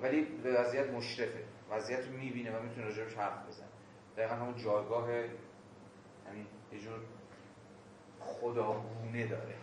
[0.02, 1.44] ولی به وضعیت مشرفه.
[1.72, 3.68] وضعیت رو می‌بینه و می‌تونه راجبش حرف بزنه.
[4.18, 7.00] دقیقا همون جایگاه یعنی یه جور
[8.26, 9.56] خداگونه داره.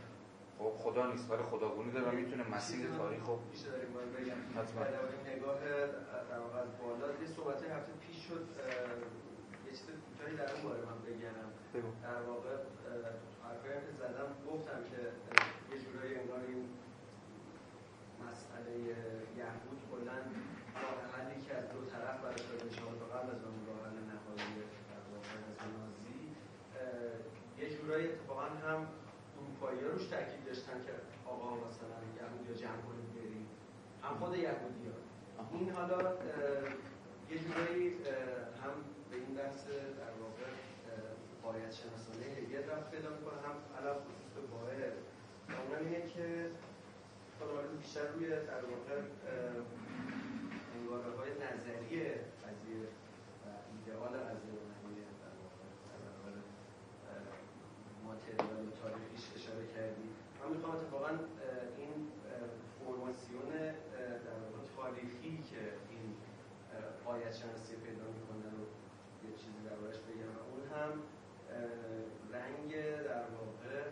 [0.59, 3.71] خب خدا نیست ولی خداگونه داره و می‌تونه مسیر تاریخ رو بیشتر
[4.17, 4.83] بگم حتما.
[5.37, 5.61] نگاه
[6.63, 8.45] از بالا یه صحبت هفته پیش شد
[9.67, 11.49] یه چیز کوتاهی در اون باره من بگم.
[12.03, 12.55] در واقع
[13.45, 15.01] حرفایی که زدم گفتم که
[15.71, 16.63] یه جورایی انگار این
[18.27, 18.75] مسئله
[19.41, 20.19] یهود کلا
[20.83, 23.99] راه حلی که از دو طرف برای شده شما تا قبل از اون راه حل
[24.13, 24.55] نهایی
[24.91, 26.21] در واقع از نازی
[27.61, 28.87] یه جورایی اتفاقا هم
[29.39, 30.93] اروپایی ها روش تاکید داشتن که
[31.27, 33.47] آقا مثلا یهودی ها جمع کنید بریم
[34.03, 34.99] هم خود یهودی ها
[35.53, 35.99] این حالا
[37.31, 37.89] یه جورایی
[38.63, 38.75] هم
[39.11, 39.67] به این بحث
[40.01, 40.49] در واقع
[41.43, 43.39] باید شناسانه یه رفت پیدا می‌کنه.
[43.47, 44.95] هم علاوه خصوص به باید
[45.49, 46.27] اونم اینه که
[47.39, 48.97] حالا بیشتر روی در واقع
[50.75, 52.07] انگاره های نظریه
[52.45, 52.83] قضیه
[53.43, 55.67] و ایدئال قضیه و نحوه در واقع
[57.07, 57.23] در
[58.05, 60.07] ماتریال و تاریخیش اشاره کردی
[60.39, 61.11] من می‌خوام اتفاقا
[61.79, 61.95] این
[62.79, 63.51] فرماسیون
[64.27, 66.07] در واقع تاریخی که این
[67.07, 68.63] آیت شناسی پیدا می‌کنه رو
[69.25, 70.93] یه چیزی دربارش بگم و اون هم
[72.33, 72.71] رنگ
[73.09, 73.83] در واقع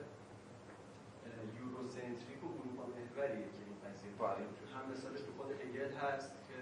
[1.97, 4.45] سنتریک و اروپا محوریه که این قضیه بله.
[4.75, 6.59] هم مثالش تو خود هگل هست که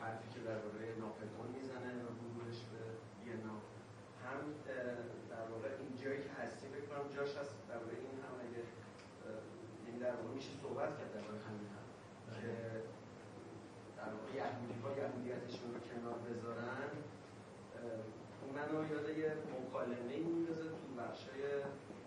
[0.00, 2.82] حرفی که درباره ناپلئون می‌زنه و ورودش به
[3.24, 3.56] وینا
[4.24, 5.00] هم اه،
[5.32, 9.42] در واقع این جایی که هستی فکر کنم جاش هست درباره این هم اگه اه،
[9.84, 11.86] یعنی در واقع میشه صحبت کرد درباره همین هم
[12.40, 12.52] که
[13.98, 16.90] در واقع یهودی ها یهودیتشون رو کنار بذارن
[18.56, 21.42] منو یاد یه مکالمه میندازه تو بخشای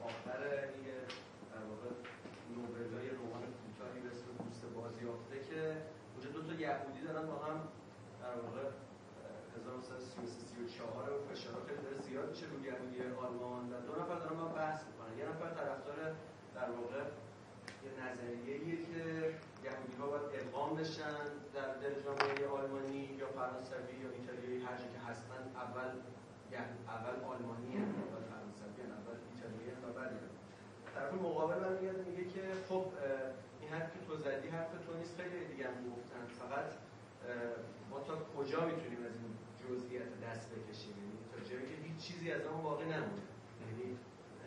[0.09, 0.41] آخر
[0.87, 0.97] یه
[1.53, 1.89] در واقع
[2.55, 5.61] نوبلای رمان کوتاهی به اسم دوست بازیافته که
[6.11, 7.57] اونجا دو تا یهودی دارن با هم
[8.23, 13.93] در واقع اه، 1934 و فشارها خیلی داره زیاد میشه روی یهودی آلمان و دو
[14.01, 15.13] نفر دارن با بحث می‌کنن.
[15.19, 15.99] یه نفر طرفدار
[16.57, 17.03] در واقع
[17.85, 19.01] یه نظریه‌ایه که
[19.65, 24.99] یهودی ها باید ادغام بشن در دل جامعه آلمانی یا فرانسوی یا ایتالیایی هر که
[25.07, 25.91] هستن اول
[26.55, 29.83] یعنی اول آلمانی هم اول فرانسوی اول ایتالیایی هم
[30.15, 30.33] ایران.
[30.95, 32.85] طرف مقابل من میاد میگه که خب
[33.61, 36.67] این حرفی که تو زدی حرف تو نیست خیلی دیگه هم گفتن فقط
[37.89, 39.33] ما تا کجا می‌تونیم از این
[39.63, 43.25] جزئیات دست بکشیم یعنی تا جایی که هیچ چیزی از اون باقی نمونه
[43.63, 43.97] یعنی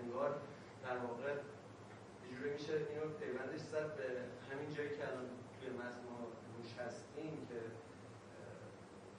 [0.02, 0.30] انگار
[0.84, 1.32] در واقع
[2.36, 4.06] یه جوری میشه اینو پیوندش زد به
[4.50, 5.26] همین جایی که الان
[5.60, 6.18] توی متن ما
[6.56, 7.60] روش هستیم که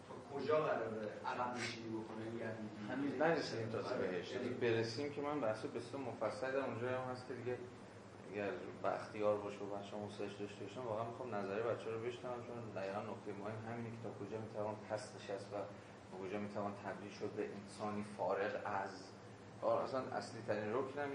[0.08, 5.42] تا کجا قراره عقب نشینی بکنه یهودی هنوز نرسیدیم تا بهش یعنی برسیم که من
[5.42, 7.58] بحث بسیار مفصل دارم اونجا هم هست که دیگه
[8.32, 8.52] اگر
[8.84, 13.00] بختیار باشه و بچه موسیقیش داشته باشم واقعا می‌خوام نظری بچه رو بشنوم چون دقیقا
[13.00, 15.56] نکته مهم همینه که تا کجا می‌توان پس نشست و
[16.12, 18.94] تا کجا می‌توان تبدیل شد به انسانی فارغ از
[19.62, 21.10] آره اصلا اصلی ترین رکن هم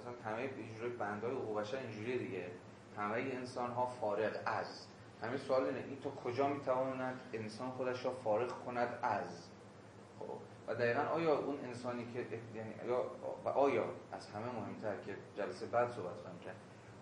[0.00, 2.50] اصلا همه اینجوری بندهای حقوق بشر اینجوریه دیگه.
[2.96, 4.86] همه انسان ها فارغ از.
[5.22, 9.48] همه سوال اینه این تا کجا می‌تواند انسان خودش را فارغ کند از؟
[10.18, 10.24] خب
[10.66, 13.04] و دقیقا آیا اون انسانی که یعنی آیا
[13.44, 16.56] آیا از همه مهمتر که جلسه بعد صحبت خواهیم کرد.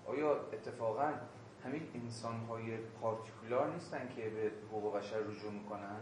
[0.07, 1.13] آیا اتفاقا
[1.65, 6.01] همین انسان های پارتیکولار نیستن که به حقوق بشر رجوع می‌کنن؟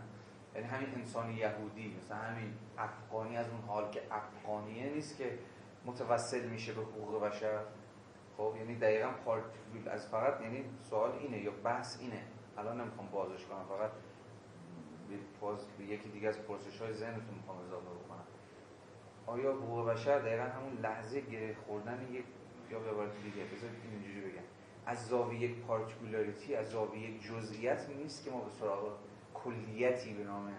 [0.55, 5.39] یعنی همین انسان یهودی مثلا همین افغانی از اون حال که افغانیه نیست که
[5.87, 7.59] متوسل میشه به حقوق بشر.
[8.37, 12.23] خب یعنی دقیقا پارتیکول از فقط یعنی سوال اینه یا بحث اینه.
[12.59, 13.91] الان نمی‌خوام بازش کنم فقط
[15.79, 18.27] به یکی دیگه از پرسش های ذهنتون می‌خوام اضافه بکنم.
[19.27, 22.25] آیا حقوق بشر دقیقا همون لحظه گره خوردن یک
[22.71, 24.43] یا به عبارت دیگه بذارید اینجوری بگم.
[24.87, 28.99] از زاویه پارتیکولاریتی از زاویه جزئیات نیست که ما به سراغ
[29.45, 30.53] کلیتی به نام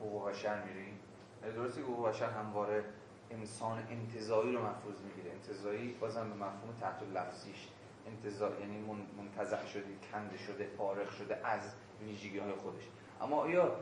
[0.00, 0.98] حقوق بشر میریم
[1.42, 2.84] یعنی درسته که حقوق بشر همواره
[3.30, 5.30] انسان انتظایی رو مفروض می‌گیره.
[5.34, 7.68] انتظایی بازم به مفهوم تحت لفظیش.
[8.06, 12.82] انتظار یعنی من- منتزع شده کنده شده فارغ شده از ویژگی های خودش.
[13.20, 13.76] اما آیا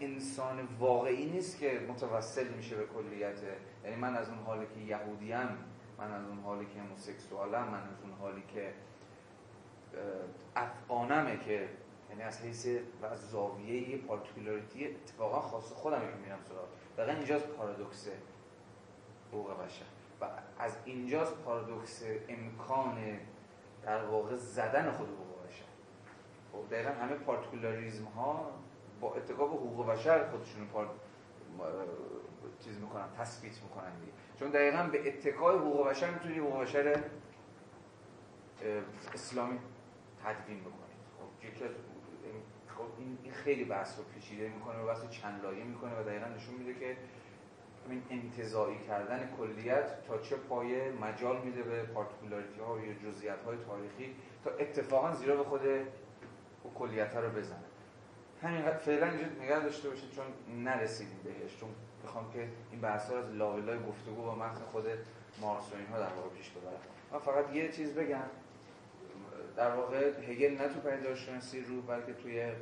[0.00, 3.38] انسان واقعی نیست که متوسل میشه به کلیت؟
[3.84, 5.48] یعنی من از اون حالی که یهودیم
[5.98, 8.74] من از اون حالی که هموسکسوالم من از اون حالی که
[10.56, 11.68] افغانمه که
[12.10, 12.66] یعنی از حیث
[13.02, 16.68] و از زاویه پارتیکولاریتی اتفاقا خاص خودم میرم سراغ.
[16.98, 18.08] دقیقا اینجاست پارادوکس
[19.32, 19.84] حقوق بشر.
[20.20, 20.28] و
[20.58, 23.18] از اینجاست پارادوکس امکان
[23.82, 25.64] در واقع زدن خود حقوق بشر.
[26.52, 28.50] خب دقیقا همه پارتیکولاریزم ها
[29.00, 30.90] با اتکا به حقوق بشر خودشون پار...
[32.64, 34.12] چیز می‌کنن تثبیت می‌کنن دیگه.
[34.38, 37.02] چون دقیقا به اتکای حقوق بشر می‌تونی حقوق بشر
[39.14, 39.58] اسلامی
[40.24, 41.70] تدوین بکنید خب یکی از
[42.78, 46.02] خب این این خیلی بحث رو پیچیده می‌کنه و بحث رو چند لایه می‌کنه و
[46.02, 46.96] دقیقا نشون میده که
[47.86, 53.56] همین انتظایی کردن کلیت تا چه پایه مجال میده به پارتیکولاریتی ها یا جزئیات های
[53.66, 55.60] تاریخی تا اتفاقا زیرا به خود
[56.74, 57.64] کلیت ها رو بزنه.
[58.42, 60.24] همین فعلا اینجا نگه داشته باشید چون
[60.64, 61.68] نرسیدیم بهش چون
[62.02, 64.84] می‌خوام که این بحث ها از لابلای گفتگو با متن خود
[65.40, 66.80] مارکس و اینها در پیش ببرم.
[67.12, 68.28] من فقط یه چیز بگم.
[69.58, 72.52] در واقع هگل نه تو پدیدارشناسی روح بلکه توی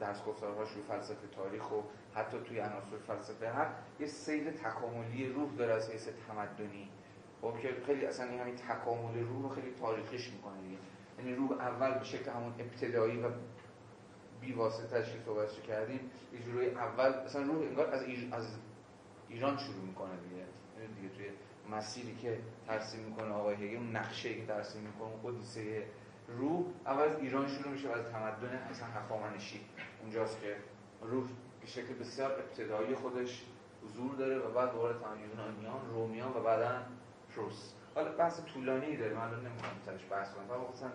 [0.00, 1.82] درس گفتارهاش رو فلسفه تاریخ و
[2.14, 3.66] حتی توی عناصر فلسفه هر
[4.00, 6.88] یه سیل تکاملی روح داره از حیث تمدنی
[7.42, 10.78] خب که خیلی اصلا این همین تکامل روح رو خیلی تاریخیش می‌کنه دیگه
[11.18, 13.30] یعنی روح اول به شکل همون ابتدایی و
[14.40, 18.02] بی واسطه که کردیم یه جوری اول اصلا روح انگار از.
[18.32, 18.56] از
[19.28, 20.44] ایران شروع می‌کنه دیگه
[20.96, 21.26] دیگه توی
[21.70, 25.86] مسیری که ترسیم می‌کنه آقای هگل اون نقشه که ترسیم می‌کنه اون قدیسه
[26.28, 29.60] روح اول از ایران شروع میشه و از تمدن اصلا هخامنشی.
[30.02, 30.56] اونجاست که
[31.02, 31.24] روح
[31.60, 33.44] به شکل بسیار ابتدایی خودش
[33.84, 36.82] حضور داره و بعد دوباره یونانیان رومیان و بعدا
[37.36, 37.72] پروس.
[37.94, 40.46] حالا بحث طولانی داره من الان نمی‌خوام سرش بحث کنم.
[40.48, 40.90] فقط مثلا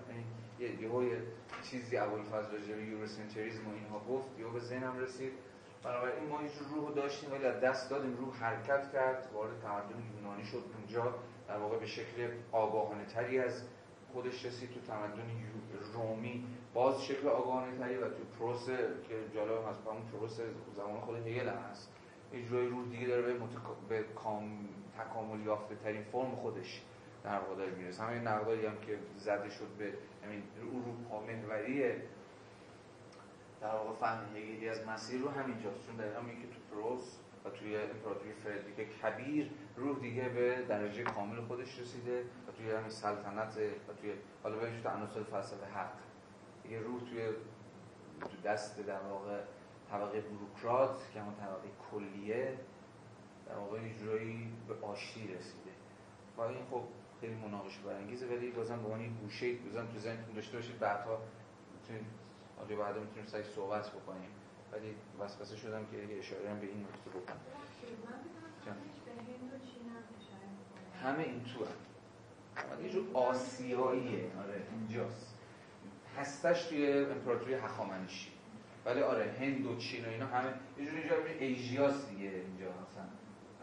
[0.59, 1.21] یه یه
[1.63, 5.31] چیزی ابوالفضل راجع به یوروسنتریسم و اینها گفت یهو به ذهنم رسید.
[5.83, 10.03] بنابراین ما هیچ روح رو داشتیم ولی از دست دادیم روح حرکت کرد وارد تمدن
[10.17, 10.63] یونانی شد.
[10.77, 11.15] اونجا
[11.47, 13.63] در واقع به شکل آگاهانه تری از
[14.13, 14.69] خودش رسید.
[14.73, 15.31] تو تمدن
[15.93, 18.65] رومی باز شکل آگاهانه تری و تو پروس
[19.07, 20.39] که جالب هست همون پروس
[20.75, 21.91] زمان خود هگل هست.
[22.33, 23.61] اجرای روح دیگه داره به, متک...
[23.89, 24.69] به کام...
[24.99, 26.81] تکامل یافته ترین فرم خودش
[27.23, 28.03] در واقع داره می‌رسه.
[28.03, 29.93] همین نقدایی هم که زده شد به
[30.25, 31.93] همین اروپا محوری
[33.61, 37.49] در واقع فهم هگلی از مسیر رو همینجاست چون دقیقا میگه که تو پروس و
[37.49, 43.57] توی امپراتوری فردریک کبیر روح دیگه به درجه کامل خودش رسیده و توی همین سلطنت
[43.89, 44.13] و توی
[44.43, 45.93] حالا بریم تو عناصر فلسفه حق.
[46.63, 47.29] دیگه روح توی
[48.43, 49.39] دست در واقع
[49.91, 52.57] طبقه بروکرات که همون طبقه کلیه
[53.47, 55.71] در واقع جورایی به آشتی رسیده.
[56.37, 56.83] و این خب
[57.21, 60.79] خیلی مناقشه برانگیزه ولی بازم به عنوان گوشه بازم تو ذهنتون داشته باشید.
[60.79, 61.21] بعدها
[61.73, 62.20] می‌تونید
[62.61, 64.29] حالا بعدا می‌تونیم سعی صحبت بکنیم.
[64.71, 67.39] ولی وسوسه شدم که یه اشاره هم به این نکته بکنم.
[71.03, 72.83] همه این تو هم.
[72.83, 74.31] یه جور آسیاییه.
[74.43, 75.35] آره اینجاست.
[76.17, 78.31] هستش توی امپراتوری هخامنشی.
[78.85, 83.05] ولی آره هند و چین و اینا همه یه جور اینجا ایژیاس دیگه اینجا مثلا.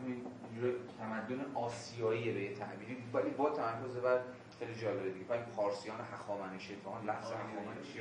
[0.01, 0.27] همین
[0.61, 3.05] جور تمدن آسیایی به تعبیری.
[3.13, 4.21] ولی با تمرکز بر
[4.59, 5.27] خیلی جالبه دیگه.
[5.29, 8.01] ولی پارسیان هخامنشی تو اون لفظ هخامنشی.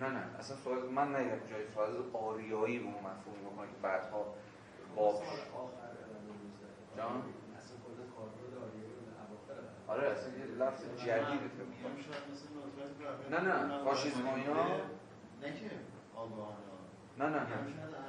[0.00, 4.34] نه نه اصلا سوال من نه جای سوال آریایی به اون مفهوم بکنه که بعدها
[4.96, 5.22] باب
[6.96, 7.22] جان؟
[9.88, 11.50] آره اصلا یه لفظ جدیده
[13.30, 14.54] نه نه فاشیسم و اینا.
[15.42, 15.70] نه که
[16.16, 16.56] آگاهانه.
[17.18, 17.56] نه نه نه.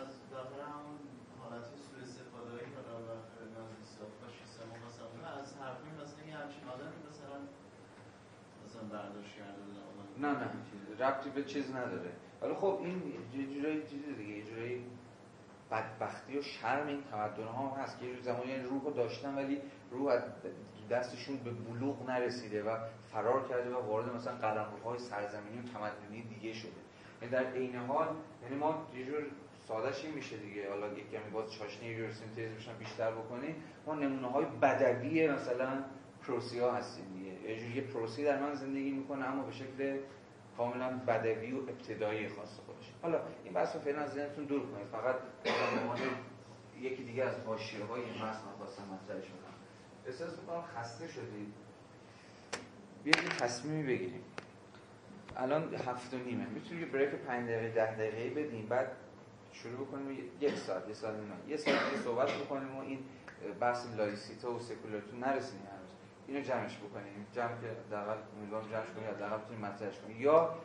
[0.03, 0.97] از داخل همون
[1.39, 2.99] حالت سوء استفاده هایی که را
[3.57, 5.07] نازیستا فاشیسم و مثلا
[5.41, 7.37] از حرفی مثلا یه همچین آدمی مثلا
[8.65, 9.61] مثلا برداشت کرده
[10.23, 10.49] نه نه.
[10.99, 12.11] ربطی به چیز نداره.
[12.41, 13.01] ولی خب این
[13.33, 14.85] یه جورایی چیز دیگه یه جورایی
[15.71, 19.61] بدبختی و شرم این تمدن ها هست که یه زمانی روح رو داشتن ولی
[19.91, 20.21] روح
[20.89, 22.77] دستشون به بلوغ نرسیده و
[23.11, 26.71] فرار کرده و وارد مثلا قلمروهای سرزمینی و تمدنی دیگه شده.
[27.21, 28.07] یعنی در عین حال
[28.43, 29.23] یعنی ما یه جور
[29.67, 30.69] سادهش این میشه دیگه.
[30.69, 33.55] حالا یک کمی باز چاشنی یه جور سینتز بشن بیشتر بکنیم.
[33.85, 35.83] ما نمونه های بدوی مثلا
[36.27, 37.51] پروسیا هستیم دیگه.
[37.51, 39.99] یه جور یه پروسی در من زندگی می‌کنه اما به شکل
[40.57, 42.91] کاملا بدوی و ابتدایی خاص خودش.
[43.01, 44.87] حالا این بحث رو فعلا از ذهنتون دور کنید.
[44.91, 45.15] فقط
[46.81, 49.53] یکی دیگه از حاشیه های این بحث من خواستم مطرحش کنم.
[50.05, 51.53] احساس می‌کنم خسته شدید.
[53.03, 54.23] بیاید تصمیمی بگیریم.
[55.37, 56.45] الان هفت و نیمه.
[56.45, 58.91] می‌تونیم یه break پنج دقیقه ده دقیقه بدیم بعد
[59.51, 60.17] شروع بکنیم.
[60.41, 62.99] یک ساعت یه ساعت نیمه یه ساعت دیگه صحبت بکنیم و این
[63.59, 65.53] بحث لایسیته و سکولاریته رو هنوز
[66.27, 70.21] اینو جمعش بکنیم جمع که حداقل امیدوارم جمعش کنیم حداقل بتونیم مطرحش کنیم.
[70.21, 70.55] یا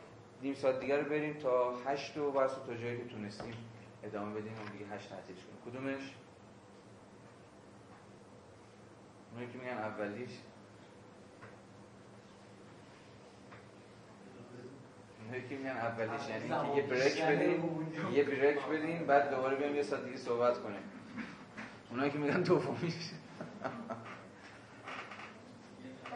[0.41, 3.53] نیم ساعت دیگه رو بریم تا هشت و واسه تا جایی که تونستیم
[4.03, 5.73] ادامه بدیم و دیگه هشت تعطیلش کنیم.
[5.73, 6.15] کدومش؟
[9.31, 10.29] اونایی که میگن اولیش.
[15.25, 19.75] اونایی که میگن اولیش یعنی که یه بریک بدیم یه بریک بدیم بعد دوباره بیام
[19.75, 20.81] یه ساعت دیگه صحبت کنیم.
[21.89, 23.99] اونایی که میگن دومیش خودم
[25.83, 26.07] نظر خیلی برام مهمه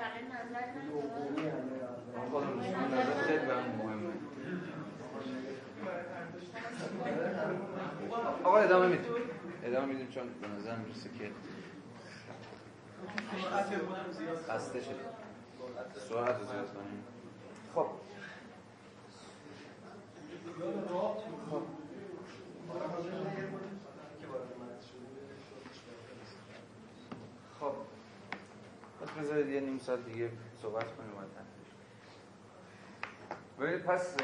[8.44, 9.12] آقا ادامه میدیم.
[9.64, 11.32] ادامه میدیم چون به نظر می‌رسه که
[14.50, 15.00] خسته شد
[16.10, 17.04] سرعت رو زیاد کنیم.
[17.76, 17.88] خب.
[27.60, 27.74] خب
[29.02, 30.32] پس بذارید یه نیم ساعت دیگه
[30.62, 31.14] صحبت کنیم
[33.60, 34.18] ببینید پس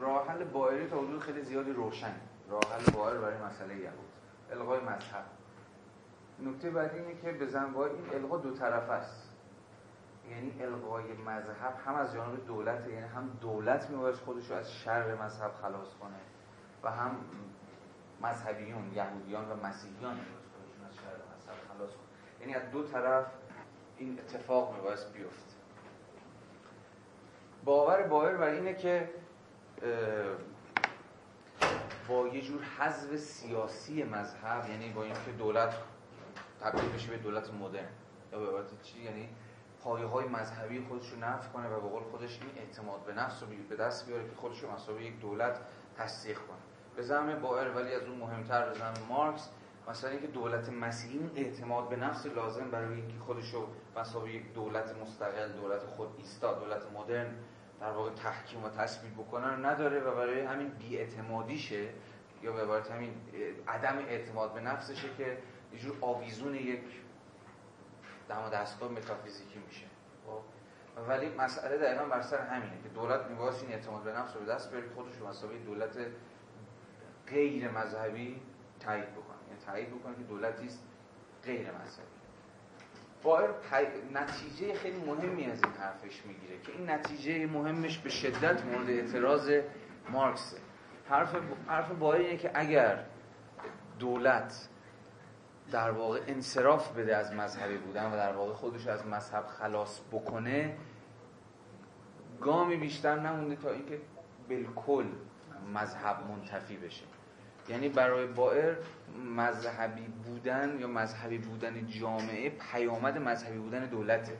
[0.00, 0.44] راه حل
[0.90, 2.14] تا حدود خیلی زیادی روشن.
[2.50, 4.08] راه حل برای مسئله یهود.
[4.52, 5.24] الغای مذهب.
[6.38, 9.28] نکته بعدی اینه که به زنبای این الغا دو طرف است.
[10.30, 15.14] یعنی الغای مذهب هم از جانب دولت یعنی هم دولت میباید خودش رو از شر
[15.14, 16.18] مذهب خلاص کنه
[16.82, 17.16] و هم
[18.22, 20.12] مذهبیون یهودیان و مسیحیان
[20.88, 22.08] از شر مذهب خلاص کنه.
[22.40, 23.26] یعنی از دو طرف
[23.98, 25.54] این اتفاق میباید بیفته.
[27.64, 29.10] باور باور بر اینه که
[32.08, 35.74] با یه جور حذف سیاسی مذهب یعنی با اینکه دولت
[36.60, 37.88] تبدیل بشه به دولت مدرن
[38.32, 39.28] یا به عبارت چی؟ یعنی
[39.82, 43.42] پایه های مذهبی خودش رو نفع کنه و به قول خودش این اعتماد به نفس
[43.42, 45.60] رو به دست بیاره که خودش رو مسابقه یک دولت
[45.96, 46.58] تصدیق کنه.
[46.96, 49.48] به زعم بایر ولی از اون مهمتر به مارکس
[49.88, 53.68] مثلا اینکه دولت مسیحی اعتماد به نفس لازم برای اینکه خودش رو
[54.00, 57.34] مسابقه یک دولت مستقل دولت خود ایستاد دولت مدرن
[57.80, 61.88] در واقع تحکیم و تثبیت بکنن نداره و برای همین بیاعتمادیشه
[62.42, 63.14] یا به عبارت همین
[63.68, 65.38] عدم اعتماد به نفسشه که
[65.72, 66.82] یه جور آویزون یک
[68.28, 69.86] دم دستگاه متافیزیکی میشه.
[70.26, 70.40] خب؟
[71.08, 74.52] ولی مسئله دقیقا بر سر همینه که دولت میباید این اعتماد به نفس رو به
[74.52, 75.96] دست بیاره خودش رو مسابقه دولت
[77.26, 78.40] غیر مذهبی
[78.80, 79.36] تایید بکنه.
[79.48, 80.82] یعنی تایید بکنه که دولتی است
[81.44, 82.17] غیر مذهبی.
[83.22, 83.50] بایر
[84.14, 89.50] نتیجه خیلی مهمی از این حرفش می‌گیره که این نتیجه مهمش به شدت مورد اعتراض
[90.10, 90.56] مارکسه.
[91.08, 91.36] حرف
[91.68, 93.04] حرف بایر اینه که اگر
[93.98, 94.68] دولت
[95.72, 100.76] در واقع انصراف بده از مذهبی بودن و در واقع خودش از مذهب خلاص بکنه
[102.40, 104.00] گامی بیشتر نمونده تا اینکه
[104.48, 105.06] بالکل
[105.74, 107.04] مذهب منتفی بشه.
[107.68, 108.76] یعنی برای بائر
[109.36, 114.36] مذهبی بودن یا مذهبی بودن جامعه پیامد مذهبی بودن دولته.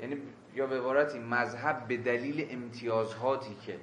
[0.00, 0.16] یعنی
[0.54, 3.78] یا به عبارتی مذهب به دلیل امتیازاتی که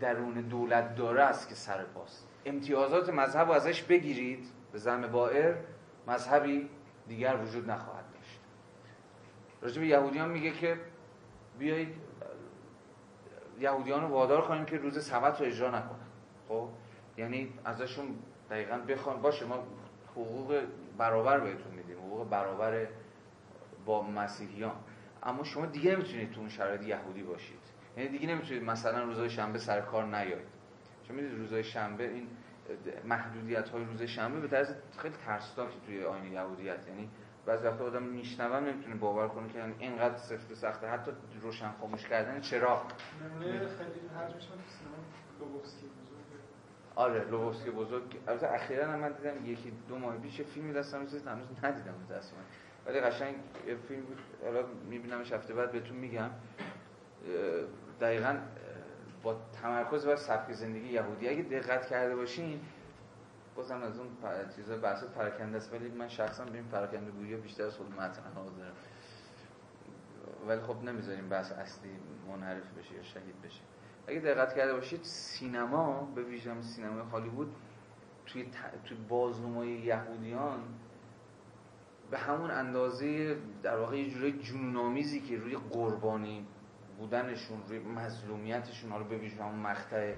[0.00, 2.28] درون دولت داره است که سر پاست.
[2.46, 5.54] امتیازات مذهب رو ازش بگیرید به زم بائر
[6.06, 6.68] مذهبی
[7.08, 8.40] دیگر وجود نخواهد داشت.
[9.62, 10.76] راجب یهودیان میگه که
[11.58, 11.94] بیایید
[13.60, 16.08] یهودیان رو وادار کنیم که روز سبت رو اجرا نکنن.
[16.48, 16.68] خب؟
[17.16, 18.06] یعنی ازشون
[18.50, 19.64] دقیقا بخوان باشه ما
[20.10, 20.62] حقوق
[20.98, 22.86] برابر بهتون میدیم حقوق برابر
[23.86, 24.76] با مسیحیان.
[25.22, 27.58] اما شما دیگه نمی‌تونید تو اون شرایط یهودی باشید.
[27.96, 30.48] یعنی دیگه نمی‌تونید مثلا روزهای شنبه سر کار نیایید
[31.08, 32.28] شما می‌دونید روزهای شنبه این
[33.04, 36.88] محدودیت های روز شنبه به طرز خیلی ترسناکی توی آین یهودیت.
[36.88, 37.10] یعنی
[37.46, 40.88] بعضی وقتا آدم میشنوم نمی‌تونه باور کنه که اینقدر سفت سخته.
[40.88, 41.10] حتی
[41.40, 42.82] روشن خاموش کردن چراغ.
[43.22, 44.00] نمونه خیلی
[46.98, 48.20] آره لوبوفسکی بزرگ.
[48.28, 52.44] البته اخیرا هم من دیدم یکی دو ماه پیش فیلمی دستم چیز هنوز ندیدم متاسفانه
[52.86, 53.34] ولی قشنگ
[53.88, 56.30] فیلم بود حالا میبینمش هفته بعد بهتون میگم.
[58.00, 58.36] دقیقا
[59.22, 61.28] با تمرکز بر سبک زندگی یهودی.
[61.28, 62.60] اگه دقت کرده باشین
[63.56, 64.08] بازم از اون
[64.56, 65.72] چیزا بحث پراکنده است.
[65.72, 68.72] ولی من شخصا به این پراکنده گویی بیشتر از خود متن حاضرم
[70.48, 71.90] ولی خب نمی‌ذاریم بحث اصلی
[72.28, 73.60] منحرف بشه یا شهید بشه.
[74.08, 77.56] اگه دقت کرده باشید سینما به ویژه سینمای هالیوود
[78.26, 78.84] توی ت...
[78.84, 80.60] توی بازنمای یهودیان
[82.10, 86.46] به همون اندازه در واقع یه جورای جنونآمیزی که روی قربانی
[86.98, 90.14] بودنشون روی مظلومیتشون حالا به ویژه همون مقطع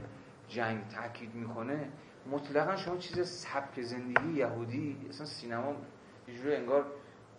[0.49, 1.89] جنگ تاکید می‌کنه
[2.31, 5.75] مطلقا شما چیز سبک زندگی یهودی اصلا سینما
[6.29, 6.87] یه جوری انگار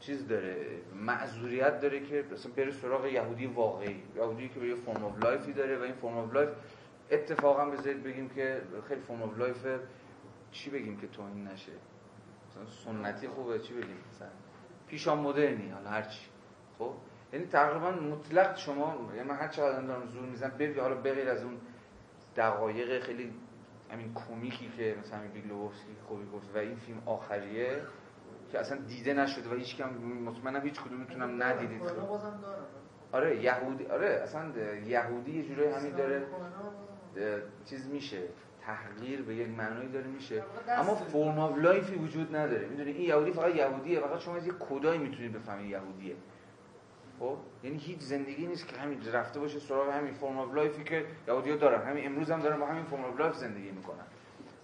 [0.01, 0.55] چیز داره
[0.95, 5.53] معذوریت داره که مثلا بره سراغ یهودی واقعی یهودی که یه form of life ی
[5.53, 6.49] داره و این form of life
[7.11, 9.67] اتفاقا بذارید بگیم که خیلی form of life
[10.51, 11.71] چی بگیم که توهین نشه؟
[12.49, 14.27] مثلا سنتی خوبه چی بگیم؟ مثلا
[14.87, 16.25] پیشا مدرنی حالا هر چی.
[16.79, 16.93] خب؟
[17.33, 21.43] یعنی تقریبا مطلق شما یعنی من هر چقدر دارم زور می‌زنم ببین حالا بغیر از
[21.43, 21.57] اون
[22.35, 23.33] دقایق خیلی
[23.91, 27.81] همین کمیکی که مثلا همین بیگلوفسکی خوبی گفت و این فیلم آخریه
[28.51, 29.89] که اصلا دیده نشده و هیچ کم
[30.25, 31.81] مطمئنم هیچ کدومتونم ندیدید.
[33.11, 34.43] آره یهودی آره اصلا
[34.85, 36.25] یهودی یه جورایی همین داره
[37.65, 38.23] چیز میشه.
[38.61, 40.43] تحقیر به یک معنایی داره میشه.
[40.67, 42.67] اما form of life ی وجود نداره.
[42.67, 43.99] می‌دونی این یهودی فقط یهودیه.
[43.99, 46.15] فقط شما از یک کدایی می‌تونید بفهمید یهودیه.
[47.19, 50.83] خب؟ یعنی هیچ زندگی نیست که همین رفته باشه سراغ همین form of life ی
[50.83, 51.87] که یهودی‌ها دارن.
[51.87, 54.05] همین امروز هم دارن با همین form of life زندگی می‌کنن.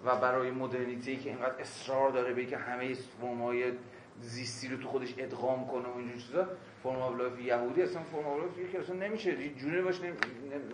[0.07, 3.73] و برای مدرنیتی که اینقدر اصرار داره به که همه فرم‌های
[4.21, 6.47] زیستی رو تو خودش ادغام کنه و اینجور چیزا
[6.83, 10.13] فرم آف یهودی اصلا فرم آف که اصلا نمیشه جوری باشه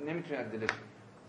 [0.07, 0.69] نمی‌تونه دلش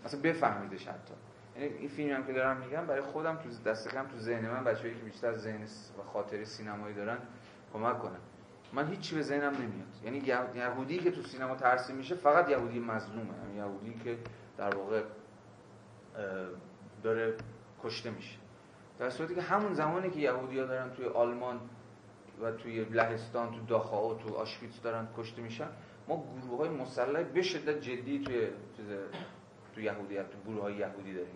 [0.05, 1.13] مثلا بفهمیدش حتی.
[1.55, 4.63] یعنی این فیلمی هم که دارم میگم برای خودم تو دست کم تو ذهن من
[4.63, 5.63] بچه‌ای که بیشتر ذهن
[5.99, 7.17] و خاطره سینمایی دارن
[7.73, 8.19] کمک کنن.
[8.73, 9.87] من هیچی به ذهنم نمیاد.
[10.03, 10.17] یعنی
[10.55, 13.29] یهودی که تو سینما ترسیم میشه فقط یهودی مظلومه.
[13.43, 14.17] یعنی یهودی که
[14.57, 15.01] در واقع
[17.03, 17.33] داره
[17.85, 18.37] کشته میشه.
[18.99, 21.59] در صورتی که همون زمانی که یهودی ها دارن توی آلمان
[22.41, 25.67] و توی لهستان تو داخاو تو آشویتس دارن کشته میشن
[26.07, 28.47] ما گروه های مسلح به شدت جدی توی
[28.77, 28.85] چیز
[29.75, 31.35] تو یهودیت تو گروه های یهودی داریم.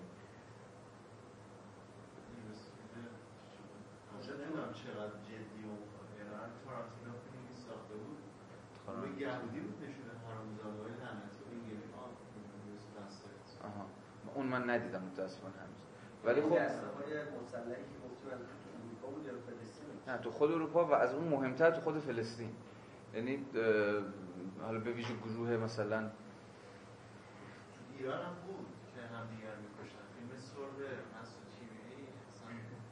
[4.73, 5.71] چقدر جدی و
[6.65, 8.17] تارانتینو فیلمی ساخته بود.
[8.87, 11.79] روی یهودی بود نشونه حرامزاده های لعنتی و این
[13.63, 13.85] آها.
[14.35, 15.68] اون من ندیدم متاسفانه.
[16.25, 16.57] ولی خب
[20.07, 22.51] نه تو خود اروپا و از اون مهمتر تو خود فلسطین.
[23.13, 23.45] یعنی
[24.61, 26.09] حالا به ویژه گروه مثلا تو
[27.99, 28.65] ایران هم بود
[28.95, 30.79] که هم دیگر می‌کشن فیلم سرب
[31.21, 32.07] مسعود کیمیایی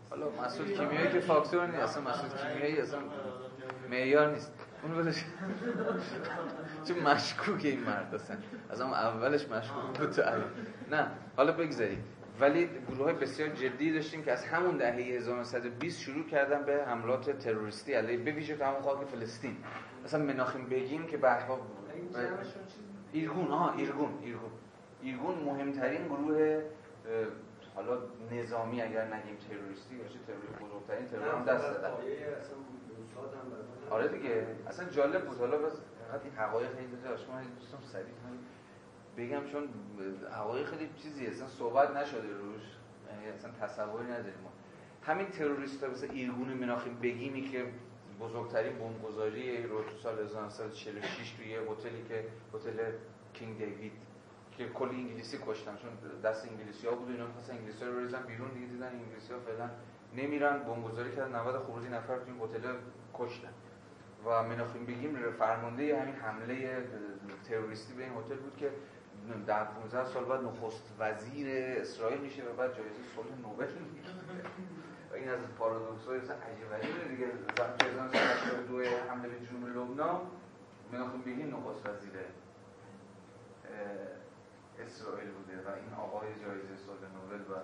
[0.10, 3.00] حالا مسعود کیمیایی که فاکتور نیست اصلا مسعود کیمیایی اصلا
[3.90, 4.54] معیار نیست.
[4.84, 5.26] اون بودش
[6.84, 8.38] چه مشکوک این مرد اصلا.
[8.70, 10.20] از اون اولش مشکوک بود
[10.92, 16.26] نه حالا بگذارید ولی گروه های بسیار جدی داشتیم که از همون دهه 1920 شروع
[16.26, 19.58] کردن به حملات تروریستی علیه به ویژه همون خاک فلسطین.
[20.06, 21.38] مثلا مناخیم بگیم که به
[23.12, 24.52] ایرگون آها ایرگون ایرگون.
[25.02, 26.62] ایرگون مهمترین گروه
[27.76, 27.98] حالا
[28.32, 31.92] نظامی اگر نگیم تروریستی باشه تروریست بزرگترین ترور هم دست دادن.
[33.90, 35.38] آره دیگه اصلا جالب بود.
[35.38, 35.74] حالا بس
[36.08, 38.06] فقط این حقایق خیلی داشت من دوستم سریع
[39.18, 39.70] بگم چون
[40.32, 42.62] حقایق خیلی چیزی اصلا صحبت نشده روش.
[43.12, 44.50] یعنی اصلا تصوری نداریم ما.
[45.02, 47.66] همین تروریست ها مثل ایرگون مناخیم بگیمی که
[48.20, 52.92] بزرگترین بمبگذاری رو تو سال 1946 توی یه هتلی که هتل
[53.34, 53.92] کینگ دیوید
[54.58, 55.76] که کلی انگلیسی کشتن.
[55.76, 55.90] چون
[56.24, 59.70] دست انگلیسی ها بود اینا می‌خواستن انگلیسی رو بریزن بیرون دیگه دیدن انگلیسی ها فعلا
[60.16, 60.64] نمیرن.
[60.64, 61.36] بمبگذاری کردن.
[61.36, 62.74] 90 خروجی نفر تو این هتل
[63.14, 63.54] کشتن.
[64.26, 66.84] و مناخیم بگیم فرمانده همین حمله
[67.50, 68.72] تروریستی به این هتل بود که
[69.48, 71.48] در 15 سال بعد نخست وزیر
[71.82, 73.68] اسرائیل میشه و بعد جایزه صلح نوبل
[75.12, 77.28] و این از پارادوکس های عجیب غریبه دیگه.
[77.58, 80.22] زمان 1982 حمله به جنوب لبنان.
[80.92, 82.12] مناخیم بگیم نخست وزیر
[84.80, 87.56] اسرائیل بوده و این آقای جایزه صلح نوبل و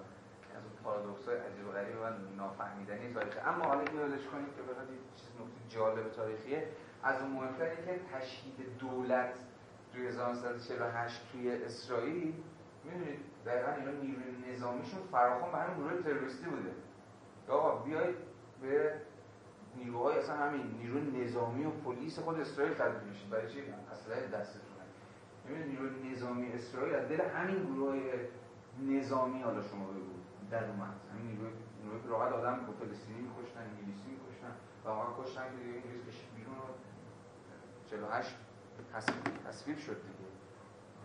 [0.58, 4.62] از اون پارادوکس های عجیب غریب و نافهمیدنی تاریخی اما حالا اینو ولش کنیم که
[4.62, 6.68] بخاطر یه چیز نکته جالب تاریخیه.
[7.04, 9.34] از اون مهمتر که تشکیل دولت
[9.94, 12.34] توی 1948 توی اسرائیل
[12.84, 16.72] می‌دونید دقیقا اینا نیروی نظامیشون فراخوان به همین گروه تروریستی بوده.
[17.48, 18.16] آقا بیاید
[18.62, 19.02] به
[19.78, 23.62] نیروهای اصلا همین نیروی نظامی و پلیس خود اسرائیل تبدیل میشید برای چی؟
[23.92, 24.84] اسلحه دستتونه
[25.46, 28.02] می‌بینید نیروی نظامی اسرائیل از دل همین گروه
[28.82, 30.14] نظامی حالا شما بگو
[30.52, 30.94] در اومد.
[31.14, 31.52] همین نیروی
[31.84, 34.56] نیروی که راحت آدم با فلسطینی میکشتن انگلیسی میکشتن
[34.86, 36.68] و واقعا کشتن که دیگه انگلیس کشید بیرون و
[37.90, 38.36] 48
[39.48, 40.30] تصویب شد دیگه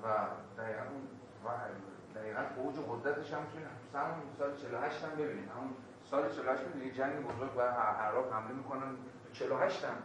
[0.03, 0.27] و
[0.59, 1.09] دقیقا اون
[1.45, 1.49] و
[2.19, 3.63] دقیقا اوج قدرتش هم توی
[3.95, 5.71] همون سال 48 هم ببینید همون
[6.11, 8.97] سال 48 هم دیگه جنگ بزرگ و عرب حمله می‌کنن.
[9.33, 9.97] 48 هم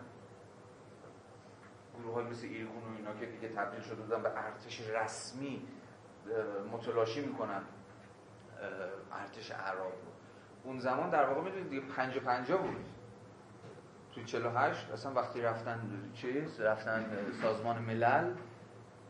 [2.00, 5.68] گروه های مثل ایرگون و اینا که دیگه تبدیل شده بودن به ارتش رسمی
[6.72, 7.62] متلاشی می‌کنن.
[9.12, 9.92] ارتش عرب رو.
[10.64, 12.86] اون زمان در واقع می‌دونید دیگه 50 50 بود.
[14.16, 15.80] توی 48 اصلا وقتی رفتن
[16.14, 17.06] چیز رفتن
[17.42, 18.32] سازمان ملل.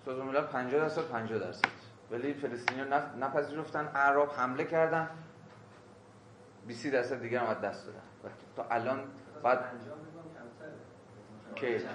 [0.06, 1.66] سازمان ملل 50 درصد 50 درصد.
[2.12, 5.10] ولی فلسطینیان نف- نپذیرفتن عرب حمله کردن.
[6.68, 8.00] 20 درصد دیگه هم دست دادن.
[8.24, 9.04] و تا الان
[9.44, 9.60] بعد
[11.56, 11.86] که کمتر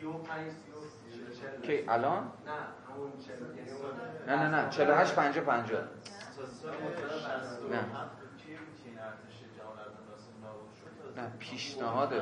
[0.00, 2.52] 35 30 که الان؟ نه
[2.94, 5.80] همون 40 اون نه نه نه 48 50 50
[6.36, 7.78] تا سال نه.
[7.78, 9.78] 67 کی بود که این ارتش جماعت
[10.10, 12.14] ناصر نابود شد نه پیشنهاد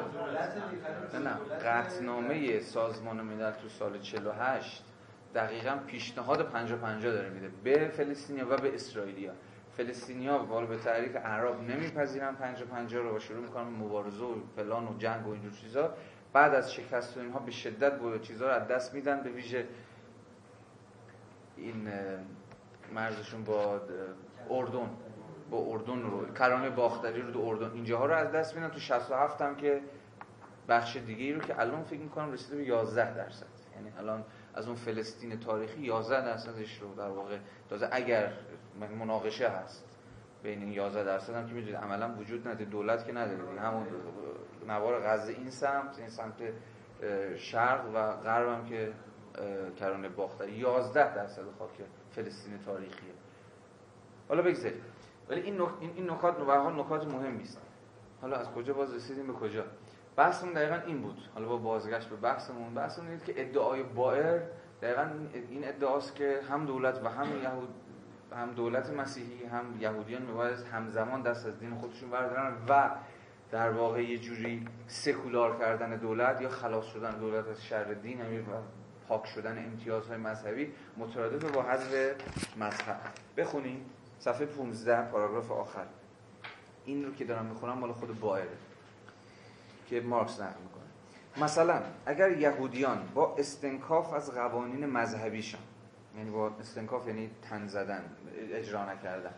[1.13, 1.35] نه نه
[1.65, 4.85] قطنامه سازمان ملل تو سال 48
[5.35, 7.49] دقیقا پیشنهاد 50 50 داره میده.
[7.65, 9.33] به فلسطینیا و به اسرائیلیا.
[9.77, 14.99] فلسطینیا بالا به تحریک عرب نمیپذیرن 50 50 رو شروع می‌کنن مبارزه و فلان و
[14.99, 15.95] جنگ و اینجور چیزا.
[16.33, 19.67] بعد از شکست اینها به شدت با چیزا رو از دست میدن به ویژه
[21.57, 21.89] این
[22.95, 23.81] مرزشون با
[24.51, 24.91] اردن.
[25.51, 27.71] با اردن رو کرانه باختری رو دو اردن.
[27.71, 28.69] اینجاها رو از دست میدن.
[28.69, 29.81] تو 67 هم که
[30.69, 33.47] بخش دیگه ای رو که الان فکر می‌کنم رسیده به 11 درصد.
[33.77, 34.25] یعنی الان
[34.55, 37.39] از اون فلسطین تاریخی 11 درصدش رو در واقع
[37.71, 38.33] تازه اگر
[38.99, 39.85] مناقشه هست
[40.43, 43.87] بین این 11 درصد هم که می‌دونید عملا وجود نداره دولت که نداره همون
[44.69, 46.35] نوار غزه این سمت این سمت
[47.37, 48.93] شرق و غرب هم که
[49.77, 50.53] کرانه باختری.
[50.53, 51.71] 11 درصد خاک
[52.11, 53.13] فلسطین تاریخیه.
[54.29, 54.83] حالا بگذاریم.
[55.31, 57.59] ولی این نک- این نکات به حال نکات مهمی است
[58.23, 59.65] حالا از کجا باز رسیدیم به کجا؟
[60.17, 61.17] بحثمون دقیقا این بود.
[61.35, 64.41] حالا با بازگشت به بحثمون بحثمون این که ادعای بائر
[64.83, 65.11] دقیقا
[65.51, 67.69] این ادعاست که هم دولت و هم یهود
[68.37, 72.91] هم دولت مسیحی هم یهودیان میباید همزمان دست از دین خودشون بردارن و
[73.51, 78.45] در واقع یه جوری سکولار کردن دولت یا خلاص شدن دولت از شر دین و
[79.09, 82.15] پاک شدن امتیازهای مذهبی مترادف با حذف
[82.57, 82.97] مذهب.
[83.37, 83.85] بخونیم.
[84.21, 85.87] صفحه 15 پاراگراف آخر.
[86.85, 88.49] این رو که دارم می‌خونم مال خود بائره
[89.89, 91.45] که مارکس نقل می‌کنه.
[91.45, 95.61] مثلا اگر یهودیان با استنکاف از قوانین مذهبیشان
[96.17, 98.05] یعنی با استنکاف یعنی تن زدن
[98.53, 99.35] اجرا نکردن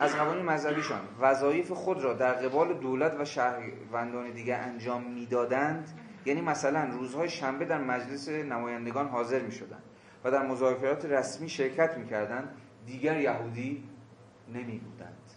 [0.00, 6.40] از قوانین مذهبیشان وظایف خود را در قبال دولت و شهروندان دیگر انجام می‌دادند یعنی
[6.40, 9.82] مثلا روزهای شنبه در مجلس نمایندگان حاضر می شدند
[10.24, 12.56] و در مذاکرات رسمی شرکت می کردند
[12.88, 13.84] دیگر یهودی
[14.48, 15.32] نمی بودند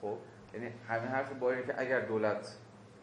[0.00, 0.16] خب
[0.54, 2.56] یعنی همین حرف با که اگر دولت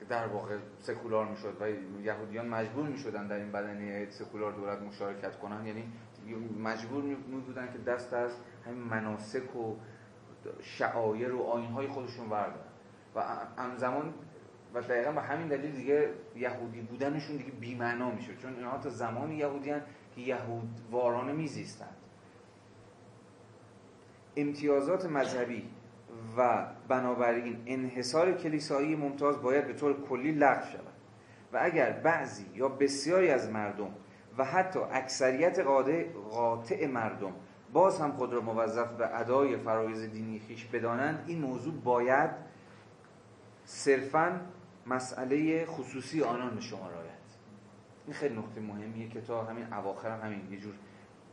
[0.10, 1.70] در واقع سکولار می شد و
[2.02, 5.84] یهودیان مجبور می شدن در این بدنه سکولار دولت مشارکت کنن یعنی
[6.60, 8.32] مجبور می بودن که دست از
[8.66, 9.76] همین مناسک و
[10.62, 12.68] شعایر و آینهای خودشون بردارن.
[13.16, 13.22] و
[13.58, 14.14] همزمان
[14.74, 19.36] و دقیقا به همین دلیل دیگه یهودی بودنشون دیگه بیمعنا میشه چون اینها تا زمانی
[19.36, 19.74] یهودی
[20.16, 21.96] که یهود وارانه میزیستند.
[24.38, 25.64] امتیازات مذهبی
[26.38, 30.94] و بنابراین انحصار کلیسایی ممتاز باید به طور کلی لغو شود.
[31.54, 33.92] و اگر بعضی یا بسیاری از مردم
[34.38, 35.60] و حتی اکثریت
[36.32, 37.32] قاطع مردم
[37.74, 42.30] باز هم خود را موظف به ادای فرایز دینی خیش بدانند این موضوع باید
[43.66, 44.42] صرفا
[44.88, 46.88] مسئله خصوصی آنان به شما
[48.06, 50.74] این خیلی نکته مهمیه که تا همین اواخر هم همین یه جور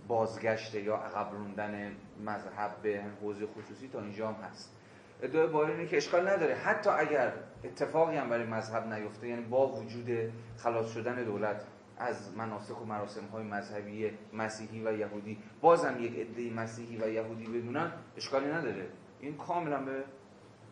[0.08, 4.76] بازگشته یا عقب روندن مذهب به حوزه خصوصی تا اینجا هم هست.
[5.22, 6.54] ادعای بار اینه که اشکال نداره.
[6.54, 7.32] حتی اگر
[7.64, 11.64] اتفاقی هم برای مذهب نیفته یعنی با وجود خلاص شدن دولت
[11.98, 17.46] از مناسک و مراسم های مذهبی مسیحی و یهودی بازم یک عده مسیحی و یهودی
[17.46, 18.88] بدونن اشکالی نداره.
[19.20, 20.04] این کاملا به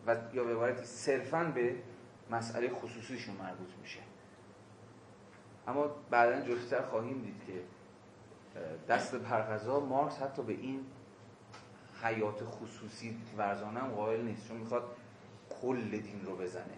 [0.07, 1.75] و یا به عبارتی صرفا به
[2.31, 3.99] مسئله خصوصیشون مربوط میشه.
[5.67, 7.53] اما بعدا جلوتر خواهیم دید که
[8.89, 10.85] دست برغذا مارکس حتی به این
[12.03, 14.83] حیات خصوصی ورزانم قائل نیست چون می‌خواد
[15.61, 16.77] کل دین رو بزنه.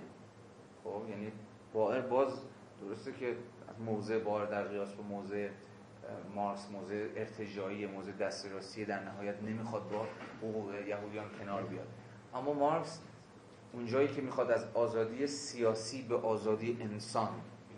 [0.83, 1.31] خب یعنی
[1.73, 2.41] بایر باز
[2.81, 3.35] درسته که
[3.67, 5.49] از موضع بائر در قیاس به موضع
[6.35, 10.05] مارکس موضع ارتجاعی موضع دسترسی در نهایت نمی‌خواد با
[10.41, 11.87] حقوق یهودیان کنار بیاد.
[12.33, 13.01] اما مارکس
[13.73, 17.29] اونجایی که می‌خواد از آزادی سیاسی به آزادی انسان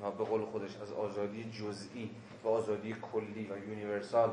[0.02, 2.12] یا به قول خودش از آزادی جزئی
[2.44, 4.32] به آزادی کلی و universal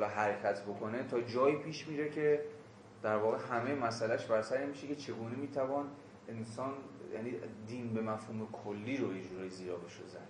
[0.00, 2.44] به حرکت بکنه تا جایی پیش میره که
[3.02, 5.86] در واقع همه مسئلهش بر سر میشه که چگونه می‌توان
[6.28, 6.74] انسان
[7.14, 7.34] یعنی
[7.66, 10.28] دین به مفهوم کلی رو یه جورایی زیرا بشه زد.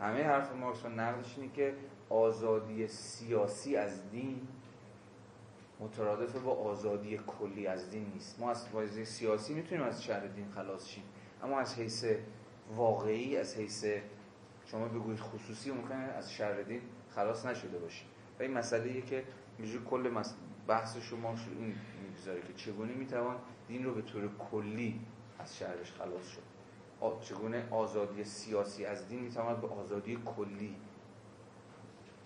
[0.00, 1.74] همه حرف مارکس و نقدش اینه که
[2.10, 4.48] آزادی سیاسی از دین
[5.80, 8.40] مترادف با آزادی کلی از دین نیست.
[8.40, 11.04] ما از بازی سیاسی می‌تونیم از شهر دین خلاص شیم
[11.42, 12.04] اما از حیث
[12.76, 13.84] واقعی از حیث
[14.66, 16.80] شما بگویید خصوصی ممکنه از شهر دین
[17.14, 19.24] خلاص نشده باشیم و این مسئله که
[19.58, 20.22] میجور کل
[20.68, 23.36] بحث شما این می‌گذاره که چگونه می‌توان
[23.68, 25.00] دین رو به طور کلی
[25.38, 26.42] از شهرش خلاص شد.
[27.20, 30.76] چگونه آزادی سیاسی از دین می‌تواند به آزادی کلی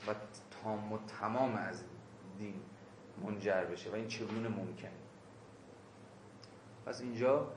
[0.09, 0.15] و
[0.63, 1.85] تام و تمام از
[2.39, 2.55] دین
[3.25, 4.91] منجر بشه و این چگونه ممکنه
[6.87, 7.53] پس اینجا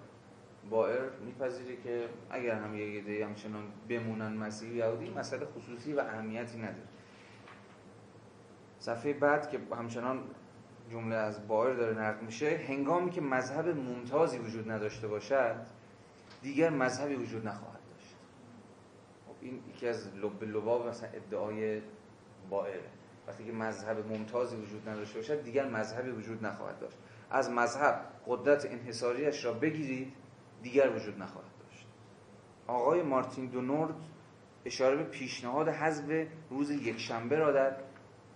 [0.69, 6.87] بایر میپذیره که اگر هم یه همچنان بمونن مسیحی یهودی مسئله خصوصی و اهمیتی نداره.
[8.79, 10.23] صفحه بعد که همچنان
[10.91, 15.55] جمله از بایر داره نقل میشه هنگامی که مذهب ممتازی وجود نداشته باشد
[16.41, 18.15] دیگر مذهبی وجود نخواهد داشت.
[19.27, 21.81] خب این یکی از لب لباب مثلا ادعای
[22.49, 22.89] بائره
[23.27, 26.97] وقتی که مذهب ممتازی وجود نداشته باشد دیگر مذهبی وجود نخواهد داشت.
[27.31, 30.13] از مذهب قدرت انحصاریش را بگیرید
[30.63, 31.87] دیگر وجود نخواهد داشت.
[32.67, 33.95] آقای مارتین دونورد
[34.65, 37.75] اشاره به پیشنهاد حذف روز یکشنبه را در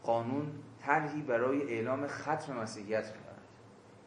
[0.03, 0.51] قانون
[0.81, 3.41] طرحی برای اعلام ختم مسیحیت می‌کند.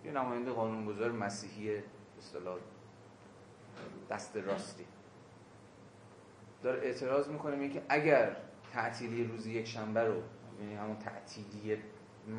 [0.04, 1.82] یه نماینده قانونگذار مسیحی
[2.18, 2.58] اصطلاح
[4.10, 4.84] دست راستی.
[6.62, 8.36] داره اعتراض می‌کنه میگه اگر
[8.72, 10.22] تعطیلی روز یک شنبه رو
[10.60, 11.82] یعنی همون تعطیلی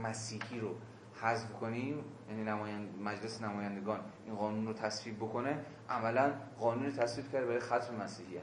[0.03, 0.75] مسیحی رو
[1.21, 7.45] حذف کنیم یعنی نمایند مجلس نمایندگان این قانون رو تصویب بکنه عملا قانون تصویب کرده
[7.45, 8.41] برای ختم مسیحیت.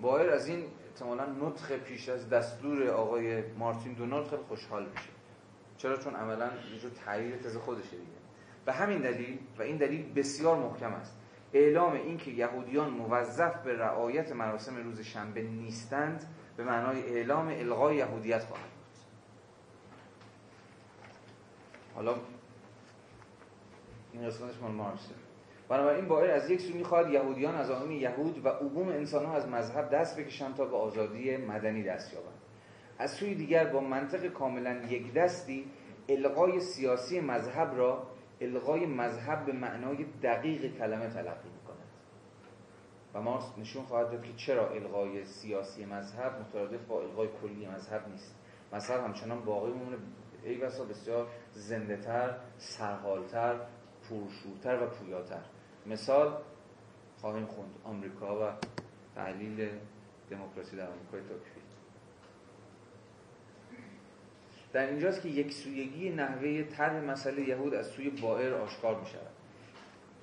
[0.00, 5.10] بایر از این احتمالا نطخ پیش از دستور آقای مارتین دونالد خیلی خوشحال میشه
[5.76, 8.18] چرا؟ چون عملا یه جور تغییر تز خودشه دیگه.
[8.64, 11.16] به همین دلیل و این دلیل بسیار محکم است.
[11.52, 16.24] اعلام اینکه یهودیان موظف به رعایت مراسم روز شنبه نیستند
[16.56, 18.78] به معنای اعلام الغای یهودیت خواهد بود
[21.98, 22.14] حالا
[24.12, 25.14] این قسمتش مال مارکسه
[25.68, 29.48] بنابراین بایر از یک سو می‌خواد یهودیان از آن یهود و عموم انسان ها از
[29.48, 32.38] مذهب دست بکشند تا به آزادی مدنی دست یابند
[32.98, 35.70] از سوی دیگر با منطق کاملا یک دستی
[36.08, 38.06] الغای سیاسی مذهب را
[38.40, 41.88] الغای مذهب به معنای دقیق کلمه تلقی می‌کند.
[43.14, 48.08] و مارکس نشون خواهد داد که چرا الغای سیاسی مذهب مترادف با الغای کلی مذهب
[48.08, 48.34] نیست.
[48.72, 49.96] مذهب همچنان باقی میمونه
[50.44, 53.60] ای بسا بسیار زنده تر سرحالتر
[54.08, 55.42] پرشورتر و پویاتر.
[55.86, 56.36] مثال
[57.20, 57.74] خواهیم خوند.
[57.84, 58.52] آمریکا و
[59.14, 59.68] تحلیل
[60.30, 61.60] دموکراسی در آمریکای توکفی
[64.72, 69.30] در اینجاست که یک سویگی نحوه طرح مسئله یهود از سوی بائر آشکار می شود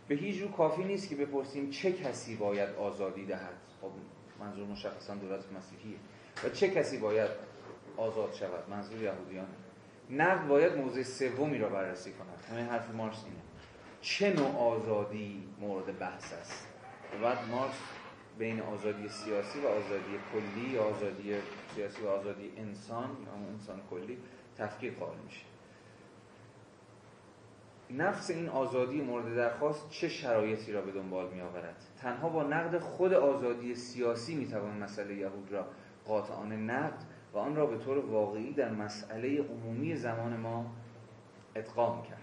[0.07, 3.57] به هیچ رو کافی نیست که بپرسیم چه کسی باید آزادی دهد.
[3.81, 3.91] خب
[4.39, 5.97] منظور مشخصا دولت مسیحیه.
[6.43, 7.29] و چه کسی باید
[7.97, 9.47] آزاد شود؟ منظور یهودیان
[10.09, 12.45] نقد باید موضع سومی را بررسی کند.
[12.51, 13.41] همین حرف مارس اینه.
[14.01, 16.67] چه نوع آزادی مورد بحث است؟
[17.21, 17.75] بعد مارکس
[18.37, 21.35] بین آزادی سیاسی و آزادی کلی یا آزادی
[21.75, 24.17] سیاسی و آزادی انسان یا انسان کلی
[24.57, 25.45] تفکیک قائل میشه.
[27.89, 32.79] نفس این آزادی مورد درخواست چه شرایطی را به دنبال می آورد تنها با نقد
[32.79, 35.65] خود آزادی سیاسی می توان مسئله یهود را
[36.05, 37.03] قاطعانه نقد
[37.35, 40.65] و آن را به طور واقعی در مسئله عمومی زمان ما
[41.55, 42.21] ادغام کرد.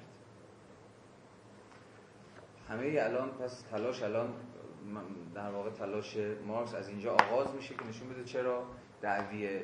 [2.68, 4.34] همه الان پس تلاش الان
[5.34, 8.64] در واقع تلاش مارکس از اینجا آغاز میشه که نشون بده چرا
[9.01, 9.60] دعوی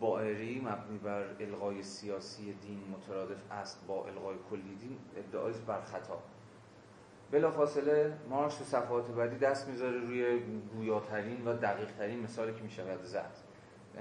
[0.00, 6.18] بائری مبنی بر الغای سیاسی دین مترادف است با الغای کلی دین ادعای بر خطا.
[7.30, 10.40] بلا فاصله مارکس تو صفحات بعدی دست می‌ذاره روی
[10.76, 13.47] گویاترین و دقیقترین مثالی که می‌شود زد.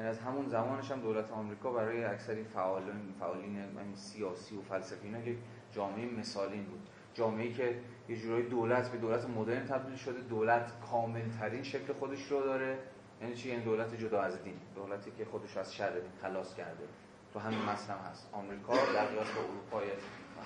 [0.05, 5.37] از همون زمانش هم دولت آمریکا برای اکثری فعالین فعالین سیاسی و فلسفی اینا یک
[5.71, 6.89] جامعه مثالین بود.
[7.13, 7.79] جامعه‌ای که
[8.09, 12.77] یه جورایی دولت به دولت مدرن تبدیل شده دولت کاملترین شکل خودش رو داره.
[13.21, 14.59] یعنی چی؟ یعنی دولت جدا از دین.
[14.75, 16.87] دولتی که خودش از شر دین خلاص کرده.
[17.33, 18.29] تو همین مثل هست.
[18.33, 19.87] آمریکا در قیاس با اروپای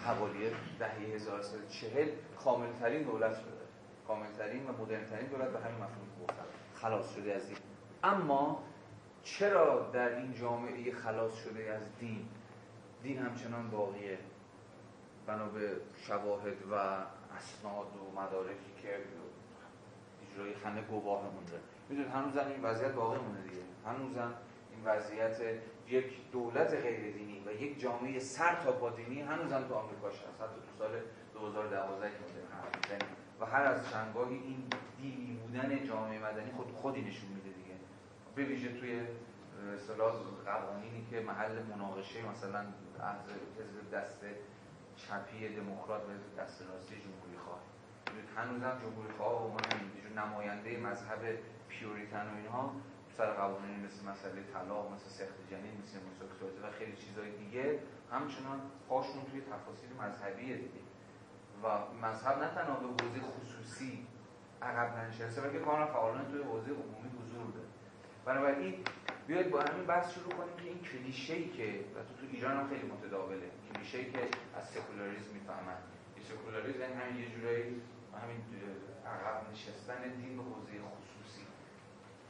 [0.05, 0.39] حوالی
[0.79, 2.07] دهه 1340
[2.43, 3.61] کاملترین دولت شده.
[4.07, 6.43] کاملترین و مدرنترین دولت به همین مفهوم گفتن
[6.75, 7.57] خلاص شده از دین.
[8.03, 8.63] اما
[9.23, 12.25] چرا در این جامعه خلاص شده از دین؟
[13.03, 14.17] دین همچنان باقیه.
[15.27, 15.71] بنا به
[16.07, 16.75] شواهد و
[17.37, 18.89] اسناد و مدارکی که
[20.31, 21.59] اجرای خنه گواه مونده.
[21.89, 23.61] می‌دونید هنوزم این وضعیت باقی مونده دیگه.
[23.85, 24.33] هنوزم
[24.71, 25.39] این وضعیت
[25.87, 30.19] یک دولت غیر دینی و یک جامعه سر تا پا دینی هنوزم تو آمریکا هست
[30.19, 30.91] حتی تو سال
[31.33, 33.05] 2012 که مونده
[33.39, 34.63] و هر از چندگاهی این
[35.01, 37.60] دینی بودن جامعه مدنی خود خودی نشون میده
[38.35, 39.01] به ویژه توی
[39.75, 40.13] اصطلاح
[40.45, 42.65] قوانینی که محل مناقشه مثلا
[43.59, 44.21] حزب دست
[44.95, 47.59] چپی دموکرات و دست راستی جمهوری خواه
[48.35, 49.57] هنوزم جمهوری خواه و
[50.15, 51.19] نماینده مذهب
[51.69, 52.73] پیوریتن و اینها
[53.17, 57.79] سر قوانین مثل مسئله طلاق مثل سخت جنین مثل هموسکسوالیته و خیلی چیزهای دیگه
[58.11, 60.81] همچنان پاشون توی تفاصیل مذهبی دیگه.
[61.63, 61.67] و
[62.05, 64.07] مذهب نه تنها به حوزه خصوصی
[64.61, 67.09] عقب ننشسته بلکه کاملا فعالان توی حوزه عمومی
[68.31, 68.73] بنابراین
[69.27, 72.57] بیاید با همین بحث شروع کنیم که این کلیشه ای که و تو تو ایران
[72.57, 74.21] هم خیلی متداوله کلیشه ای که
[74.57, 75.79] از سکولاریسم می‌فهمن
[76.15, 77.65] این سکولاریسم یعنی همین یه جورایی
[78.21, 78.39] همین
[79.13, 81.43] عقب نشستن دین به حوزه خصوصی.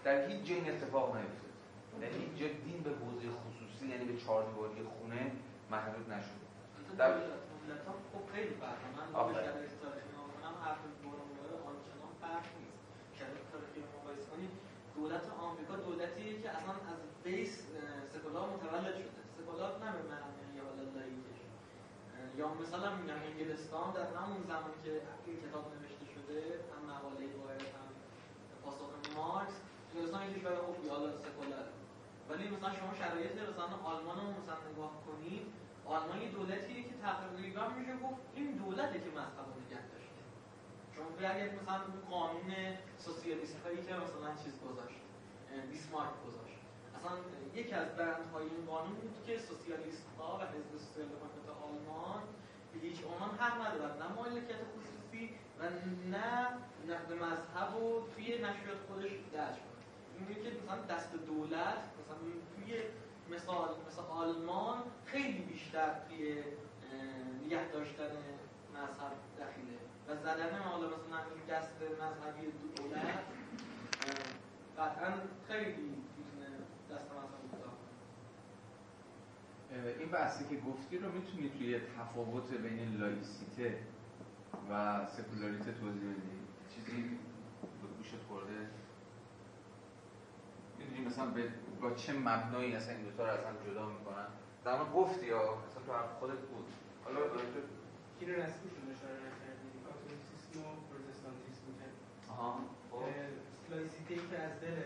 [0.03, 1.53] در هیچ جای اتفاق نیفتاد.
[2.01, 5.21] در هیچ جای دین به حوزه خصوصی یعنی به چهار دیواری خونه
[5.71, 6.45] محدود نشده
[6.97, 7.11] در
[8.13, 8.79] خب خیلی فرق.
[8.97, 12.81] من به تاریخی نامونم حرف برونگاه آنچنان فرق نیست
[13.15, 14.53] که تاریخی مقایسه کنید
[15.01, 17.53] دولت آمریکا دولتیه که اصلا از بیس
[18.13, 19.21] سکولار متولد شده.
[19.37, 20.65] سکولار نه به معنی یا
[20.95, 21.41] لاییکش
[22.39, 24.91] یا مثلا میگم انگلستان در همون زمان که
[25.25, 26.39] این کتاب نوشته شده
[26.71, 27.87] هم مقاله باید هم
[28.63, 29.55] پاسخ مارکس
[29.89, 31.67] انگلستان یه کشور خوب یا سکولار
[32.29, 35.45] ولی مثلا شما شرایط مثلا آلمان رو مثلا نگاه کنید
[35.85, 40.00] آلمان یه دولتیه که تقریبا میشه گفت این دولته که مذهب رو نگه
[41.01, 41.79] چون اگر مثلا
[42.11, 42.51] قانون
[42.97, 45.01] سوسیالیست هایی که مثلا چیز گذاشت
[45.71, 46.59] بیسمارک گذاشت.
[46.95, 47.11] اصلا
[47.55, 52.21] یکی از برندهای این قانون بود که سوسیالیست ها و حزب سوسیال دموکرات آلمان
[52.73, 53.97] به هیچ عنوان حق ندارن.
[54.01, 55.29] نه مالکیت خصوصی
[55.59, 55.63] و
[56.09, 56.47] نه
[56.87, 59.81] نقد مذهب و توی نشریات خودش درج کنه
[60.27, 62.17] این که مثلا دست دولت مثلا
[62.55, 62.81] توی
[63.29, 66.43] مثال مثل آلمان خیلی بیشتر توی
[67.45, 68.11] نگه داشتن
[68.73, 69.90] مذهب دخیله.
[70.07, 71.19] و زدن حالا مثلا
[71.49, 73.19] دست مذهبی دولت
[74.77, 75.13] قطعا
[75.47, 75.81] خیلی
[76.17, 76.47] می‌تونه
[76.91, 77.73] دست مذهبی کوتاه
[79.99, 83.79] این بحثی که گفتی رو می‌تونی توی تفاوت بین لایسیته
[84.71, 86.39] و سکولاریته توضیح بدی؟
[86.75, 87.01] چیزی
[87.81, 88.67] به گوشت خورده؟
[90.79, 91.49] می‌دونی مثلا به
[91.81, 94.27] با چه مبنایی اصلا این دوتا رو از هم جدا می‌کنن؟
[94.65, 96.65] در گفتی یا مثلا تو حرف خودت بود.
[97.05, 97.19] حالا
[98.19, 98.47] کی رو شد
[98.91, 99.40] اشاره
[100.57, 101.87] و پروتستانتیسم که
[102.31, 102.59] آها
[103.71, 104.77] لایسیته ای که از دل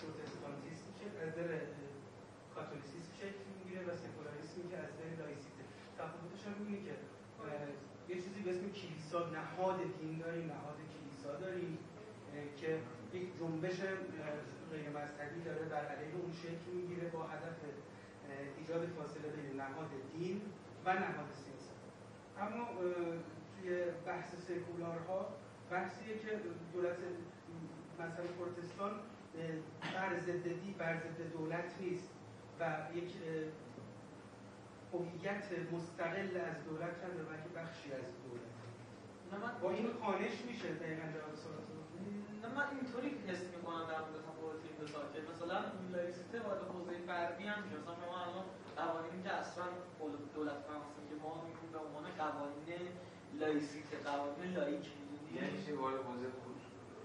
[0.00, 0.86] پروتستانتیسم
[1.26, 1.50] از دل
[2.54, 5.62] کاتولیسیسم شکل می‌گیره و سکولاریسمی که از دل لایسیته.
[5.98, 6.94] تفاوتش هم اینه که
[8.08, 11.78] یه چیزی به اسم کلیسا نهاد دین داریم نهاد کلیسا داریم
[12.60, 12.70] که
[13.12, 13.76] یک جنبش
[14.72, 17.58] غیر مذهبی داره بر علیه اون شکل می‌گیره با هدف
[18.58, 20.40] ایجاد فاصله بین نهاد دین
[20.84, 21.72] و نهاد سیاست.
[22.38, 22.68] اما
[24.06, 25.28] بحث سکولارها
[25.70, 26.40] بحثیه که
[26.72, 26.96] دولت
[27.98, 28.90] مثلا پروتستان
[29.94, 32.10] بر ضد دی بر ضد دولت نیست
[32.60, 33.12] و یک
[34.92, 39.60] هویت مستقل از دولت هم بلکه بخشی از دولت.
[39.62, 41.62] با این خانش میشه دقیقا جواب سوال
[42.42, 45.58] نه من اینطوری حس می‌کنم در مورد تفاوت این دو که مثلا
[45.92, 47.76] لایسیته وارد حوزه فردی هم میشه.
[47.80, 48.44] مثلا شما الان
[48.76, 49.64] قوانینی که اصلا
[50.34, 52.88] دولت فرانسه که ما میگیم به عنوان قوانین
[53.40, 54.86] لایسیته قوانین laïque
[55.34, 56.28] یعنی چی؟ وارد حوزه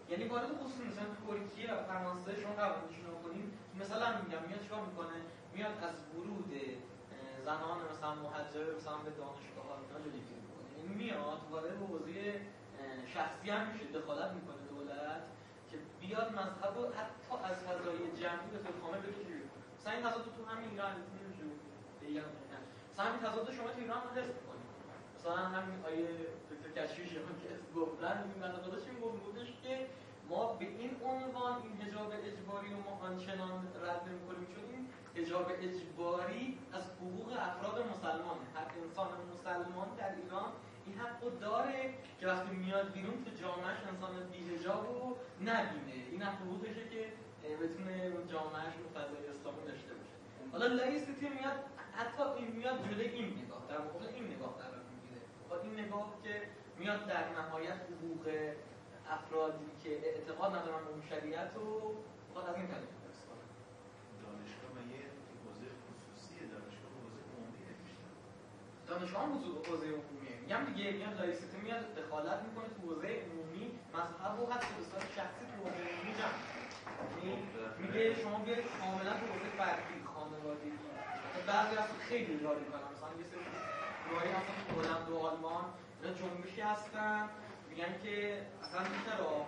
[0.09, 3.47] یعنی وارد خصوص مثلا ترکیه و فرانسه شما قوانینشون رو کنین
[3.81, 5.17] مثلا میگم میاد چیکار می‌کنه؟
[5.53, 6.51] میاد از ورود
[7.45, 10.67] زنان مثلا مهاجر مثلا به دانشگاه ها اینا جلوگیری می‌کنه.
[10.77, 12.41] یعنی میاد وارد حوزه
[13.13, 15.21] شخصی هم میشه دخالت می‌کنه دولت
[15.69, 19.41] که بیاد مذهب رو حتی از فضای جمعی به طور کامل بگیره
[19.77, 20.95] مثلا این تضاد تو همین ایران
[22.91, 24.46] مثلا همین تضاد شما تو ایران می‌کنید
[25.17, 26.07] مثلا همین آیه
[26.51, 27.49] دکتر کشفی شما که
[27.79, 29.87] گفتن این بنده خدا چی گفتش که
[30.29, 34.83] ما به این عنوان این حجاب اجباری رو ما آنچنان رد نمی‌کنیم چون این
[35.17, 38.45] حجاب اجباری از حقوق افراد مسلمانه.
[38.55, 40.49] هر انسان مسلمان در ایران
[40.85, 45.97] این حق رو داره که وقتی میاد بیرون تو جامعهش انسان بیهجاب رو نبینه.
[46.11, 47.01] این هم حقوقشه که
[47.61, 50.15] بتونه جامعهش رو فضای اسلامی داشته باشه.
[50.51, 51.59] حالا لایستیتی میاد
[51.97, 54.86] حتی این میاد جلوی این نگاه در مقابل این نگاه قرار
[55.49, 56.41] با این نگاه که
[56.79, 58.23] میاد در نهایت حقوق
[59.09, 61.93] افرادی که اعتقاد ندارن به شریعت رو
[62.29, 62.87] بخواد از این طریق
[64.23, 65.03] دانشگاه یه
[65.43, 65.69] حوزه
[66.53, 67.61] دانشگاه حوزه عمومی
[68.87, 69.23] دانشگاه
[69.67, 70.35] حوزه عمومیه.
[70.41, 73.65] میگم دیگه میاد لایسیته میاد دخالت می‌کنه تو حوزه عمومی
[73.95, 76.39] مذهب و حتی به شخصی تو حوزه عمومی جمع
[77.07, 77.31] یعنی
[77.81, 80.71] میگه شما بیاید کاملا تو حوزه فردی خانوادگی.
[81.47, 83.66] بعضی از خیلی کنم مثلا یه سری
[84.11, 85.65] جاری هستن تو هلند و آلمان
[86.03, 87.29] اینا جنبشی هستن.
[87.69, 89.45] میگن که اصلا چرا؟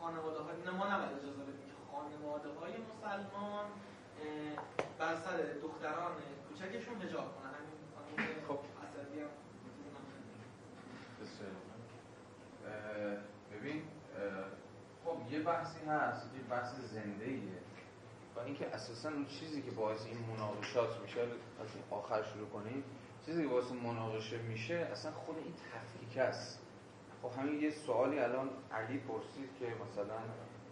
[0.00, 3.64] خانواده های ما نباید اجازه بدیم که خانواده های مسلمان
[4.98, 6.12] بر سر دختران
[6.48, 7.52] کوچکشون حجاب کنن.
[8.18, 8.58] همین خب.
[8.58, 8.82] هم
[13.52, 13.82] ببین
[15.04, 17.58] خب یه بحثی هست یه بحث زنده ایه
[18.36, 21.28] و اینکه اساسا اون چیزی که باعث این مناقشات میشه از
[21.90, 22.84] آخر شروع کنیم
[23.26, 26.60] چیزی باعث مناقشه میشه اصلا خود این تفکیک است.
[27.22, 30.18] خب همین یه سوالی الان علی پرسید که مثلا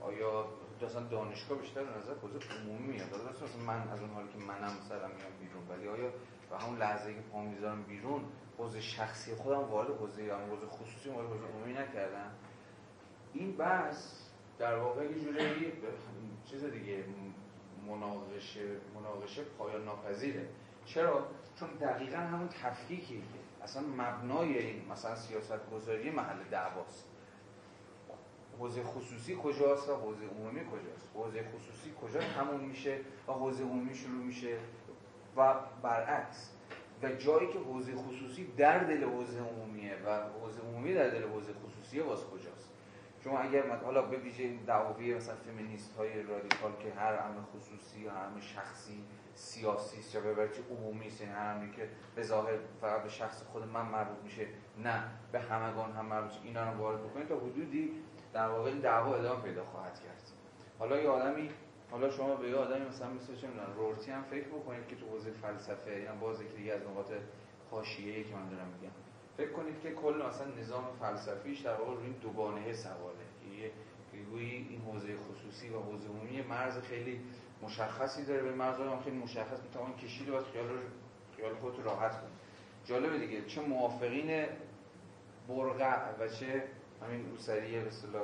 [0.01, 0.47] آیا
[0.83, 5.07] اصلا دانشگاه بیشتر نظر حوزه عمومی میاد؟ مثلا من از اون حالی که منم مثلا
[5.07, 6.13] میام بیرون ولی آیا
[6.51, 8.25] و همون لحظه که پام می‌ذارم بیرون
[8.59, 12.31] حوزه شخصی خودم وارد حوزه یا حوزه خصوصی وارد حوزه عمومی نکردم؟
[13.33, 14.21] این بحث
[14.59, 15.73] در واقع یه جوری
[16.45, 17.05] چیز دیگه
[17.87, 20.49] مناقشه مناقشه پایان ناپذیره.
[20.85, 21.27] چرا؟
[21.61, 23.23] چون دقیقا همون تفکیکی
[23.63, 27.05] اصلا مبنای این مثلا سیاست گذاری محل دعواست.
[28.59, 33.95] حوزه خصوصی کجاست و حوزه عمومی کجاست؟ حوزه خصوصی کجا همون میشه و حوزه عمومی
[33.95, 34.59] شروع میشه
[35.37, 36.51] و برعکس.
[37.03, 41.53] و جایی که حوزه خصوصی در دل حوزه عمومیه و حوزه عمومی در دل حوزه
[41.53, 42.71] خصوصیه باز کجاست؟
[43.25, 48.13] شما اگر حالا به ویژه دعاوی مثلا فمینیست های رادیکال که هر امر خصوصی یا
[48.13, 49.05] امر شخصی
[49.35, 53.65] سیاسی است یا به عمومی است یعنی هر که به ظاهر فقط به شخص خود
[53.65, 54.47] من مربوط میشه
[54.79, 57.91] نه به همگان هم مربوط اینا رو وارد بکنید تا حدودی
[58.33, 60.23] در واقع دعوا ادامه پیدا خواهد کرد.
[60.79, 61.51] حالا یه آدمی
[61.91, 65.07] حالا شما به یه آدمی مثلا مثل چه می‌دونم رورتی هم فکر بکنید که تو
[65.07, 67.13] حوزه فلسفه یا باز دیگه از نقاط
[67.71, 68.93] حاشیه‌ای که من دارم میگم.
[69.37, 73.31] فکر کنید که کل مثلا نظام فلسفیش در واقع روی این دوگانه سواله
[74.13, 77.21] که گویی این حوزه خصوصی و حوزه عمومی مرز خیلی
[77.63, 80.77] مشخصی داره به هم خیلی مشخص می‌توان کشید و خیال رو
[81.37, 82.33] خیال خودت راحت کنید
[82.85, 84.47] جالبه دیگه چه موافقین
[85.49, 86.65] برقع و چه
[87.03, 88.23] همین روسریه به اصطلاح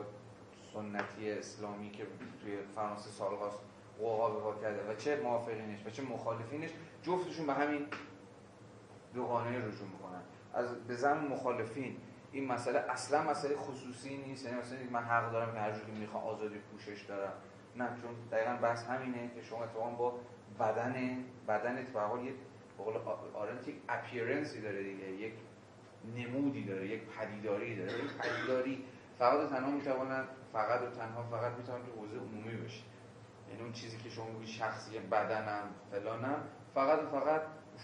[0.73, 2.07] سنتی اسلامی که
[2.43, 3.59] توی فرانسه سالهاست
[3.99, 6.71] قوقا به کرده و چه موافقینش و چه مخالفینش
[7.03, 7.87] جفتشون به همین
[9.15, 10.23] دوگانه رجوع می‌کنن.
[10.55, 11.97] از به زن مخالفین
[12.33, 16.25] این مسئله اصلا مسئله خصوصی نیست یعنی مثلا من حق دارم که هر جوری می‌خوام
[16.25, 17.33] آزادی پوشش دارم.
[17.79, 20.21] نه چون دقیقا بحث همینه که شما اتفاقا با
[20.61, 22.33] بدن بدن اتفاقا یه
[22.79, 22.95] بقول
[23.35, 25.33] آرنت یک appearance ی داره دیگه یک
[26.17, 27.93] نمودی داره یک پدیداری داره.
[27.93, 28.85] یک پدیداری
[29.19, 32.83] فقط و تنها می‌توانن فقط و تنها فقط می‌تونن تو حوزه عمومی بشه
[33.51, 36.43] یعنی اون چیزی که شما میگی شخصی بدنم فلانم
[36.75, 37.43] فقط و فقط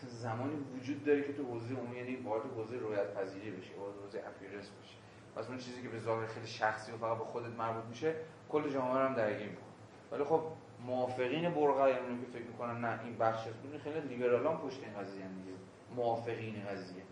[0.09, 4.23] زمانی وجود داره که تو حوزه عمومی یعنی وارد حوزه رویت پذیری بشه وارد حوزه
[4.27, 4.97] appearance بشه
[5.36, 8.14] پس اون چیزی که به ظاهر خیلی شخصی و فقط به خودت مربوط میشه
[8.48, 9.72] کل جامعه رو هم درگیر می‌کنه.
[10.13, 10.43] ولی خب
[10.87, 15.29] موافقین برقا یعنی که فکر می‌کنن نه این بخش از خیلی لیبرالان پشت این قضیه
[15.29, 15.57] دیگه.
[15.97, 17.03] موافقین قضیه.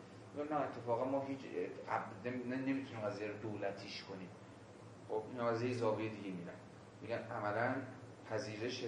[0.51, 1.39] نه اتفاقا ما هیچ
[2.47, 4.29] نمی‌تونیم قضیه رو دولتیش کنیم.
[5.09, 6.55] خب این قضیه زاویه دیگه میرن
[7.03, 7.75] میگن عملا
[8.31, 8.85] پذیرش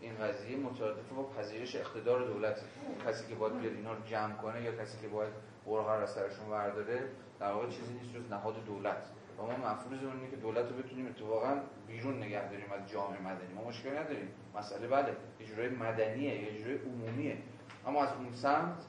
[0.00, 2.60] این قضیه مترادف با پذیرش اقتدار دولت.
[3.06, 5.32] کسی که باید بیاد اینا رو جمع کنه یا کسی که باید
[5.66, 7.08] برغر از سرشون برداره
[7.40, 9.10] در واقع چیزی نیست جز نهاد دولت.
[9.38, 13.54] و ما مفروض اینه که دولت رو بتونیم اتفاقا بیرون نگه داریم از جامعه مدنی.
[13.54, 14.28] ما مشکل نداریم.
[14.54, 17.38] مسئله بله اجرای مدنیه یا اجرای عمومیه.
[17.86, 18.84] اما از اون سمت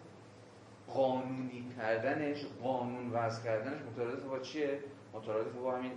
[0.88, 4.80] قانونی کردنش قانون وضع کردنش مترادف با چیه؟
[5.14, 5.92] مترادف با همین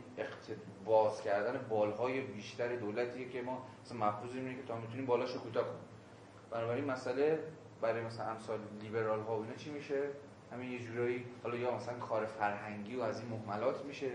[0.84, 5.40] باز کردن بالهای بیشتر دولتیه که ما مثلا مفروض اینه که تا می‌تونیم بالاش رو
[5.40, 5.88] کوتاه کنیم.
[6.50, 7.38] بنابراین مسئله
[7.80, 10.02] برای مثلا امثال لیبرال ها اینا چی میشه؟
[10.52, 14.10] همین یه جورایی حالا یا مثلا کار فرهنگی و از این محملات میشه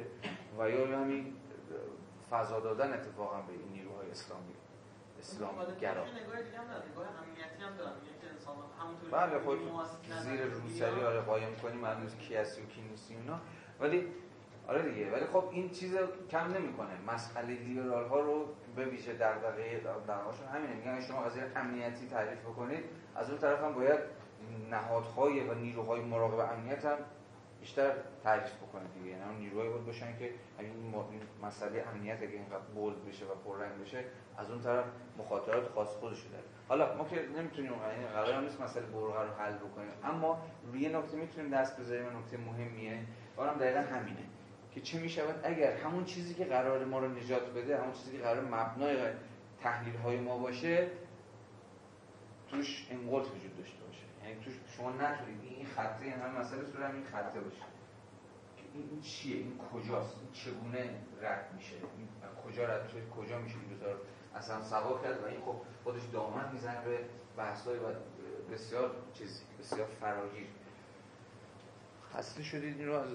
[0.60, 1.34] و یا همین
[2.30, 4.54] فضا دادن اتفاقا به این نیروهای اسلامی
[5.20, 6.04] اسلام گرا.
[9.12, 9.60] بله خود
[10.24, 13.40] زیر روسری آره قایم کنیم معلومه کی هستی و کی نیستی اونا
[13.80, 14.08] ولی
[14.68, 15.98] آره دیگه ولی خب این چیز
[16.32, 17.02] کم نمی‌کنه.
[17.08, 18.46] مسئله لیبرال ها رو
[18.76, 20.74] به ویژه دغدغه دغدغه‌شون همینه.
[20.76, 22.84] میگن شما از امنیتی تعریف بکنید
[23.16, 24.00] از اون طرف هم باید
[24.70, 26.98] نهادهای و نیروهای مراقب امنیت هم
[27.60, 27.92] بیشتر
[28.24, 29.10] تعریف بکنید دیگه.
[29.10, 30.30] یعنی نیروهایی بود باشن که
[30.60, 30.94] این
[31.44, 34.04] مسئله امنیت اگه اینقدر بولد بشه و پررنگ بشه
[34.38, 34.86] از اون طرف
[35.18, 36.44] مخاطرات خاص خودشو داره.
[36.70, 39.92] حالا ما که نمی‌تونیم یعنی قرار نیست مسئله برغه رو حل بکنیم.
[40.04, 40.42] اما
[40.72, 43.00] روی نکته می‌تونیم دست بذاریم نکته مهمیه.
[43.38, 44.24] اونم دقیقا همینه
[44.72, 48.24] که چه می‌شود اگر همون چیزی که قرار ما رو نجات بده همون چیزی که
[48.24, 48.98] قرار مبنای
[49.62, 50.88] تحلیل های ما باشه
[52.50, 53.83] توش انقلت وجود داشته
[54.34, 55.44] یعنی توش شما نتونید.
[55.44, 57.64] این خطه یعنی مسئله سور این خطه باشه.
[58.74, 62.08] این چیه؟ این کجاست؟ این چگونه رد میشه؟ این
[62.46, 64.02] کجا رد میشه؟ کجا میشه این بذار
[64.36, 67.00] اصلا سوا کرد؟ و این خب خودش دامن می‌زنه به
[67.38, 67.80] بحث‌های
[68.52, 70.48] بسیار چیزی بسیار فراگیر.
[72.14, 73.08] خسته شدید این رو از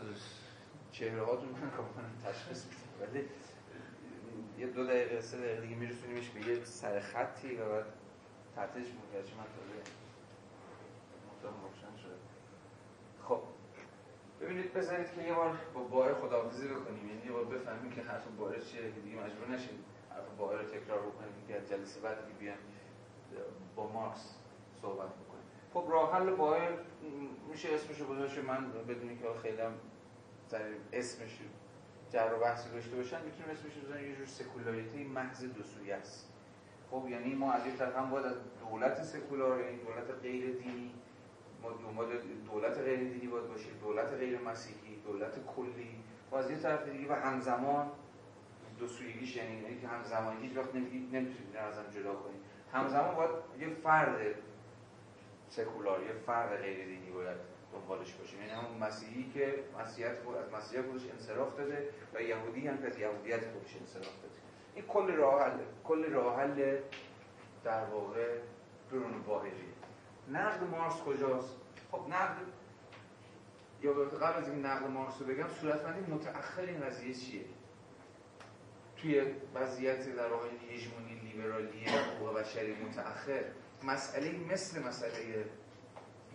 [0.93, 3.13] چهره هاتون من کاملا تشخیص میدم.
[3.13, 3.29] ولی
[4.59, 7.85] یه دو دقیقه سه دقیقه دیگه میرسونیمش به یه سر خطی و بعد
[8.57, 9.98] تحتش متوجه من تازه
[11.63, 12.19] روشن شده.
[13.23, 13.41] خب
[14.41, 17.09] ببینید بذارید که یه بار با بار خداحافظی بکنیم.
[17.09, 20.63] یعنی یه بار بفهمیم که حرف بار چیه که دیگه مجبور نشیم حرف بار رو
[20.63, 22.59] تکرار بکنیم که جلسه بعد دیگه بیان
[23.77, 24.35] با مارکس
[24.83, 25.45] صحبت بکنیم.
[25.75, 26.71] خب راه حل بایر
[27.51, 29.73] میشه اسمشو گذاشت من بدونی که خیلی هم
[30.93, 31.39] اسمش
[32.11, 36.33] جر و بحثی داشته باشن می‌تونیم اسمش رو یه جور سکولاریتی محض دو سویه است.
[36.91, 40.95] خب یعنی ما از یک طرف هم باید از دولت سکولار یعنی دولت غیر دینی
[41.63, 42.07] ما دنبال
[42.47, 46.05] دولت غیر دینی باید باشیم دولت غیر مسیحی دولت کلی.
[46.31, 47.91] و از یه طرف دیگه و همزمان
[48.79, 52.41] دو سویگیش یعنی که همزمانی هیچ وقت نمی‌تونید از هم جدا کنید
[52.73, 53.31] همزمان باید
[53.61, 54.35] یه فرد
[55.49, 57.37] سکولار یه فرد غیر دینی باید
[57.73, 58.41] دنبالش باشیم.
[58.41, 62.99] یعنی همون مسیحی که مسیحیت از مسیحیت خودش انصراف داده و یهودی هم که از
[62.99, 64.35] یهودیت خودش انصراف داده.
[64.75, 65.51] این کل راه
[65.85, 66.47] کل راه
[67.65, 68.39] در واقع
[68.91, 69.68] برون باهری.
[70.33, 71.57] نقد مارس کجاست؟
[71.93, 72.37] خب نقد
[73.83, 77.45] یا قبل از این نقد مارس رو بگم صورتمندی متأخر این قضیه چیه؟
[78.97, 79.23] توی
[79.55, 83.45] وضعیت در واقع هژمونی لیبرالی حقوق بشری متأخر
[83.83, 85.45] مسئله مثل مسئله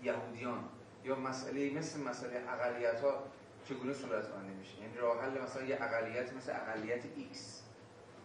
[0.04, 0.64] یهودیان
[1.04, 3.24] یا مسئله مثل مسئله اقلیت ها
[3.66, 7.63] چگونه صورتمندی میشه؟ یعنی راه حل مثلا یه اقلیت مثل اقلیت X.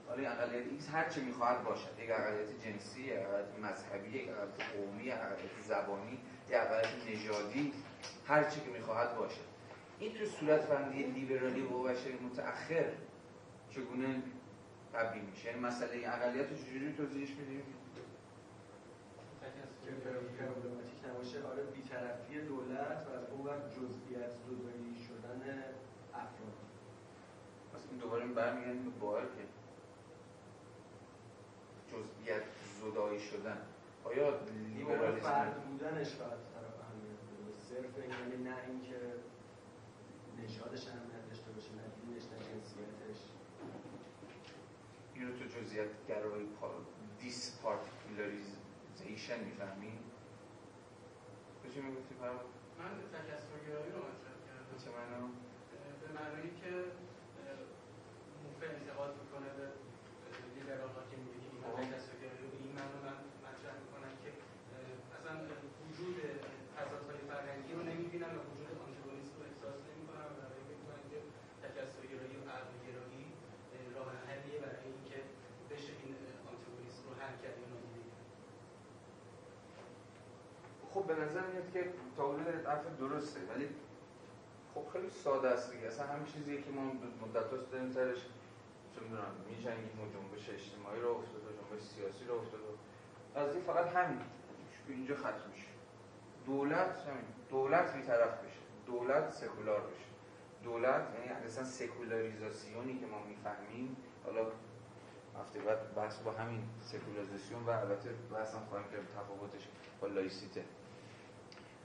[0.08, 1.98] حالا این اقلیت X هر چی می‌خواهد باشد.
[1.98, 6.18] یک اقلیت جنسی یک اقلیت مذهبی یک اقلیت قومی یک اقلیت زبانی
[6.48, 7.72] یک اقلیت نژادی
[8.26, 9.48] هر چی که می‌خواهد باشد.
[9.98, 12.92] این تو صورتبندی لیبرالی و بشری متأخر
[13.70, 14.22] چگونه
[14.92, 17.62] تبدیل میشه؟ یعنی مسئله اقلیت رو چجوری توضیحش میدیم
[21.18, 21.46] نباشه.
[21.46, 25.64] آره بیطرفی دولت و از اون وقت جزئیت زدایی شدن
[26.14, 26.58] افراد.
[27.74, 29.57] پس این دوباره برمیگردیم به باور که
[31.92, 32.42] جزئیت
[32.80, 33.60] زدایی شدن.
[34.04, 34.40] آیا
[34.76, 37.20] لیبرالیسم فرد بودنش باید طرف اهمیت
[37.68, 38.98] صرف یعنی نه اینکه
[40.38, 43.20] نژادش اهمیت داشته باشه نه دینش نه جنسیتش.
[45.14, 46.48] اینو تو جزئیات گرایی
[47.20, 49.92] دیس پارتیکولاریزیشن می‌فهمی؟
[51.74, 52.42] چی می‌گفتی فرما؟
[52.80, 54.76] من تکسرگرایی رو مطرح کردم.
[54.82, 55.20] چه معنا؟
[56.00, 56.70] به معنایی که
[58.42, 59.64] موفق انتقاد می‌کنه به
[60.54, 62.98] لیبرال ها که میگه که این تکسرگرایی رو به این معنا
[63.46, 64.30] مطرح می‌کنن که
[65.16, 65.32] اصلا
[65.86, 66.16] وجود
[66.76, 71.18] تضادهای فرهنگی رو نمی‌بینن و وجود آنتگونیسم رو احساس نمی‌کنن و برای می‌کنن که
[71.64, 73.26] تکسرگرایی و عقلگرایی
[73.96, 75.18] راه حلیه برای اینکه
[75.70, 76.12] بشه این
[76.50, 77.56] آنتگونیسم رو حل کرد
[80.94, 83.68] خب به نظر میاد که تا حدود حرف درسته ولی
[84.74, 85.86] خب خیلی ساده است دیگه.
[85.86, 86.82] اصلا همین چیزی که ما
[87.26, 88.18] مدت هاست داریم سرش
[88.94, 92.72] چه می‌دونم میجنگیم و جنبش اجتماعی رو افتاد و جنبش سیاسی رو افتاد و
[93.38, 94.20] قضیه فقط همین.
[94.88, 95.68] اینجا ختم میشه.
[96.46, 98.60] دولت همین دولت بیطرف بشه.
[98.86, 100.08] دولت سکولار بشه.
[100.64, 103.96] دولت یعنی اصلا سکولاریزاسیونی که ما می‌فهمیم.
[104.24, 104.46] حالا
[105.40, 109.68] هفته بعد بحث با همین سکولاریزاسیون و البته بحثم خواهیم کرد تفاوتش
[110.00, 110.64] با لایسیته.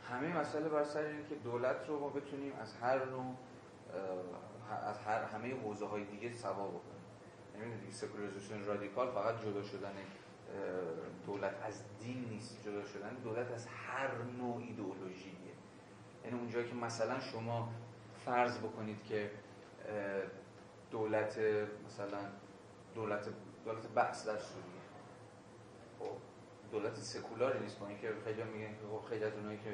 [0.10, 3.36] همه مسئله بر سر اینه که دولت رو ما بتونیم از هر نوع
[4.88, 7.04] از هر همه حوزه های دیگه سوا بکنیم.
[7.60, 9.94] یعنی سکولاریزاسیون رادیکال فقط جدا شدن
[11.26, 15.34] دولت از دین نیست جدا شدن دولت از هر نوع ایدئولوژیه.
[16.26, 17.70] یعنی اونجایی که مثلا شما
[18.26, 19.32] فرض بکنید که
[20.92, 21.40] دولت
[21.86, 22.20] مثلا
[22.96, 23.30] دولت
[23.66, 24.84] دولت بحث در سوریه.
[26.00, 26.18] خب؟
[26.74, 29.74] دولت سکولاری نیست با اینکه خیلی میگن که خب خیلی از اونایی که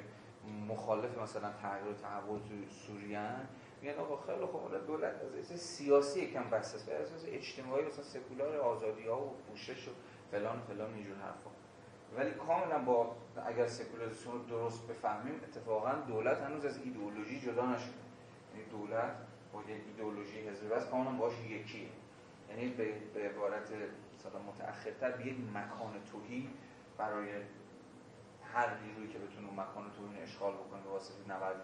[0.68, 3.30] مخالف مثلا تغییر و تحول تو سوریه
[3.82, 5.14] میگن آقا خیلی خب دولت
[5.52, 9.92] از سیاسی یکم بحث است از اساس اجتماعی مثلا سکولار آزادی ها و پوشش و
[10.32, 11.50] فلان و فلان اینجور حرفا.
[12.18, 13.16] ولی کاملا با
[13.46, 17.94] اگر سکولاریسم رو درست بفهمیم اتفاقا دولت هنوز از ایدئولوژی جدا نشده.
[18.56, 19.12] یعنی دولت
[19.54, 21.90] با ایدئولوژی حزبی بس کاملا باش یکیه.
[22.50, 22.68] یعنی
[23.14, 23.72] به عبارت
[24.20, 26.50] مثلا متأخرتر به یک مکان توهی
[27.00, 27.30] برای
[28.54, 31.16] هر نیرویی که بتونه اون مکان توهی اشغال بکنه به واسطه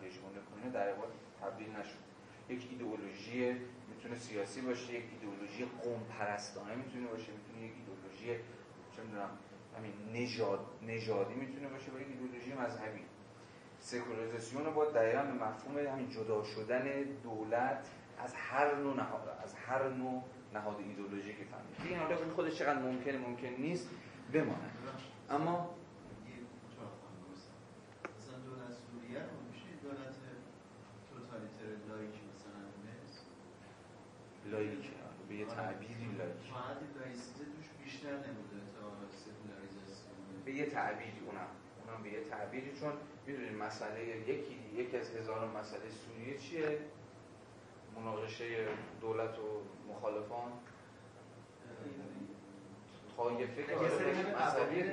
[0.08, 1.08] هژمونی کنه در واقع
[1.42, 2.06] تبدیل نشد.
[2.50, 3.56] یک ایدئولوژی
[3.90, 8.44] می‌تونه سیاسی باشه یک ایدئولوژی قوم پرستانه می‌تونه باشه می‌تونه یک ایدئولوژی
[8.96, 9.30] چه می‌دونم
[9.78, 13.02] همین نژاد نژادی می‌تونه باشه و یک ایدئولوژی مذهبی.
[13.80, 17.88] سکولاریزاسیون رو با دقیقا به مفهوم همین جدا شدن دولت
[18.20, 21.92] از هر نوع نهاد از هر نوع نهاد ایدئولوژیکی فهمید.
[21.92, 23.90] این حالا خودش چقدر ممکنه ممکن نیست
[24.34, 24.70] بمانه
[25.30, 25.76] اما
[34.52, 34.92] لایک
[35.30, 36.78] به یه تعبیری لایک فقط
[37.38, 40.44] توش بیشتر نمیده تا سکولاریزاسیون.
[40.46, 41.48] به یه تعبیری اونم.
[41.86, 42.94] اونم به یه تعبیری چون
[43.28, 46.80] می‌دونید مسئله یکی یکی از هزاران مسئله سوریه چیه؟
[47.96, 48.68] مناقشه
[49.02, 50.52] دولت و مخالفان.
[53.18, 54.84] طایفه که مذهبی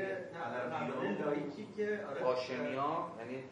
[1.24, 3.44] لایکی که هاشمی ها یعنی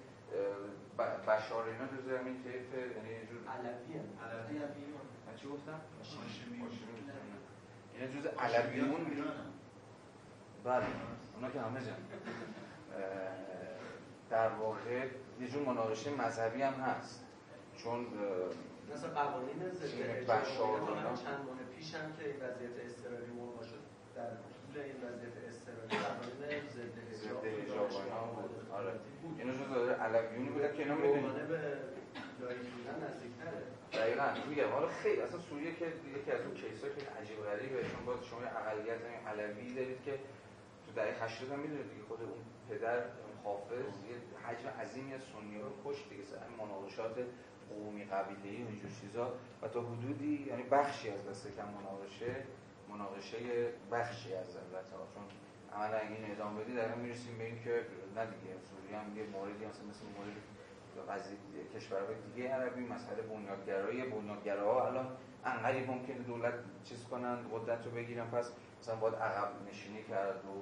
[1.26, 4.58] بشار اینا جزء همین طیف یعنی یه جور علوی علوی
[5.26, 6.62] من چی گفتم؟ هاشمی
[7.94, 9.06] اینا جزء علویون
[10.64, 10.86] بله
[11.34, 11.96] اونا که همه جن
[14.30, 15.06] در واقع
[15.40, 17.24] یه جور مناقشه مذهبی هم هست.
[17.76, 18.06] چون
[18.94, 20.80] مثلا قوانین ضد بشار
[21.24, 23.82] چند ماه پیش هم که این وضعیت اضطراری مرغا شد
[24.16, 24.30] در
[24.74, 28.92] طول این وضعیت اضطراری قوانین ضد حجاب بود آره.
[29.38, 31.58] اینا جزء علویونی بودن که اینا می‌دونید به
[33.06, 33.62] نزدیک‌تره.
[33.92, 34.26] دقیقاً.
[34.48, 34.68] میگم.
[34.68, 37.82] حالا خیلی اصلا سوریه که یکی از اون کیس‌ها که عجیب غریبه.
[37.82, 40.12] چون باز شما اقلیت همین علوی دارید که
[40.86, 42.02] تو دهه 80 هم می‌دونید دیگه.
[42.08, 42.40] خود اون
[42.70, 44.16] پدر اون حافظ یه
[44.46, 46.24] حجم عظیمی از سنی‌ها رو کشت دیگه.
[46.24, 47.16] سر مناقشات
[47.70, 49.32] قومی قبیله‌ای و اینجور چیزا.
[49.62, 52.34] و تا حدودی یعنی بخشی از دست کم مناقشه
[52.92, 53.38] مناقشه
[53.92, 55.24] بخشی از البته چون
[55.72, 57.70] عملا اگه این ادامه بدی در می‌رسیم به اینکه
[58.16, 60.36] نه دیگه سوریه هم یه موردی مثلا مثل مورد
[61.10, 61.36] قضیه
[61.74, 65.06] کشورهای دیگه عربی مسئله بنیادگرایی بنیادگراها الان
[65.44, 66.54] انقدر ممکنه دولت
[66.84, 70.52] چیز کنن قدرت رو بگیرن پس مثلا باید عقب نشینی کرد و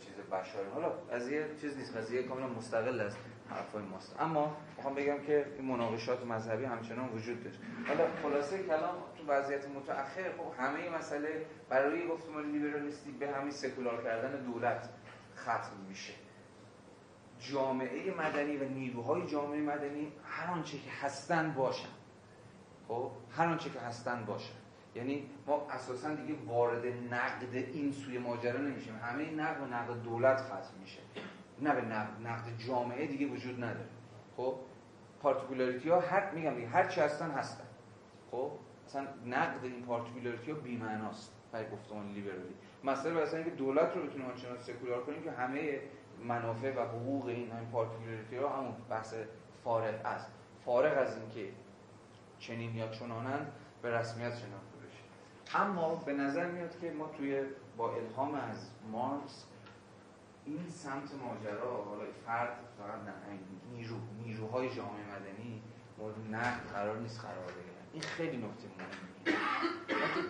[0.00, 0.68] چیز بشاری.
[0.74, 3.16] حالا قضیه چیز نیست قضیه کاملا مستقل از
[3.50, 4.16] حرفای ماست.
[4.20, 7.56] اما می‌خوام بگم که این مناقشات مذهبی همچنان وجود داره
[7.88, 8.94] حالا خلاصه کلام
[9.28, 14.88] وضعیت متأخر خب همه مسئله برای گفتمان لیبرالیستی به همین سکولار کردن دولت
[15.36, 16.12] ختم میشه.
[17.40, 21.88] جامعه مدنی و نیروهای جامعه مدنی هر آنچه که هستن باشن.
[22.88, 24.54] خب هر آنچه که هستن باشن.
[24.94, 28.96] یعنی ما اساسا دیگه وارد نقد این سوی ماجرا نمیشیم.
[29.02, 30.98] همه نقد و نقد دولت ختم میشه.
[31.60, 33.88] نه به نقد نقد جامعه دیگه وجود نداره.
[34.36, 34.54] خب
[35.22, 37.64] particularity ها هر میگم هر چی هستن هستن.
[38.30, 38.50] خب
[38.88, 42.54] مثلا نقد این particularity ها بی‌معناست برای گفتمان لیبرالی.
[42.84, 45.80] مسئله واسه اینکه دولت رو بتونیم آنچنان سکولار کنیم که همه
[46.24, 49.14] منافع و حقوق این همین particularity ها همون بحث
[49.64, 50.32] فارغ است
[50.64, 51.52] فارغ از اینکه
[52.38, 53.52] چنین یا چنانند
[53.82, 55.58] به رسمیت شناخته بشه.
[55.58, 57.42] اما به نظر میاد که ما توی
[57.76, 59.46] با الهام از مارکس
[60.44, 63.38] این سمت ماجرا حالا فرد فقط نه
[63.72, 65.62] نیرو نیروهای جامعه مدنی
[65.98, 69.08] مورد نقد قرار نیست قرار بگیرن این خیلی نکته مهمه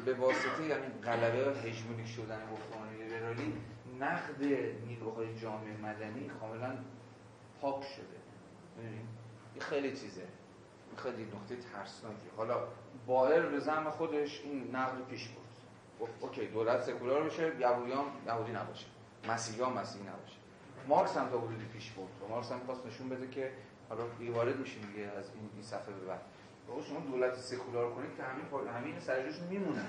[0.04, 3.52] به واسطه یعنی غلبه و هژمونیک شدن گفتمان لیبرالی
[4.00, 4.42] نقد
[4.86, 6.76] نیروهای جامعه مدنی کاملا
[7.60, 8.18] پاک شده.
[9.54, 10.26] این خیلی چیزه.
[10.96, 12.68] خیلی نقطه ترسناکی حالا
[13.06, 15.44] بایر به زم خودش این نقد پیش برد.
[16.00, 18.86] گفت اوکی دولت سکولار بشه یهودیان یهودی نباشه.
[19.28, 20.36] مسیحی ها مسیحی نباشه.
[20.88, 22.30] مارکس هم تا حدودی پیش برد.
[22.30, 23.52] مارکس هم خواست نشون بده که
[23.88, 26.20] حالا وارد میشیم دیگه از این, این صفحه به بعد.
[26.88, 29.86] شما دولت سکولار کنید که همین همین سرجاشون میمونن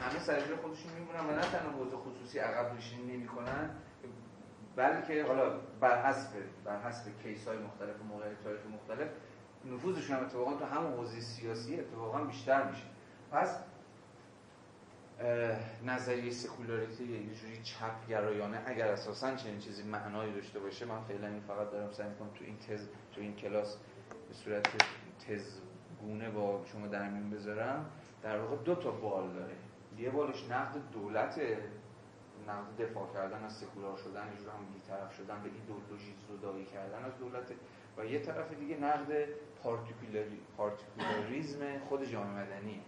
[0.00, 3.70] همه سرجای خودشون میمونن و نه تنها حوزه خصوصی عقب نشینی نمی‌کنن
[4.76, 6.30] بلکه حالا بر حسب
[6.64, 9.08] بر حسب case های مختلف و تاریخ مختلف
[9.64, 12.84] نفوذشون هم اتفاقا تو همون حوزه سیاسی اتفاقا بیشتر میشه.
[13.32, 13.58] پس
[15.86, 21.28] نظریه secularity یه جوری چپ گرایانه اگر اساسا چنین چیزی معنایی داشته باشه من فعلا
[21.28, 23.76] این فقط دارم سعی می‌کنم تو این تز تو این کلاس
[24.28, 24.68] به صورت
[26.06, 27.90] تزگونه با شما در میون بذارم
[28.22, 29.54] در واقع دو تا بال داره.
[29.98, 31.40] یه بالش نقد دولت
[32.48, 37.18] نقد دفاع کردن از سکولار شدن یه هم بیطرف شدن به ایدئولوژی زدایی کردن از
[37.18, 37.52] دولت.
[37.98, 39.28] و یه طرف دیگه نقد
[40.56, 42.82] پارتیکولاریزم خود جامعه مدنی.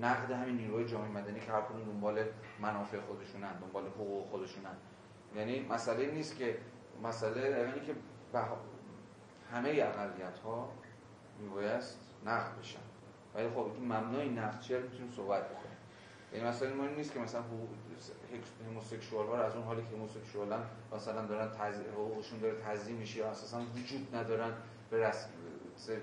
[0.00, 2.24] نقد همین نیروی جامعه مدنی که هر کدوم دنبال
[2.60, 4.76] منافع خودشونن دنبال حقوق خودشونن.
[5.36, 6.58] یعنی مسئله نیست که
[7.02, 7.94] مسئله یعنی که
[9.52, 10.68] همه اقلیت ها
[11.40, 12.78] میبایست نقد بشن.
[13.34, 15.76] ولی خب مبنای نقد چه می‌تونیم صحبت بکنیم؟
[16.32, 17.42] یعنی مثلا مهم نیست که مثلا
[18.66, 20.62] هموسکشوال ها از اون حالی که هموسکشوالن
[20.96, 21.48] مثلا دارن
[21.92, 24.52] حقوقشون داره تضییع میشه یا اساسا وجود ندارن
[24.90, 25.28] به رسم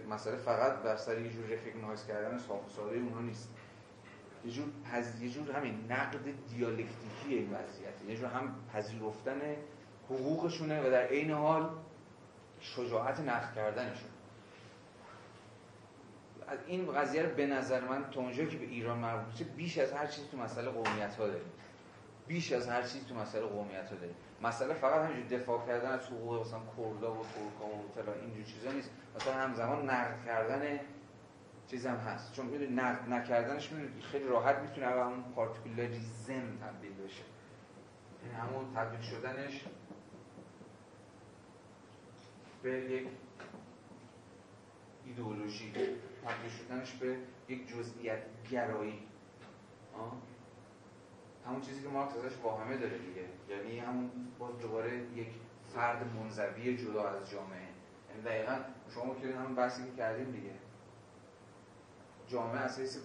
[0.09, 3.49] مسئله فقط بر سر یه جور ریکگنایز کردن صاف و ساده اونها نیست.
[4.45, 5.21] یه جور, پز...
[5.21, 6.19] یه جور همین نقد
[6.49, 8.01] دیالکتیکی این وضعیت.
[8.07, 9.41] یه جور هم پذیرفتن
[10.09, 11.69] حقوقشونه و در عین حال
[12.59, 14.09] شجاعت نقد کردنشون.
[16.49, 20.07] از این قضیه رو به نظر من تا که به ایران مربوطه بیش از هر
[20.07, 21.51] چیزی تو مسئله قومیت ها داریم.
[22.27, 24.15] بیش از هر چیزی تو مسئله قومیت ها داریم.
[24.41, 28.71] مسئله فقط همینجور دفاع کردن از حقوق مثلا کردا و ترکا و فلان اینجور چیزا
[28.71, 28.91] نیست.
[29.15, 30.79] مثلا همزمان نقد کردن
[31.67, 32.33] چیز هم هست.
[32.33, 37.23] چون می‌دونی نقد نکردنش می‌دونی خیلی راحت می‌تونه به همون پارتیکولاریزم تبدیل بشه.
[38.23, 39.65] این همون تبدیل شدنش
[42.63, 43.07] به یک
[45.05, 45.73] ایدئولوژی.
[46.23, 47.17] تبدیل شدنش به
[47.47, 48.19] یک جزئیت
[48.51, 48.99] گرایی.
[51.45, 53.25] همون چیزی که مارکس ازش واهمه داره دیگه.
[53.49, 55.27] یعنی همون باز دوباره یک
[55.73, 57.67] فرد منزوی جدا از جامعه.
[58.09, 58.55] یعنی دقیقا
[58.93, 60.53] شما که همون بحثی که کردیم دیگه.
[62.27, 62.97] جامعه اساس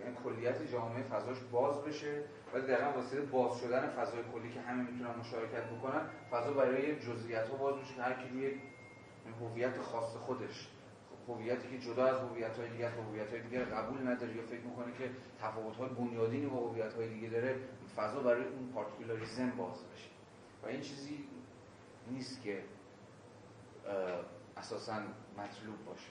[0.00, 2.22] یعنی کلیت جامعه فضاش باز بشه
[2.54, 7.50] ولی دقیقا واسه باز شدن فضای کلی که همه می‌تونن مشارکت بکنن فضا برای جزئیات
[7.50, 8.54] باز میشه هر کی یک
[9.40, 10.68] هویت خاص خودش
[11.28, 14.92] هویتی که جدا از هویت های دیگر هویت های دیگر قبول نداره یا فکر می‌کنه
[14.98, 17.56] که تفاوت های بنیادینی با هویت های دیگه داره
[17.96, 20.08] فضا برای اون پارتیکولاریزم باز بشه
[20.62, 21.24] و این چیزی
[22.10, 22.62] نیست که
[24.56, 24.92] اساسا
[25.38, 26.08] مطلوب باشه.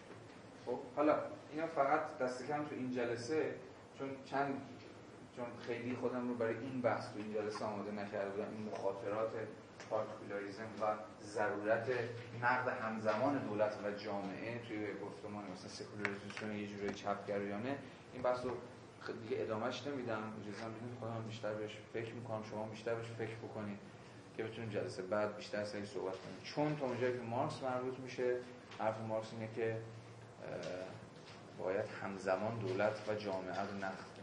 [0.65, 1.19] خب حالا
[1.51, 3.55] اینا فقط دست کم تو این جلسه
[3.99, 4.61] چون چند
[5.35, 9.31] چون خیلی خودم رو برای این بحث تو این جلسه آماده نکرده بودم این مخاطرات
[9.89, 10.83] particularism و
[11.23, 11.89] ضرورت
[12.41, 17.77] نقد همزمان دولت و جامعه توی گفتمان مثلا secularization یه جوری چپگرایانه
[18.13, 18.51] این بحث رو
[19.13, 20.33] دیگه ادامهش نمیدم.
[20.41, 22.43] اجازه میدم خودم بیشتر بهش فکر می‌کنم.
[22.43, 23.79] شما بیشتر بهش فکر بکنید
[24.37, 26.37] که بتونیم جلسه بعد بیشتر سری صحبت کنیم.
[26.43, 28.37] چون تا اونجایی که مارکس مربوط میشه
[28.79, 29.77] حرف مارکس اینه که
[31.59, 34.15] باید همزمان دولت و جامعه رو نقد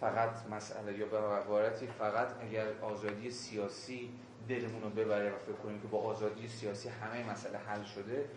[0.00, 4.10] فقط مسئله یا به فقط اگر آزادی سیاسی
[4.48, 8.28] دلمون رو ببره و فکر کنیم که با آزادی سیاسی همه مسئله حل شده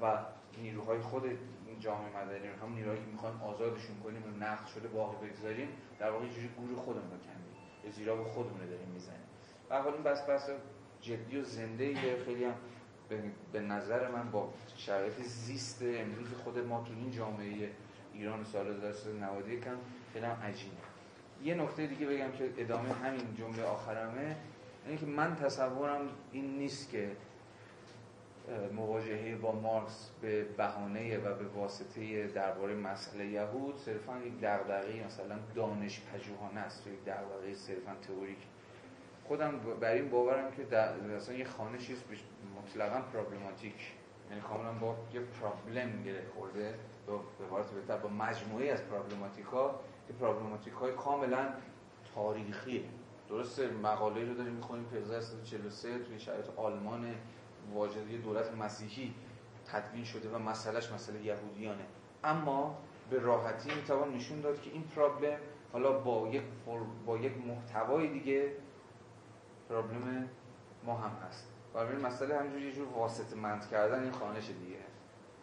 [0.00, 0.18] و
[0.62, 1.22] نیروهای خود
[1.80, 5.68] جامعه مدنی رو هم نیروهایی که می‌خوایم آزادشون کنیم و نقد شده باقی بگذاریم
[5.98, 7.92] در واقع جوری گور خودمون رو کندیم.
[7.92, 9.20] زیرا به خودمون داریم می‌زنیم.
[9.70, 10.50] و این بس بس
[11.00, 12.54] جدی و زنده خیلی هم
[13.52, 17.70] به نظر من با شرایط زیست امروز خود ما تو این جامعه
[18.14, 19.76] ایران سال 1990 کم
[20.12, 20.76] خیلی هم عجیبه.
[21.42, 24.36] یه نکته دیگه بگم که ادامه همین جمله آخرمه.
[24.86, 27.10] اینه که من تصورم این نیست که
[28.72, 35.38] مواجهه با مارکس به بهانه و به واسطه درباره مسئله یهود صرفا یک دغدغه مثلا
[35.54, 38.38] دانش پژوهانه است یک دغدغه صرفا تئوریک.
[39.24, 40.76] خودم بر این باورم که
[41.16, 42.02] اصلا یه خانه چیز
[42.62, 43.92] مطلقا پرابلماتیک.
[44.30, 46.74] یعنی کاملا با یه پرابلم گره خورده
[47.06, 51.48] به عبارت بهتر با مجموعه از پرابلماتیک ها که پرابلماتیک کاملا
[52.14, 52.84] تاریخیه.
[53.28, 57.14] درسته مقاله رو داریم می‌خونیم که 1343 توی شرایط آلمان
[57.74, 59.14] واجدی دولت مسیحی
[59.66, 61.84] تدوین شده و مسئلهش مسئله یهودیانه.
[62.24, 62.78] اما
[63.10, 65.38] به راحتی می‌توان نشون داد که این پرابلم
[65.72, 66.42] حالا با یک
[67.06, 68.52] با یک محتوای دیگه
[69.68, 70.28] پرابلم
[70.84, 71.48] ما هم هست.
[71.74, 74.76] و این مسئله همینجوری یه جور واسطه مند کردن این خانش دیگه.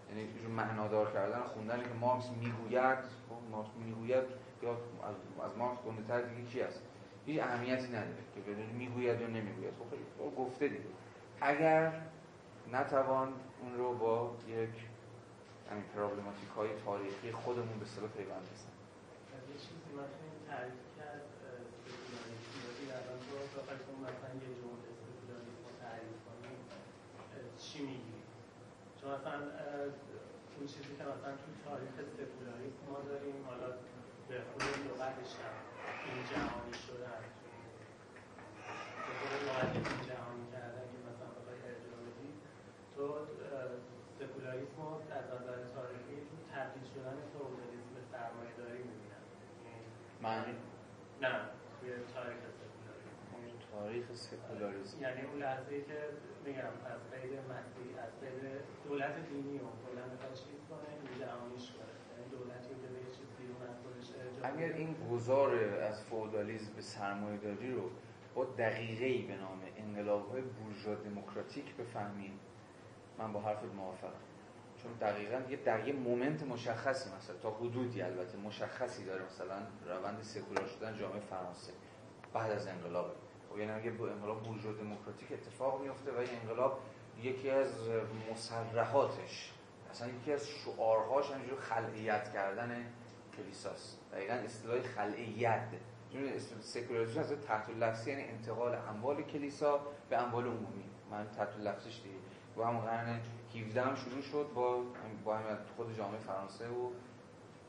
[0.10, 4.23] یعنی یه جور معنادار کردن خوندن که مارکس می‌گوید خب، مارکس می‌گوید
[4.64, 4.77] یا
[5.45, 6.81] از مارکس گنده تر دیگه کی هست؟
[7.30, 9.73] هیچ اهمیتی نداره که بدون می‌گوید یا نمی‌گوید.
[9.80, 10.06] خب خیلی
[10.38, 10.89] گفته دیگه.
[11.41, 12.01] اگر
[12.72, 14.69] نتوان اون رو با یک
[15.72, 18.73] همین پرابلماتیک های تاریخی خودمون به صلاح پیوند بزن
[19.49, 21.22] یه چیزی این تعریف کرد
[22.97, 23.19] الان
[27.57, 28.19] چی میگی؟
[29.01, 29.39] چون مثلا
[30.57, 33.69] اون چیزی که مثلا تو تاریخ سکولاریسم ما داریم حالا
[34.30, 35.69] به خود لغتش هم.
[36.14, 37.23] این جهانی شدن
[39.19, 42.31] به این جهانی کردن که مثلا بخوای ارجاع بدی
[42.94, 43.03] تو
[44.19, 49.23] سکولاریسم رو از نظر تاریخی تو تبدیل شدن فئودالیسم به سرمایه داری می‌بینن
[50.26, 50.53] معنی
[51.23, 51.34] نه
[51.77, 53.26] توی تاریخ سکولاریسم
[53.73, 55.99] تاریخ سکولاریسم یعنی اون لحظه که
[56.45, 58.44] میگم از قید مسیح از قید
[58.86, 63.10] دولت دینی و کلا می‌خواد چیز کنه این جهانیش کنه یعنی دولتی که به یه
[63.15, 67.90] چیز بیرون از خودش ارجاع اگر این گذار از فئودالیسم به سرمایه‌داری رو
[68.36, 72.40] با دقیقه‌ای به نام انقلاب‌های بورژوا دموکراتیک بفهمیم
[73.18, 74.30] من با حرف موافقم.
[74.84, 79.56] چون دقیقا یه در یه مومنت مشخصی مثلا تا حدودی البته مشخصی داره مثلا
[79.86, 81.74] روند سکولار شدن جامعه فرانسه
[82.34, 83.16] بعد از انقلاب.
[83.56, 86.80] و یعنی اگه با انقلاب بورژوا دموکراتیک اتفاق میفته و این انقلاب
[87.22, 87.90] یکی از
[88.32, 89.53] مسرحاتش
[89.91, 92.86] اصلا یکی از شعارهاش همینجور خلعیت کردن
[93.44, 93.99] کلیساست.
[94.11, 95.68] دقیقا اصطلاح خلعیت.
[96.14, 99.80] چون سکولاریسم از تحت لفظی یعنی انتقال اموال کلیسا
[100.10, 100.90] به اموال عمومی.
[101.11, 102.16] من تحت لفظش دیگه.
[102.56, 103.20] با هم قرن
[103.56, 104.84] 17 هم شروع شد با
[105.26, 106.90] با هم خود جامعه فرانسه و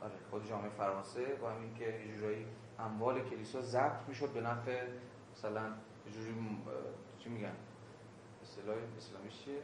[0.02, 2.46] آره خود جامعه فرانسه با همین که یه جورایی
[2.78, 4.86] اموال کلیسا ضبط می‌شد به نفع
[5.32, 5.66] مثلا
[6.06, 6.34] یه جوری
[7.18, 7.56] چی میگن؟
[8.42, 9.62] اصطلاح اسلامیش چیه؟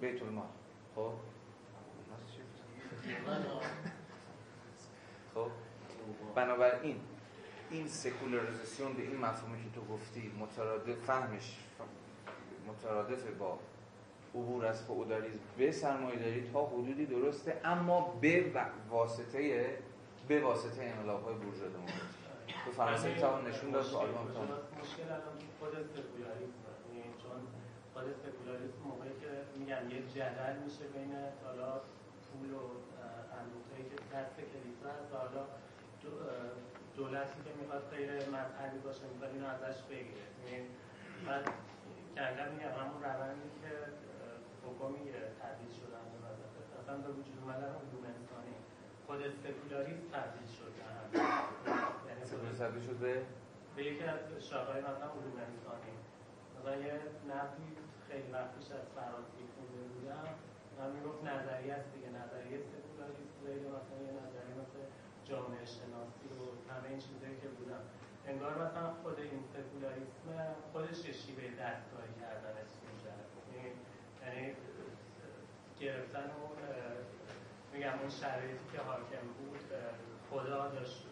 [0.00, 0.46] بیت المال.
[0.94, 1.12] خب.
[5.44, 6.96] خب؟ بنابراین
[7.70, 11.56] این سکولاریزاسیون به این مفهومی که تو گفتی مترادف فهمش
[12.68, 13.58] مترادف با
[14.34, 18.52] عبور از فئودالیسم به سرمایه‌داری تا حدودی درسته اما به
[18.90, 19.78] واسطه
[20.28, 22.18] به واسطه انقلاب‌های بورژوا دموکراتیک.
[22.64, 24.26] تو فرانسه می‌توان نشون داد که آلمان
[24.80, 26.62] مشکل الان خود سکولاریسم
[26.94, 27.40] یعنی چون
[27.94, 31.12] خود سکولاریسم موقعی که میگم یه جدل میشه بین
[31.44, 31.72] حالا
[32.26, 32.64] پول و
[33.38, 34.34] اندوخته‌ای که دست
[35.10, 35.42] و حالا
[36.96, 40.26] دولتی که می‌خواد غیر مذهبی باشه می‌خواد اینو ازش بگیره.
[40.46, 40.66] یعنی
[41.26, 41.44] بعد
[42.14, 43.72] کلا میگم همون روندی که
[44.96, 46.52] میگه تبدیل شدن به مذهب.
[46.80, 48.56] اصلا به وجود اومدن علوم انسانی
[49.06, 50.72] خود سکولاریسم تبدیل شد
[52.08, 52.22] یعنی
[52.62, 53.22] تبدیل شد به
[53.76, 55.94] به یکی از شاخه‌های مثلا علوم انسانی
[56.56, 56.94] مثلا یه
[57.32, 57.68] نفی
[58.08, 60.26] خیلی وقت پیش از فرانسی خونده بودم.
[60.78, 62.08] من می‌گفت نظریه است دیگه.
[62.20, 64.37] نظریه سکولاریسم غیر مثلا یه نظریه
[65.28, 66.40] جامعه شناسی و
[66.70, 67.82] همه این چیزایی که بودم
[68.26, 73.12] انگار مثلا خود این سکولاریسم خودش یه شیوه دستگاهی کردن اسمونجه
[74.22, 74.54] یعنی
[75.80, 76.56] گرفتن اون
[77.72, 79.66] میگم اون شرایطی که حاکم بود
[80.30, 81.02] خدا داشت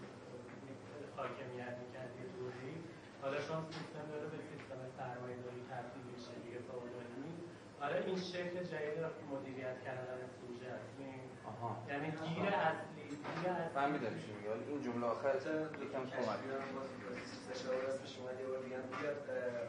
[1.16, 2.74] حاکمیت می‌کرد یه دوری
[3.22, 7.46] حالا چون سیستم داره به سیستم سرمایه داری تبدیل میشه دیگه فئودالی نیست
[7.80, 8.98] آره این شکل جدید
[9.32, 10.96] مدیریت کردن سوژه است
[11.88, 12.95] یعنی اصلی گیر اصلی
[13.74, 14.50] فهمیدم چی میگه.
[14.68, 16.38] این جمله آخر یکم کمک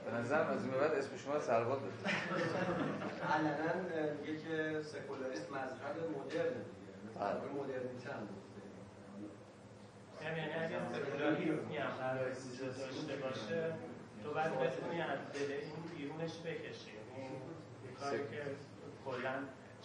[0.06, 1.94] به نظر از این بعد اسم شما سلوات بده
[3.34, 3.74] علنا
[4.22, 7.64] میگه که سکولاریسم مذهب مدرن دیگه.
[7.64, 8.28] مدرنیته هم
[10.22, 13.74] یعنی اگه سکولاریسمی هم قرار داشته باشه
[14.24, 16.92] تو باید بتونی از دل این بیرونش بکشی.
[17.18, 17.30] یعنی
[18.00, 18.42] کاری که
[19.06, 19.34] کلا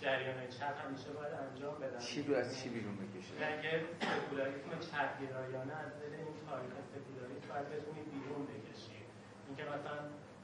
[0.03, 1.99] جریان چپ همیشه باید انجام بدن.
[1.99, 7.69] چی رو از چی بیرون بکشه؟ اگه سکولاریسم چپگرایانه از دل این تاریخ سکولاریسم باید
[7.69, 8.99] بتونی بیرون بکشی.
[9.47, 9.99] اینکه مثلا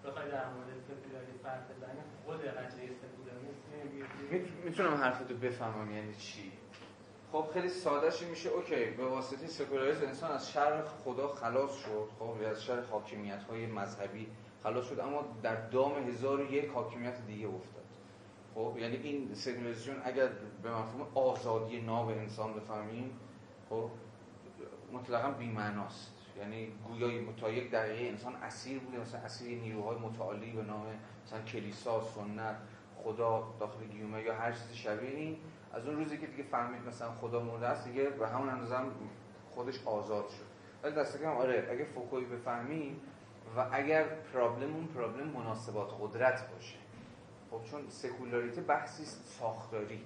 [0.04, 6.52] بخوای در مورد سکولاریسم حرف بزنی خود قضیه سکولاریسم می‌تونم حرفتو بفهمم یعنی چی؟
[7.32, 12.08] خب خیلی سادهش میشه اوکی به واسطه سکولاریسم انسان از شر خدا خلاص شد.
[12.18, 14.28] خب از شر حاکمیت های مذهبی
[14.62, 17.77] خلاص شد اما در دام هزار و یک حاکمیت دیگه افتاد.
[18.58, 20.28] خب یعنی این secularization اگر
[20.62, 23.10] به مفهوم آزادی ناب انسان بفهمیم
[23.70, 23.90] خب
[24.92, 26.12] مطلقا بی‌معناست.
[26.38, 30.86] یعنی گویای تا یک دقیقه انسان اسیر بوده مثلا اسیر نیروهای متعالی به نام
[31.26, 32.56] مثلا کلیسا سنت
[33.04, 35.36] خدا داخل گیومه یا هر چیز شبیه این
[35.72, 38.76] از اون روزی که دیگه فهمید مثلا خدا مرده است دیگه به همون اندازه
[39.50, 40.46] خودش آزاد شد.
[40.82, 43.00] ولی دست کم آره اگه فوکوی بفهمیم
[43.56, 46.87] و اگر پرابلم اون پرابلم مناسبات قدرت باشه.
[47.50, 50.00] خب چون سکولاریته بحثی ساختاری.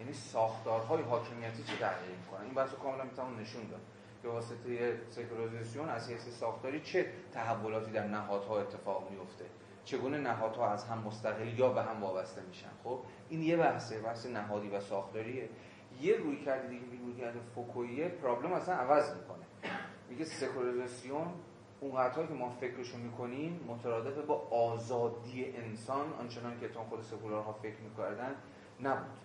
[0.00, 3.80] یعنی ساختارهای حاکمیتی چه تغییر می‌کنن؟ این بحثو کاملا می‌تونم نشون داد
[4.22, 9.44] به واسطه secularization از حیث ساختاری چه تحولاتی در نهادها اتفاق میفته
[9.84, 14.26] چگونه نهادها از هم مستقل یا به هم وابسته میشن؟ خب این یه بحثه بحث
[14.26, 15.48] نهادی و ساختاریه.
[16.00, 19.44] یه رویکرد دیگه رویکرد فوکویه problem اصلا عوض می‌کنه.
[20.08, 20.24] میگه
[21.84, 28.34] اونقدرها که ما فکرشو می‌کنیم مترادف با آزادی انسان آنچنان که خود سکولارها فکر می‌کردن
[28.80, 29.18] نبود.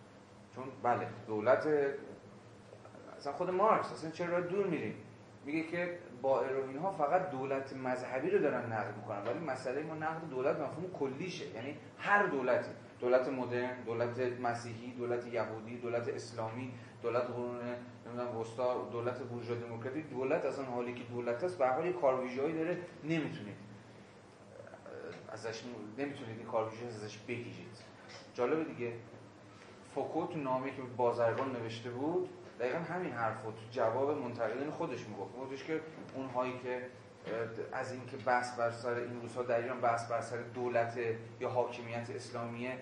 [0.55, 1.67] چون بله دولت
[3.17, 4.95] اصلا خود مارکس اصلا چرا دور میریم؟
[5.45, 6.43] میگه که با
[6.83, 11.47] ها فقط دولت مذهبی رو دارن نقد می‌کنن ولی مسئله ما نقد دولت مفهوم کلیشه.
[11.47, 16.73] یعنی هر دولتی دولت مدرن دولت مسیحی دولت یهودی دولت اسلامی
[17.03, 17.59] دولت قرون
[18.05, 21.93] نمی‌دونم وسطا دولت بورژوا دموکراتیک دولت اصلا حالی که دولت است به حال یه
[22.53, 23.55] داره نمی‌تونید
[25.31, 25.63] ازش
[25.97, 27.77] نمی‌تونید این کارویژه ازش بگیرید.
[28.33, 28.93] جالب دیگه.
[29.95, 35.35] فوکو تو نامه که بازرگان نوشته بود دقیقا همین حرف تو جواب منتقدین خودش می‌گفت.
[35.37, 35.81] گفتش که
[36.15, 36.85] اونهایی که
[37.71, 40.97] از اینکه بحث بر سر این روزها در ایران بحث بر سر دولت
[41.39, 42.77] یا حاکمیت اسلامیه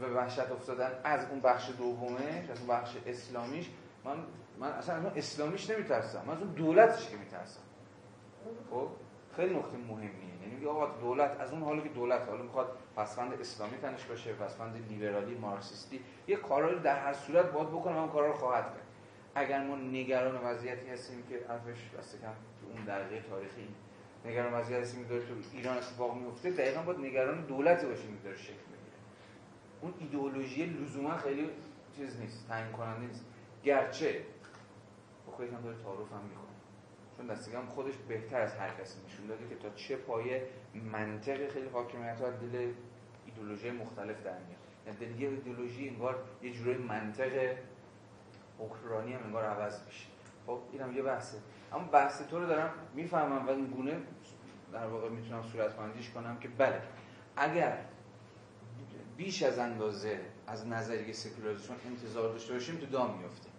[0.00, 3.70] و وحشت افتادن از اون بخش دومش از اون بخش اسلامیش
[4.04, 4.16] من
[4.60, 6.22] من اصلا از اون اسلامیش نمیترسم.
[6.26, 7.60] من از اون دولتش که میترسم.
[8.70, 8.88] خب؟
[9.36, 10.28] خیلی نقطه مهمیه.
[10.42, 14.84] یعنی آقا دولت از اون حالی که دولت حالا می‌خواد پسفند اسلامی تنش باشه پسفند
[14.88, 18.86] لیبرالی مارکسیستی یه کارایی در هر صورت باید بکنه اون کارا رو خواهد کرد.
[19.34, 23.68] اگر ما نگران وضعیتی هستیم که حرفش دست کم تو اون دقیقه تاریخی
[24.24, 28.24] نگران وضعیتی هستیم که داره تو ایران اتفاق میفته دقیقا باید نگران دولتی باشیم که
[28.24, 28.77] داره شکل
[29.80, 31.50] اون ایدئولوژی لزوما خیلی
[31.96, 33.24] چیز نیست تعیین کننده نیست.
[33.64, 34.22] گرچه
[35.26, 36.44] با خودش هم داره تعارف هم می‌کنه.
[37.16, 40.46] چون دستگاه خودش بهتر از هر کسی نشون داده که تا چه پایه
[40.92, 42.72] منطق خیلی حاکمیت ها دل
[43.26, 44.58] ایدئولوژی مختلف در میاد.
[44.86, 47.56] یعنی دل یه ایدئولوژی انگار یه جورای منطق
[48.58, 50.06] اوکرانی هم انگار عوض میشه.
[50.46, 51.38] خب اینم یه بحثه.
[51.72, 54.00] اما بحث تو رو دارم می‌فهمم و این گونه
[54.72, 55.76] در واقع می‌تونم صورت
[56.14, 56.82] کنم که بله
[57.36, 57.78] اگر
[59.18, 63.52] بیش از اندازه از نظریه سکولاریزم انتظار داشته باشیم تو دام میافتیم.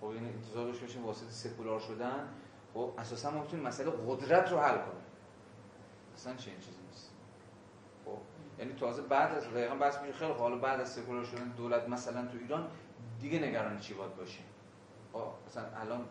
[0.00, 2.28] خب این انتظار داشته باشیم واسه سکولار شدن.
[2.74, 5.02] خب اساسا ما می‌تونیم مسئله قدرت رو حل کنیم.
[6.14, 7.10] اصلا چه این چیزی نیست.
[8.04, 8.18] خب
[8.58, 12.26] یعنی تازه بعد از دقیقا بحث میشه خیلی حالا بعد از سکولار شدن دولت مثلا
[12.26, 12.68] تو ایران
[13.20, 14.44] دیگه نگران چی باید باشیم
[15.12, 16.04] خب، مثلا الان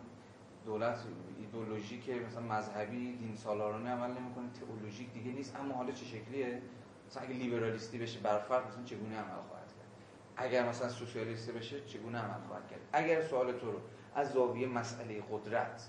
[0.64, 0.98] دولت
[1.38, 6.62] ایدولوژی که مثلا مذهبی دین سالارانه عمل نمی‌کنه تئولوژیک دیگه نیست اما حالا چه شکلیه؟
[7.08, 9.88] مثلا اگه لیبرالیستی بشه برفرض مثلا چگونه عمل خواهد کرد؟
[10.36, 13.78] اگر مثلا سوسیالیستی بشه چگونه عمل خواهد کرد؟ اگر سوال تو رو
[14.14, 15.88] از زاویه مسئله قدرت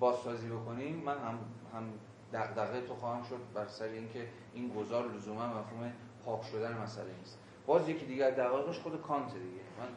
[0.00, 1.38] بازسازی بکنیم من هم
[1.74, 1.92] هم
[2.32, 5.92] دغدغه تو خواهم شد بر سر اینکه این گذار لزوما مفهوم
[6.24, 7.38] پاک شدن مسئله نیست.
[7.66, 9.62] باز یکی دیگر دقایقش خود کانت دیگه.
[9.78, 9.88] من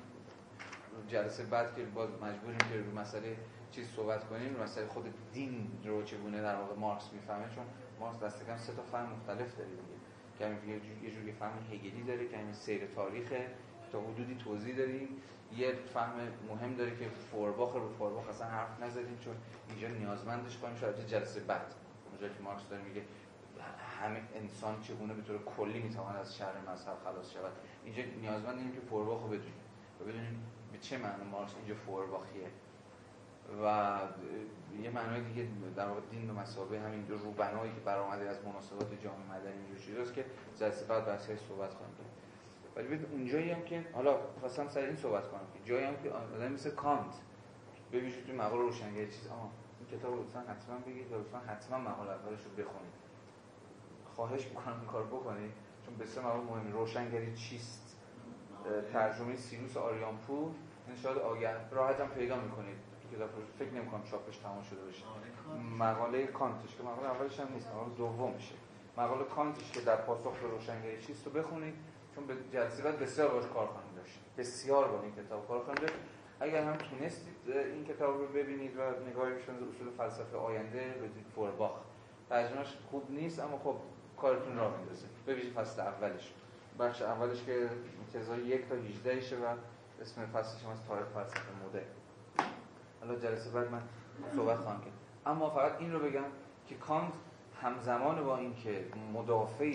[1.08, 3.38] جلسه بعد که باز مجبوریم که رو مسئله
[3.72, 7.66] چیز صحبت کنیم مسئله خود دین رو چگونه در واقع مارکس می‌فهمه چون
[8.00, 10.05] مارکس دست کم سه تا فهم مختلف داره دیگه.
[10.39, 10.45] که
[11.03, 13.33] یه جوری فهم هگلی داره که همین سیر تاریخ
[13.91, 15.07] تا حدودی توضیح داریم
[15.57, 16.14] یه فهم
[16.49, 19.35] مهم داره که فورباخ رو فورباخ اصلا حرف نزدیم چون
[19.69, 20.75] اینجا نیازمندش کنیم.
[20.75, 21.73] شاید جلسه بعد.
[22.11, 23.01] اونجا که مارکس داره میگه
[24.01, 27.51] همه انسان چگونه به طور کلی می‌تواند از شر مذهب خلاص شود.
[27.85, 29.53] اینجا نیازمند اینیم که فورباخ رو بدونیم.
[30.01, 32.47] و بدونیم به چه معنی مارکس اینجا فورباخیه.
[33.64, 33.98] و
[34.82, 39.01] یه معنای دیگه در واقع دین به مسابقه همین دو روبنایی که برآمده از مناسبات
[39.03, 40.25] جامعه مدنی اینجور چیزاست که
[40.59, 41.95] جلسه بعد بحث صحبت خواهیم
[42.75, 46.09] ولی ببین اونجایی هم که حالا خواستم سر این صحبت کنم که جایی هم که
[46.09, 47.15] آدم مثل کانت
[47.91, 49.49] به ویژه تو مقاله روشنگری چیز آها
[49.80, 52.93] این کتاب رو لطفا حتما بگید و لطفا حتما مقاله اولش رو بخونید.
[54.15, 55.51] خواهش می‌کنم این کار بکنید
[55.85, 57.98] چون بسیار مقاله مهمی روشنگری چیست؟
[58.93, 60.51] ترجمه سیروس آریانپور.
[60.88, 62.77] این شاید آگه راحت هم پیدا می‌کنید.
[63.16, 65.03] کتاب فکر نمی کنم چاپش تمام شده باشه.
[65.80, 66.75] مقاله کانتش.
[66.75, 68.56] که مقاله اولش هم نیست مقاله دومشه.
[68.98, 71.74] مقاله کانتش که در پاسخ به روشنگری چیست رو بخونید
[72.16, 72.34] چون به
[72.84, 74.19] بعد بسیار باش کار خواهیم داشت.
[74.38, 75.93] بسیار با این کتاب کار خواهیم داشت.
[76.40, 81.72] اگر هم تونستید این کتاب رو ببینید و نگاهی بشونید اصول فلسفه آینده بدید فورباخ
[82.30, 83.75] ترجمهش خوب نیست اما خب
[84.17, 85.08] کارتون را میندازه.
[85.27, 86.34] ببینید فصل اولش.
[86.80, 87.69] بخش اولش که
[88.00, 89.56] امتیازهای یک تا 18 شه و
[90.01, 91.84] اسم فصلش از تاریخ فلسفه مدرن
[93.08, 93.82] حالا جلسه بعد من
[94.35, 94.93] صحبت خواهم کرد.
[95.25, 96.25] اما فقط این رو بگم
[96.67, 97.14] که کانت
[97.61, 99.66] همزمان با اینکه مدافع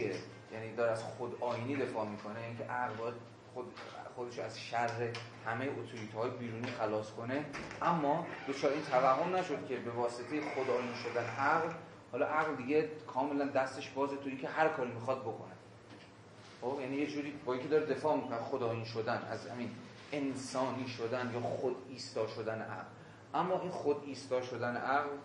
[0.53, 3.15] یعنی داره از خود آینی دفاع می‌کنه اینکه عقل باید
[3.55, 3.67] خود
[4.15, 5.13] خودش از شر
[5.47, 7.45] همه اتوریته های بیرونی خلاص کنه.
[7.83, 11.69] اما دچار این توهم نشد که به واسطه خود آینی شدن عقل
[12.13, 15.53] حالا عقل دیگه کاملا دستش بازه توی که هر کاری می‌خواد بکنه.
[16.61, 19.71] خب یعنی یه جوری با اینکه داره دفاع می‌کنه خود آین شدن از همین
[20.13, 23.00] انسانی شدن یا خود ایستا شدن عقل.
[23.35, 25.17] اما این خود ایستا شدن عقل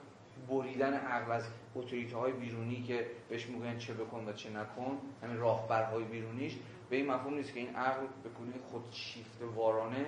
[0.49, 5.37] بریدن عقل از اتوریته های بیرونی که بهش میگن چه بکن و چه نکن همین
[5.37, 6.57] راهبرهای بیرونیش
[6.89, 8.29] به این مفهوم نیست که این عقل به
[8.71, 10.05] خود شیفت وارانه.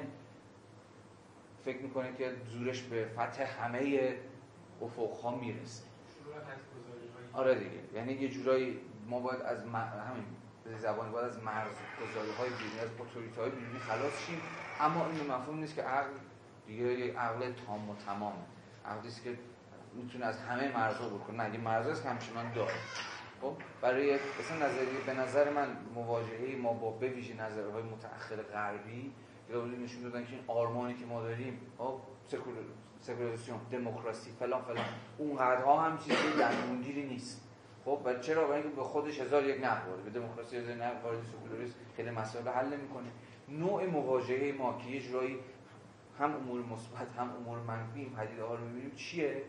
[1.65, 4.13] فکر می‌کنه که زورش به فتح همه
[4.81, 5.83] افقها می‌رسه.
[7.33, 7.79] آره دیگه.
[7.93, 10.25] یعنی یه جورایی ما باید از همین
[10.77, 14.41] زبانی باید از مرز گذاری های بیرونی از اتوریته های بیرونی خلاص شیم.
[14.79, 16.09] اما این مفهوم نیست که عقل
[16.67, 18.45] دیگه یه عقل تام و تمامه
[18.85, 19.37] عقلی که
[19.93, 22.73] می‌تونه از همه مرزها بکنه نه اگه مرزها است همچنان داره.
[23.41, 29.13] خب برای مثلا نظری به نظر من مواجهه ما با بویژه نظرهای متأخر غربی
[29.49, 31.99] یا نشون دادن که این آرمانی که ما داریم خب
[32.99, 34.85] سکولاریسیون دموکراسی فلان فلان
[35.17, 37.43] اونقدرها هم چیزی درمونگیری نیست.
[37.85, 41.03] خب و چرا؟ برای اینکه به خودش هزار یک نقد وارد به دموکراسی هزار نقد
[41.03, 43.07] وارد سکولاریسم خیلی مسائل حل نمی‌کنه.
[43.49, 45.39] نوع مواجهه ما که یه جورایی
[46.19, 48.95] هم امور مثبت هم امور منفی این پدیده ها رو می‌بینیم.
[48.95, 49.43] چیه؟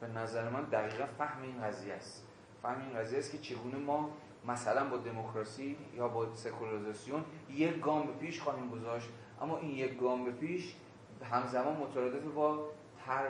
[0.00, 2.26] به نظر من دقیقا فهم این قضیه است.
[2.62, 4.10] فهم این قضیه است که چگونه ما
[4.46, 9.08] مثلا با دموکراسی یا با سکولاریزاسیون یک گام به پیش خواهیم گذاشت.
[9.40, 10.74] اما این یک گام به پیش
[11.30, 12.68] همزمان مترادف با
[13.06, 13.28] هر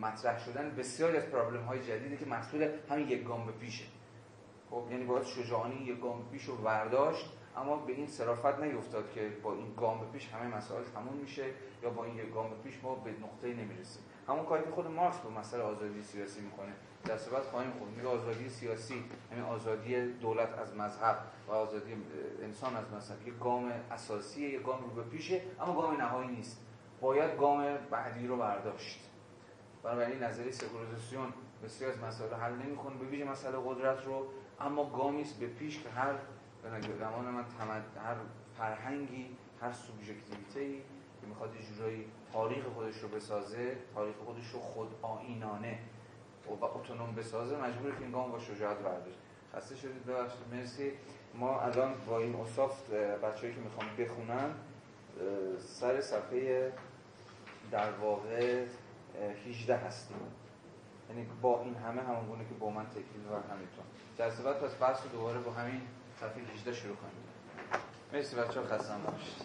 [0.00, 3.84] مطرح شدن بسیاری از پرابلم های جدیدی که محصول همین یک گام به پیشه.
[4.70, 7.30] خب یعنی باید شجاعانی یک گام پیش رو برداشت.
[7.56, 11.44] اما به این صرافت نیفتاد که با این گام به پیش همه مسائل تموم میشه
[11.82, 14.02] یا با این یک گام به پیش ما به نقطه نمی‌رسیم.
[14.28, 16.72] همون کاری که خود مارکس به مسئله آزادی سیاسی می‌کنه.
[17.04, 21.18] در صورت خواهیم خود میگه آزادی سیاسی همین آزادی دولت از مذهب
[21.48, 21.92] و آزادی
[22.42, 23.28] انسان از مذهب.
[23.28, 26.60] یک گام اساسیه یک گام رو به پیشه اما گام نهایی نیست.
[27.00, 29.00] باید گام بعدی رو برداشت.
[29.82, 31.32] بنابراین نظری سکولاریزاسیون
[31.64, 32.94] بسیار از مسائل حل نمی‌کنه.
[32.96, 34.26] به ویژه مسئله قدرت رو
[34.60, 36.14] اما گامی است به پیش که هر
[36.98, 37.44] زمان من.
[38.04, 38.16] هر
[38.58, 40.82] فرهنگی هر سوبژکتیویته
[41.20, 45.78] که می‌خواد یه جورایی تاریخ خودش رو بسازه تاریخ خودش رو خود آینانه
[46.60, 49.18] و اتونوم بسازه مجبور که گام با شجاعت برداشت
[49.54, 50.92] خسته شدید ببخشید مرسی.
[51.34, 54.50] ما الان با این اصاف بچه‌ای که می‌خوام بخونن
[55.58, 56.72] سر صفحه
[57.70, 58.64] در واقع
[59.48, 60.16] 18 هستیم.
[61.08, 63.84] یعنی با این همه همون گونه که با من تکیل و همینطور.
[64.18, 65.80] جذبت پس بحث دوباره با همین
[66.24, 67.12] صفحه 18 شروع کنیم.
[68.12, 69.44] مرسی بچه ها خستم باشید.